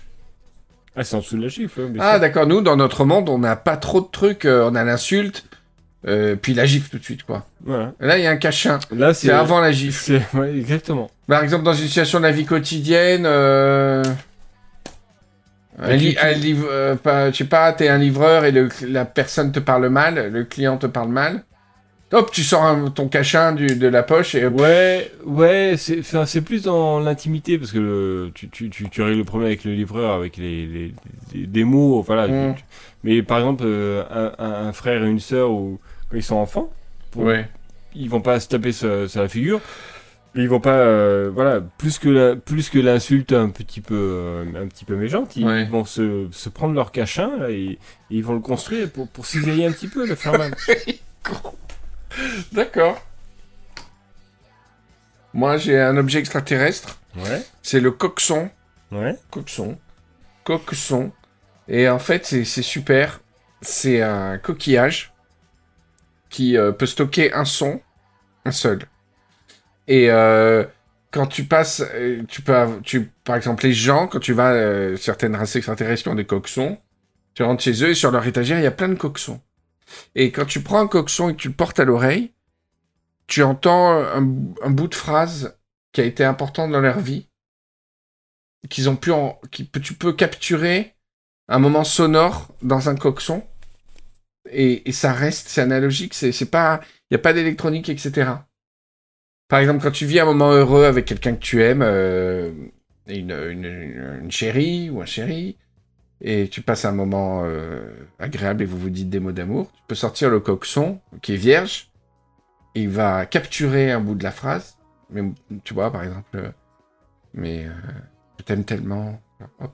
[0.95, 1.49] Ah, c'est en dessous de la
[1.89, 4.83] bien Ah d'accord, nous dans notre monde on n'a pas trop de trucs, on a
[4.83, 5.45] l'insulte,
[6.05, 7.45] euh, puis la gifle tout de suite quoi.
[7.63, 7.93] Voilà.
[7.99, 10.21] Là il y a un cachin, Là c'est avant la gifle.
[10.33, 11.09] Ouais, exactement.
[11.27, 14.03] Par exemple dans une situation de la vie quotidienne, euh...
[15.79, 18.51] un, tu- li- tu- un livre, euh, pas, je sais pas, t'es un livreur et
[18.51, 21.43] le, la personne te parle mal, le client te parle mal.
[22.13, 24.59] Hop, tu sors un- ton cachin du, de la poche et hop.
[24.61, 29.01] Ouais, ouais, c'est enfin, c'est plus dans l'intimité parce que le, tu, tu, tu, tu
[29.01, 30.93] règles le problème avec le livreur, avec les, les,
[31.33, 32.27] les- des mots, voilà.
[32.29, 32.55] Mm.
[33.03, 34.03] mais par exemple, euh,
[34.39, 35.79] un, frère et une sœur, ou
[36.09, 36.71] quand ils sont enfants,
[37.11, 37.49] pour- Ouais.
[37.93, 39.59] ils vont pas se taper sur, sur la figure.
[40.35, 44.45] Ils vont pas, euh, voilà, plus que la- plus que l'insulte un petit peu, euh,
[44.55, 45.65] un petit peu méchante, ils Ouais.
[45.65, 47.77] vont se, se prendre leur cachin là, et, et
[48.11, 50.53] ils vont le construire pour, pour cisailler un petit peu, le faire mal.
[52.51, 53.01] D'accord.
[55.33, 58.49] Moi j'ai un objet extraterrestre, Ouais, c'est le coxon.
[58.91, 59.17] ouais.
[59.31, 59.77] Coxon.
[60.43, 61.11] Coxon.
[61.67, 63.19] Et en fait, c'est super.
[63.61, 65.13] C'est un coquillage
[66.29, 67.81] qui euh, peut stocker un son,
[68.45, 68.79] un seul.
[69.87, 70.63] Et euh,
[71.11, 72.53] quand tu passes, euh, tu peux,
[72.83, 76.25] tu, par exemple, les gens, quand tu vas, euh, certaines races extraterrestres qui ont des
[76.25, 76.77] coxons,
[77.33, 79.41] tu rentres chez eux et sur leur étagère, il y a plein de coxons.
[80.15, 82.31] Et quand tu prends un coxon et que tu le portes à l'oreille,
[83.27, 85.57] tu entends un, bout de phrase
[85.91, 87.27] qui a été important dans leur vie,
[88.69, 89.11] qu'ils ont pu,
[89.51, 90.95] tu peux capturer
[91.49, 93.43] un moment sonore dans un coxon,
[94.49, 98.31] et, ça reste, c'est analogique, c'est pas, il y a pas d'électronique, etc.
[99.49, 102.51] Par exemple, quand tu vis un moment heureux avec quelqu'un que tu aimes, euh,
[103.07, 105.57] une chérie ou un chéri,
[106.21, 109.81] et tu passes un moment euh, agréable et vous vous dites des mots d'amour, tu
[109.87, 111.91] peux sortir le coxon qui est vierge,
[112.75, 114.77] et il va capturer un bout de la phrase.
[115.09, 115.21] Mais
[115.63, 116.49] tu vois, par exemple, euh,
[117.33, 117.69] mais euh,
[118.39, 119.21] je t'aime tellement.
[119.59, 119.71] Hop.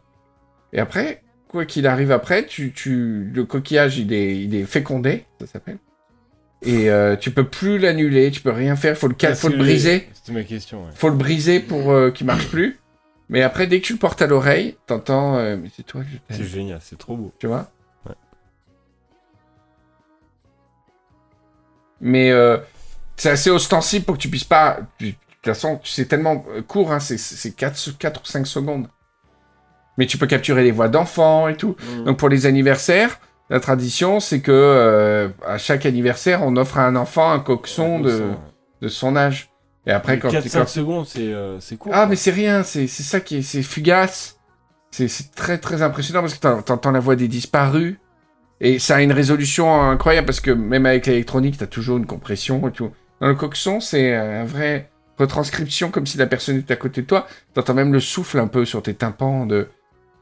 [0.74, 5.26] Et après, quoi qu'il arrive après, tu, tu, le coquillage il est, il est fécondé,
[5.40, 5.80] ça s'appelle.
[6.62, 9.50] Et euh, tu peux plus l'annuler, tu peux rien faire, faut le, ca- Parce faut
[9.50, 10.92] le briser C'était ma question, ouais.
[10.96, 12.78] faut le briser pour qu'il marche plus.
[13.34, 16.08] Mais après, dès que tu le portes à l'oreille, t'entends, euh, mais c'est toi que
[16.08, 17.34] je C'est génial, c'est trop beau.
[17.40, 17.68] Tu vois?
[18.06, 18.14] Ouais.
[22.00, 22.58] Mais euh,
[23.18, 24.78] c'est assez ostensible pour que tu puisses pas.
[25.00, 28.88] De toute façon, c'est tellement euh, court, hein, c'est- c'est 4, 4 ou 5 secondes.
[29.98, 31.76] Mais tu peux capturer les voix d'enfants et tout.
[31.98, 32.04] Mm.
[32.04, 33.20] Donc pour les anniversaires,
[33.50, 38.00] la tradition, c'est que euh, à chaque anniversaire, on offre à un enfant un coxon
[38.00, 38.32] de,
[38.82, 39.50] de son âge.
[39.86, 41.92] Et après, quand, 4-5 quand- secondes, c'est euh, court.
[41.94, 42.06] ah, quoi.
[42.08, 44.38] mais c'est rien, c'est ça qui est, c'est fugace.
[44.92, 47.96] C'est très très impressionnant parce que t'en- t'entends la voix des disparus.
[48.62, 52.66] Et ça a une résolution incroyable parce que même avec l'électronique, t'as toujours une compression
[52.68, 52.92] et tout.
[53.20, 57.08] Dans le coxon, c'est un vrai retranscription comme si la personne était à côté de
[57.08, 57.28] toi.
[57.54, 59.68] T'entends même le souffle un peu sur tes tympans de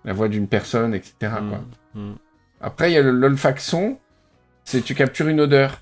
[0.06, 1.14] la voix d'une personne, etc.
[1.20, 1.60] quoi.
[1.94, 2.14] Mm.
[2.62, 4.00] Après, il y a l'olfaction.
[4.64, 5.82] C'est tu captures une odeur.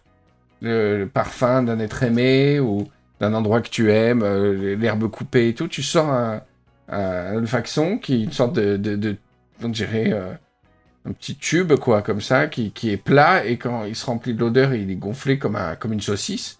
[0.61, 2.87] Le, le parfum d'un être aimé ou
[3.19, 5.67] d'un endroit que tu aimes, euh, l'herbe coupée et tout.
[5.67, 6.41] Tu sors un,
[6.87, 9.15] un olfaction qui est une sorte de, de, de
[9.63, 10.33] on dirait, euh,
[11.05, 14.33] un petit tube, quoi, comme ça, qui, qui est plat et quand il se remplit
[14.33, 16.59] de l'odeur, il est gonflé comme, un, comme une saucisse.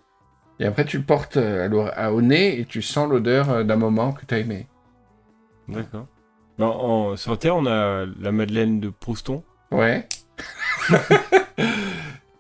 [0.60, 4.12] Et après, tu le portes euh, à au nez et tu sens l'odeur d'un moment
[4.12, 4.68] que tu as aimé.
[5.70, 6.06] D'accord.
[6.58, 10.08] Ben, en- sur Terre, on a la Madeleine de Prouston Ouais.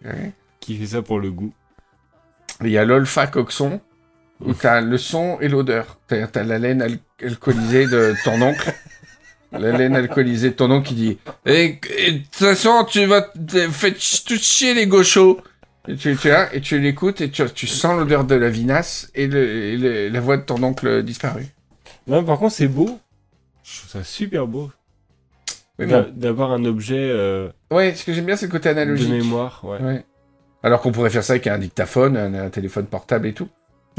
[0.03, 0.31] Ouais.
[0.59, 1.53] qui fait ça pour le goût.
[2.61, 3.79] Il y a l'olfa coxon,
[4.45, 5.99] où t'as le son et l'odeur.
[6.07, 8.73] T'as t'as la laine al- alcoolisée de ton oncle.
[9.51, 13.21] La laine alcoolisée de ton oncle qui dit Eh, eh, De toute façon, tu vas
[13.21, 15.39] te ch- tout chier les gauchos.
[15.87, 19.09] Et tu, tu, vois, et tu l'écoutes et tu, tu sens l'odeur de la vinasse
[19.15, 21.47] et, le- et le- la voix de ton oncle disparu.
[22.05, 22.99] Non, par contre, c'est beau.
[23.63, 24.69] Je trouve ça super beau.
[25.79, 26.11] Mais D'a- bon.
[26.15, 29.09] D'avoir un objet euh, Ouais, ce que j'aime bien, c'est le côté de analogique.
[29.09, 29.61] mémoire.
[29.63, 29.79] Ouais.
[29.81, 30.05] Ouais.
[30.61, 33.49] Alors qu'on pourrait faire ça avec un dictaphone, un, un téléphone portable et tout.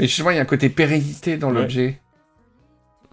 [0.01, 1.61] Mais justement, il y a un côté pérennité dans Ouais.
[1.61, 2.01] l'objet.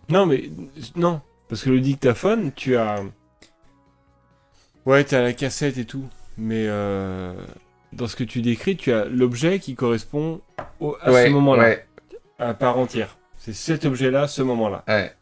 [0.08, 0.50] Non, mais
[0.96, 1.20] non.
[1.48, 3.02] Parce que le dictaphone, tu as.
[4.86, 6.04] Ouais, t'as la cassette et tout.
[6.38, 7.34] Mais euh,
[7.92, 10.40] dans ce que tu décris, tu as l'objet qui correspond
[10.80, 11.86] au- à ouais, ce moment-là, ouais,
[12.38, 13.18] à part entière.
[13.36, 14.84] C'est cet objet-là, ce moment-là.
[14.88, 15.12] ouais.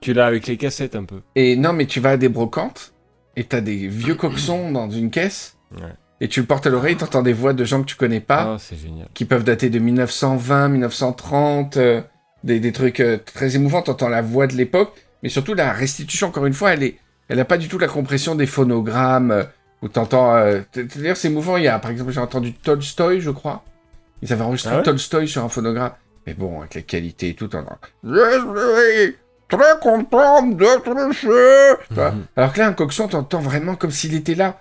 [0.00, 1.20] Tu l'as avec les cassettes un peu.
[1.34, 2.94] Et non, mais tu vas à des brocantes
[3.36, 5.92] et t'as des vieux coxons dans une caisse Ouais.
[6.20, 8.56] Et tu le portes à l'oreille, t'entends des voix de gens que tu connais pas
[8.58, 9.08] c'est génial.
[9.14, 12.00] qui peuvent dater de 1920, 1930, euh,
[12.44, 13.82] des, des trucs euh, très émouvants.
[13.82, 14.92] T'entends la voix de l'époque,
[15.22, 16.28] mais surtout la restitution.
[16.28, 16.98] Encore une fois, elle est,
[17.28, 19.44] elle a pas du tout la compression des phonogrammes euh,
[19.82, 20.34] où t'entends.
[20.72, 21.56] T- t- D'ailleurs, c'est émouvant.
[21.56, 23.64] Il y a, par exemple, j'ai entendu Tolstoy, je crois.
[24.22, 25.92] Ils avaient enregistré Ah ouais Tolstoy sur un phonogramme.
[26.26, 27.78] Mais bon, avec la qualité et tout, t'entends.
[28.04, 29.16] Je suis
[29.48, 30.10] très content.
[31.88, 32.24] Tu vois Mhm.
[32.36, 34.60] Alors que là, un coxon, t'entends vraiment comme s'il était là.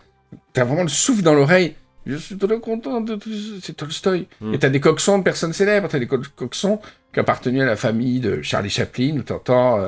[0.54, 1.76] T'as vraiment le souffle dans l'oreille.
[2.06, 3.60] Je suis très content d'être ici.
[3.62, 4.28] C'est Tolstoy.
[4.42, 4.54] Mhm.
[4.54, 5.88] Et t'as des coxons de personnes célèbres.
[5.90, 6.80] T'as des co- coxons
[7.14, 9.88] qui appartenaient à la famille de Charlie Chaplin, où t'entends, euh,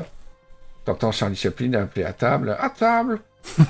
[0.86, 2.56] t'entends Charlie Chaplin appeler à table.
[2.60, 3.20] À table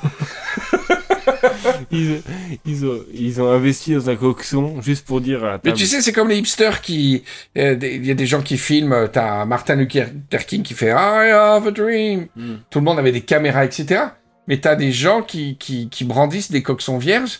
[1.91, 2.21] Ils,
[2.65, 6.01] ils, ont, ils ont investi dans un coxon juste pour dire à Mais tu sais,
[6.01, 7.23] c'est comme les hipsters qui.
[7.57, 8.93] euh, Il y a des gens qui filment.
[8.93, 10.09] euh, T'as Martin Luther
[10.47, 12.27] King qui fait I have a dream.
[12.35, 12.53] Mm.
[12.69, 14.01] Tout le monde avait des caméras, etc.
[14.51, 17.39] Mais t'as des gens qui, qui, qui brandissent des coxons vierges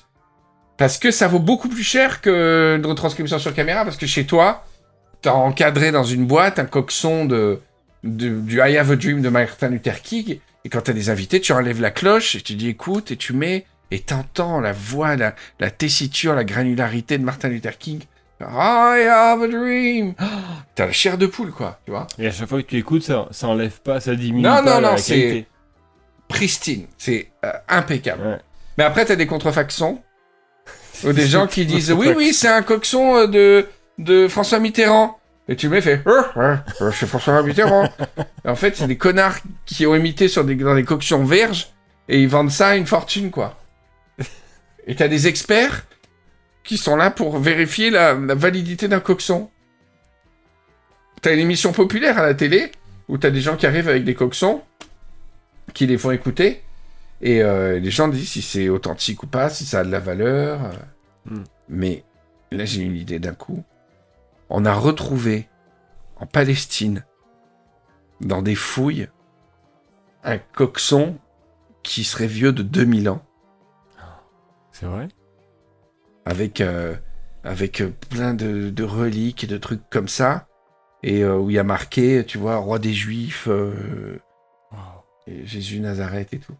[0.77, 3.83] parce que ça vaut beaucoup plus cher que une retranscription sur caméra.
[3.83, 4.63] Parce que chez toi,
[5.21, 7.59] t'as encadré dans une boîte un coxon de,
[8.05, 10.39] de- du I have a dream de Martin Luther King.
[10.63, 13.33] Et quand t'as des invités, tu enlèves la cloche et tu dis écoute et tu
[13.33, 17.99] mets et t'entends la voix, la, la tessiture, la granularité de Martin Luther King.
[18.39, 20.13] I have a dream.
[20.17, 20.23] Oh,
[20.75, 22.07] T'as la chair de poule, quoi, tu vois.
[22.17, 24.75] Et à chaque fois que tu écoutes, ça, ça enlève pas, ça diminue Non, pas
[24.75, 25.45] non, la non, qualité.
[26.31, 28.25] Pristine, c'est euh, impeccable.
[28.25, 28.37] Ouais.
[28.77, 30.01] Mais après, t'as des contrefactions.
[31.03, 33.67] ou des gens qui disent oui, oui, c'est un coxon euh, de,
[33.97, 35.17] de François Mitterrand.
[35.47, 37.89] Et tu mets, fait, Euh, euh, euh, c'est François Mitterrand.
[38.45, 41.71] Et en fait, c'est des connards qui ont imité sur des, dans des coctions verges
[42.07, 43.57] et ils vendent ça à une fortune, quoi.
[44.87, 45.85] Et t'as des experts
[46.63, 49.49] qui sont là pour vérifier la, la validité d'un coxon.
[51.21, 52.71] T'as une émission populaire à la télé
[53.07, 54.61] où t'as des gens qui arrivent avec des coxons
[55.73, 56.63] qui les font écouter
[57.21, 59.99] et euh, les gens disent si c'est authentique ou pas, si ça a de la
[59.99, 60.71] valeur.
[61.25, 61.43] Hmm.
[61.69, 62.03] Mais
[62.51, 63.63] là, j'ai une idée d'un coup.
[64.49, 65.47] On a retrouvé
[66.17, 67.05] en Palestine,
[68.19, 69.07] dans des fouilles,
[70.23, 71.17] un coxon
[71.83, 73.23] qui serait vieux de 2000 ans,
[74.71, 75.07] C'est vrai?
[76.25, 76.95] Avec, euh,
[77.43, 80.47] avec euh, plein de, de reliques et de trucs comme ça,
[81.03, 84.19] et euh, où il y a marqué, tu vois, roi des Juifs, euh,
[85.27, 86.55] et Jésus Nazareth et tout.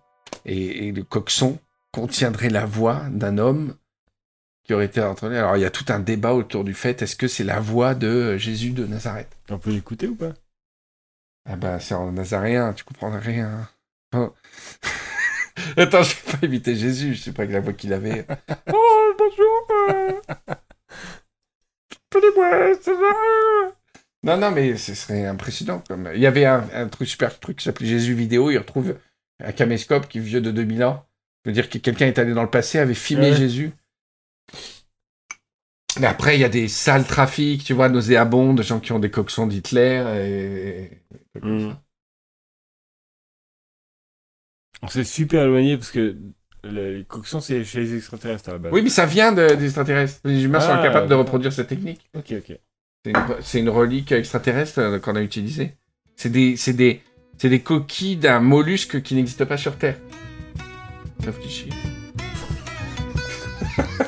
[0.45, 1.59] Et, et le coxon
[1.91, 3.75] contiendrait la voix d'un homme
[4.63, 5.37] qui aurait été entraîné.
[5.37, 7.95] Alors il y a tout un débat autour du fait, est-ce que c'est la voix
[7.95, 9.29] de Jésus de Nazareth?
[9.49, 10.33] On peut l'écouter ou pas?
[11.45, 13.67] Ah bah c'est en nazaréen, tu comprends rien.
[14.15, 14.33] Oh.
[15.77, 18.25] Attends, je vais pas imiter Jésus, je sais pas que la voix qu'il avait.
[18.73, 20.21] oh, bonjour.
[22.09, 23.80] Appelez-moi, ça va
[24.23, 25.83] Non, non, mais ce serait impressionnant.
[25.87, 26.09] Comme...
[26.13, 28.97] Il y avait un, un truc super truc qui s'appelait Jésus Vidéo, il retrouve
[29.43, 31.07] un caméscope qui est vieux de 2000 ans.
[31.43, 33.35] Ça veut dire que quelqu'un est allé dans le passé, avait filmé Ouais.
[33.37, 33.71] Jésus.
[35.99, 38.99] Mais après, il y a des sales trafics, tu vois, nauséabonds, de gens qui ont
[38.99, 40.89] des coxons d'Hitler
[41.35, 41.39] et...
[41.41, 41.71] Hmm.
[44.83, 46.17] On s'est super éloigné parce que
[46.63, 48.71] le- les coxons, c'est chez les extraterrestres à la base.
[48.73, 50.21] Oui, mais ça vient de- des extraterrestres.
[50.23, 52.09] Les humains sont Ah, incapables de reproduire cette technique.
[52.15, 52.57] Ok, ok.
[53.03, 55.73] C'est une, relique extraterrestre euh, qu'on a utilisée.
[56.15, 57.01] C'est des, des,
[57.41, 59.97] des coquilles d'un mollusque qui n'existe pas sur Terre.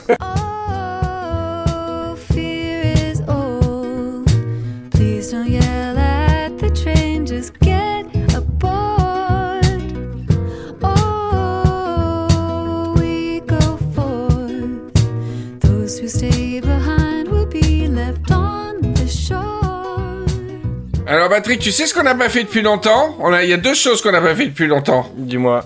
[21.06, 23.16] Alors, Patrick, tu sais ce qu'on n'a pas fait depuis longtemps?
[23.20, 25.10] On a, il y a deux choses qu'on n'a pas fait depuis longtemps.
[25.18, 25.66] Dis-moi.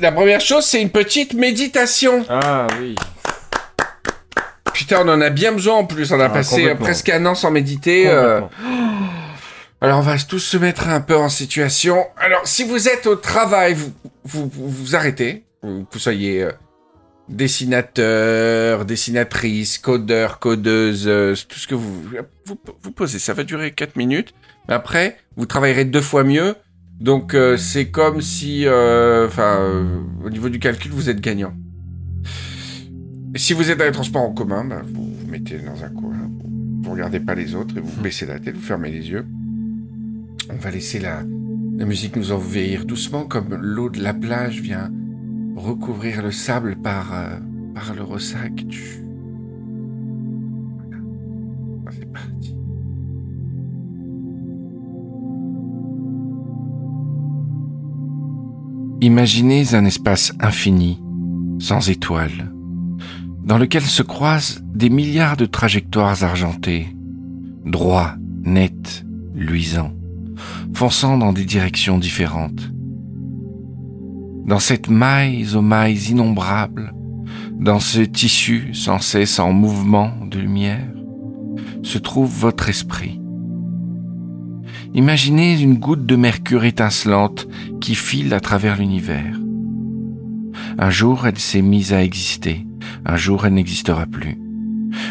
[0.00, 2.24] La première chose, c'est une petite méditation.
[2.28, 2.94] Ah oui.
[4.72, 6.12] Putain, on en a bien besoin en plus.
[6.12, 8.08] On a Ah, passé euh, presque un an sans méditer.
[8.08, 8.40] euh.
[9.80, 12.06] Alors on va tous se mettre un peu en situation.
[12.18, 13.92] Alors si vous êtes au travail, vous
[14.24, 16.52] vous, vous, vous arrêtez, vous soyez euh,
[17.28, 22.02] dessinateur, dessinatrice, codeur, codeuse, euh, tout ce que vous,
[22.44, 23.18] vous vous posez.
[23.18, 24.34] Ça va durer 4 minutes.
[24.68, 26.54] Mais après, vous travaillerez deux fois mieux.
[27.00, 31.52] Donc euh, c'est comme si, euh, enfin, euh, au niveau du calcul, vous êtes gagnant.
[33.34, 35.90] Et si vous êtes dans les transports en commun, bah, vous vous mettez dans un
[35.90, 39.10] coin, vous, vous regardez pas les autres et vous baissez la tête, vous fermez les
[39.10, 39.26] yeux.
[40.48, 41.22] On va laisser la,
[41.76, 44.90] la musique nous envahir doucement comme l'eau de la plage vient
[45.56, 47.38] recouvrir le sable par, euh,
[47.94, 49.02] le ressac du...
[52.14, 52.20] Ah.
[59.00, 61.02] Imaginez un espace infini,
[61.58, 62.52] sans étoiles,
[63.44, 66.88] dans lequel se croisent des milliards de trajectoires argentées,
[67.64, 69.04] droits, nets,
[69.34, 69.92] luisants,
[70.74, 72.70] fonçant dans des directions différentes.
[74.46, 76.94] Dans cette maille aux mailles innombrables,
[77.58, 80.88] dans ce tissu sans cesse en mouvement de lumière,
[81.82, 83.20] se trouve votre esprit.
[84.94, 87.48] Imaginez une goutte de mercure étincelante
[87.80, 89.36] qui file à travers l'univers.
[90.78, 92.64] Un jour, elle s'est mise à exister,
[93.04, 94.38] un jour, elle n'existera plus.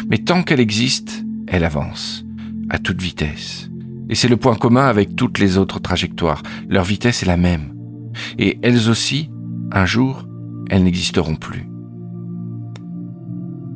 [0.08, 2.24] Mais tant qu'elle existe, elle avance,
[2.70, 3.68] à toute vitesse.
[4.08, 6.42] Et c'est le point commun avec toutes les autres trajectoires.
[6.70, 7.75] Leur vitesse est la même.
[8.38, 9.30] Et elles aussi,
[9.72, 10.24] un jour,
[10.70, 11.68] elles n'existeront plus.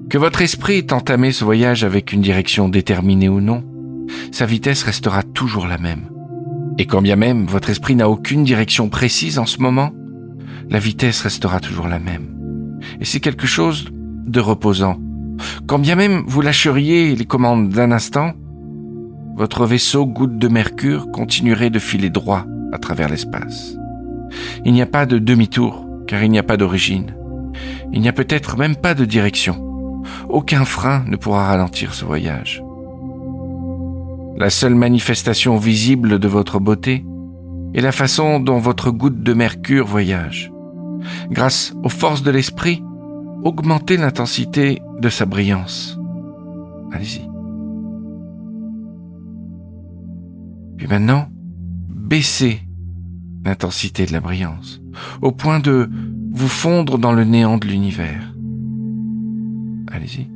[0.08, 3.64] Que votre esprit ait entamé ce voyage avec une direction déterminée ou non,
[4.32, 6.10] sa vitesse restera toujours la même.
[6.78, 9.92] Et quand bien même votre esprit n'a aucune direction précise en ce moment,
[10.68, 12.78] la vitesse restera toujours la même.
[13.00, 13.88] Et c'est quelque chose
[14.26, 14.98] de reposant.
[15.66, 18.32] Quand bien même vous lâcheriez les commandes d'un instant,
[19.36, 23.76] votre vaisseau goutte de mercure continuerait de filer droit à travers l'espace.
[24.64, 27.14] Il n'y a pas de demi-tour, car il n'y a pas d'origine.
[27.92, 30.02] Il n'y a peut-être même pas de direction.
[30.28, 32.62] Aucun frein ne pourra ralentir ce voyage.
[34.36, 37.04] La seule manifestation visible de votre beauté
[37.74, 40.50] est la façon dont votre goutte de mercure voyage.
[41.30, 42.82] Grâce aux forces de l'esprit,
[43.42, 45.98] augmentez l'intensité de sa brillance.
[46.92, 47.28] Allez-y.
[50.76, 51.26] Puis maintenant,
[51.88, 52.60] baissez
[53.44, 54.80] l'intensité de la brillance,
[55.22, 55.88] au point de
[56.32, 58.34] vous fondre dans le néant de l'univers.
[59.90, 60.28] Allez-y.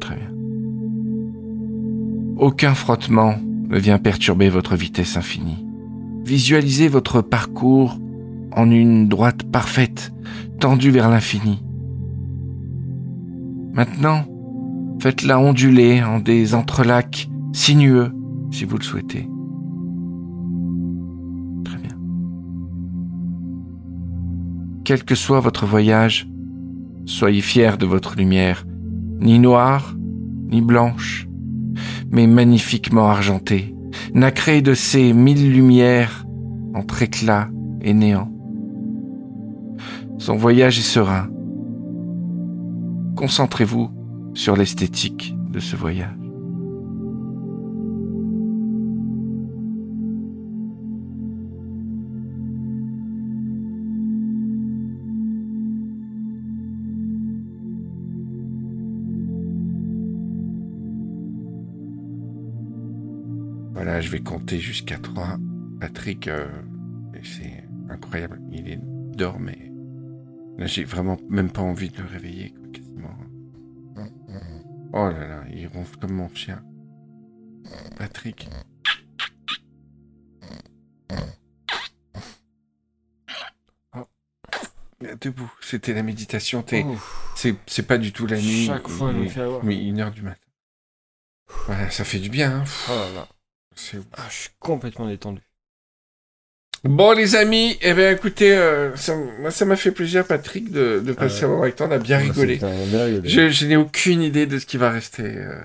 [0.00, 0.30] Très bien.
[2.36, 3.36] Aucun frottement
[3.68, 5.64] ne vient perturber votre vitesse infinie.
[6.24, 7.98] Visualisez votre parcours
[8.52, 10.12] en une droite parfaite,
[10.58, 11.62] tendue vers l'infini.
[13.72, 14.24] Maintenant,
[15.00, 18.12] faites-la onduler en des entrelacs sinueux,
[18.50, 19.29] si vous le souhaitez.
[24.90, 26.28] Quel que soit votre voyage,
[27.06, 28.66] soyez fiers de votre lumière,
[29.20, 29.94] ni noire,
[30.48, 31.28] ni blanche,
[32.10, 33.72] mais magnifiquement argentée,
[34.14, 36.26] nacrée de ces mille lumières
[36.74, 37.50] entre éclat
[37.82, 38.32] et néant.
[40.18, 41.28] Son voyage est serein.
[43.14, 43.92] Concentrez-vous
[44.34, 46.19] sur l'esthétique de ce voyage.
[63.72, 65.38] Voilà, je vais compter jusqu'à 3.
[65.80, 66.48] Patrick, euh,
[67.22, 68.40] c'est incroyable.
[68.50, 69.70] Il est dort, mais
[70.58, 73.16] là, j'ai vraiment même pas envie de le réveiller, quoi, quasiment.
[74.92, 76.62] Oh là là, il ronfle comme mon chien.
[77.96, 78.48] Patrick.
[83.96, 84.06] Oh.
[85.20, 86.62] Debout, c'était la méditation.
[86.62, 86.84] T'es,
[87.36, 88.66] c'est, c'est pas du tout la nuit.
[88.66, 89.64] Chaque fois, mais- fait avoir.
[89.64, 90.36] Mais une heure du matin.
[91.66, 92.60] Voilà, ça fait du bien.
[92.60, 92.64] Hein.
[92.88, 93.28] Oh là là.
[93.82, 95.40] C'est Ah, je suis complètement détendu.
[96.84, 101.00] Bon les amis, eh bien écoutez, euh, ça, moi, ça m'a fait plaisir Patrick de,
[101.04, 102.58] de passer Euh, un moment avec toi, on a bien rigolé.
[102.58, 103.28] C'est- on a bien rigolé.
[103.28, 105.24] Je, je n'ai aucune idée de ce qui va rester.
[105.24, 105.62] euh,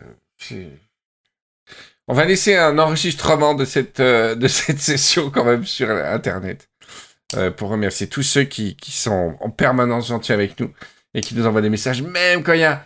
[2.07, 6.69] on va laisser un enregistrement de cette, euh, de cette session quand même sur Internet
[7.35, 10.71] euh, pour remercier tous ceux qui, qui sont en permanence gentils avec nous
[11.13, 12.85] et qui nous envoient des messages, même quand il y a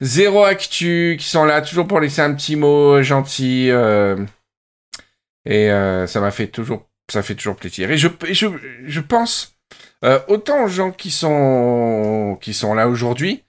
[0.00, 3.70] zéro actu, qui sont là toujours pour laisser un petit mot euh, gentil.
[5.44, 7.90] Et euh, ça m'a fait toujours, ça fait toujours plaisir.
[7.90, 8.46] Et je, et je,
[8.84, 9.56] je pense
[10.04, 13.44] euh, autant aux gens qui sont, qui sont là aujourd'hui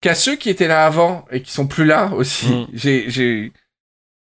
[0.00, 2.46] qu'à ceux qui étaient là avant et qui sont plus là aussi.
[2.48, 2.66] Mm.
[2.72, 3.52] J'ai, j'ai,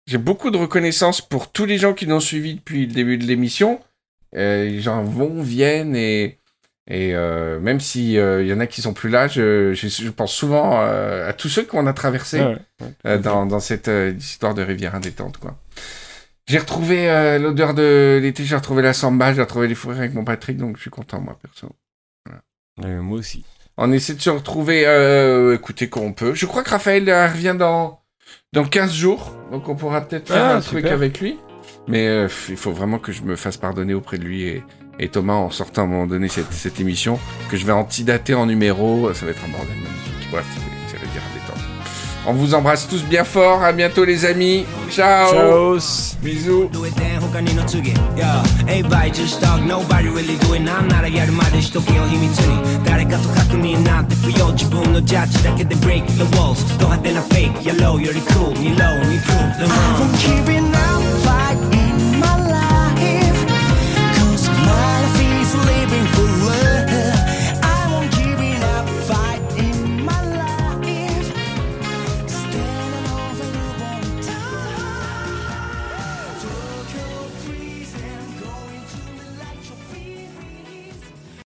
[0.07, 3.17] j'ai beaucoup de reconnaissance pour tous les gens qui nous ont suivis depuis le début
[3.17, 3.79] de l'émission.
[4.35, 6.39] Euh, les gens vont, viennent et,
[6.87, 10.09] et euh, même si euh, y en a qui sont plus là, je, je, je
[10.09, 13.19] pense souvent à tous ceux qu'on a traversés Ouais, ouais, ouais.
[13.19, 15.55] dans, dans cette histoire de rivière indétente, quoi.
[16.47, 20.13] J'ai retrouvé euh, l'odeur de l'été, j'ai retrouvé la samba, j'ai retrouvé les fourrures avec
[20.13, 21.69] mon Patrick, donc je suis content, moi, perso.
[22.83, 23.45] Euh, moi aussi.
[23.77, 26.33] On essaie de se retrouver, euh, écoutez, quand on peut.
[26.33, 28.01] Je crois que Raphaël revient dans,
[28.53, 31.37] dans 15 jours, donc on pourra peut-être faire Ah, un truc avec lui.
[31.87, 34.63] Mais il faut vraiment que je me fasse pardonner auprès de lui et,
[34.99, 37.19] et Thomas en sortant à un moment donné cette, cette émission,
[37.49, 40.31] que je vais antidater en numéro, ça va être un bordel magnifique.
[40.31, 40.45] Bref,
[42.27, 43.63] on vous embrasse tous bien fort.
[43.63, 44.65] À bientôt, les amis.
[44.89, 45.77] Ciao.
[46.21, 46.69] Bisous.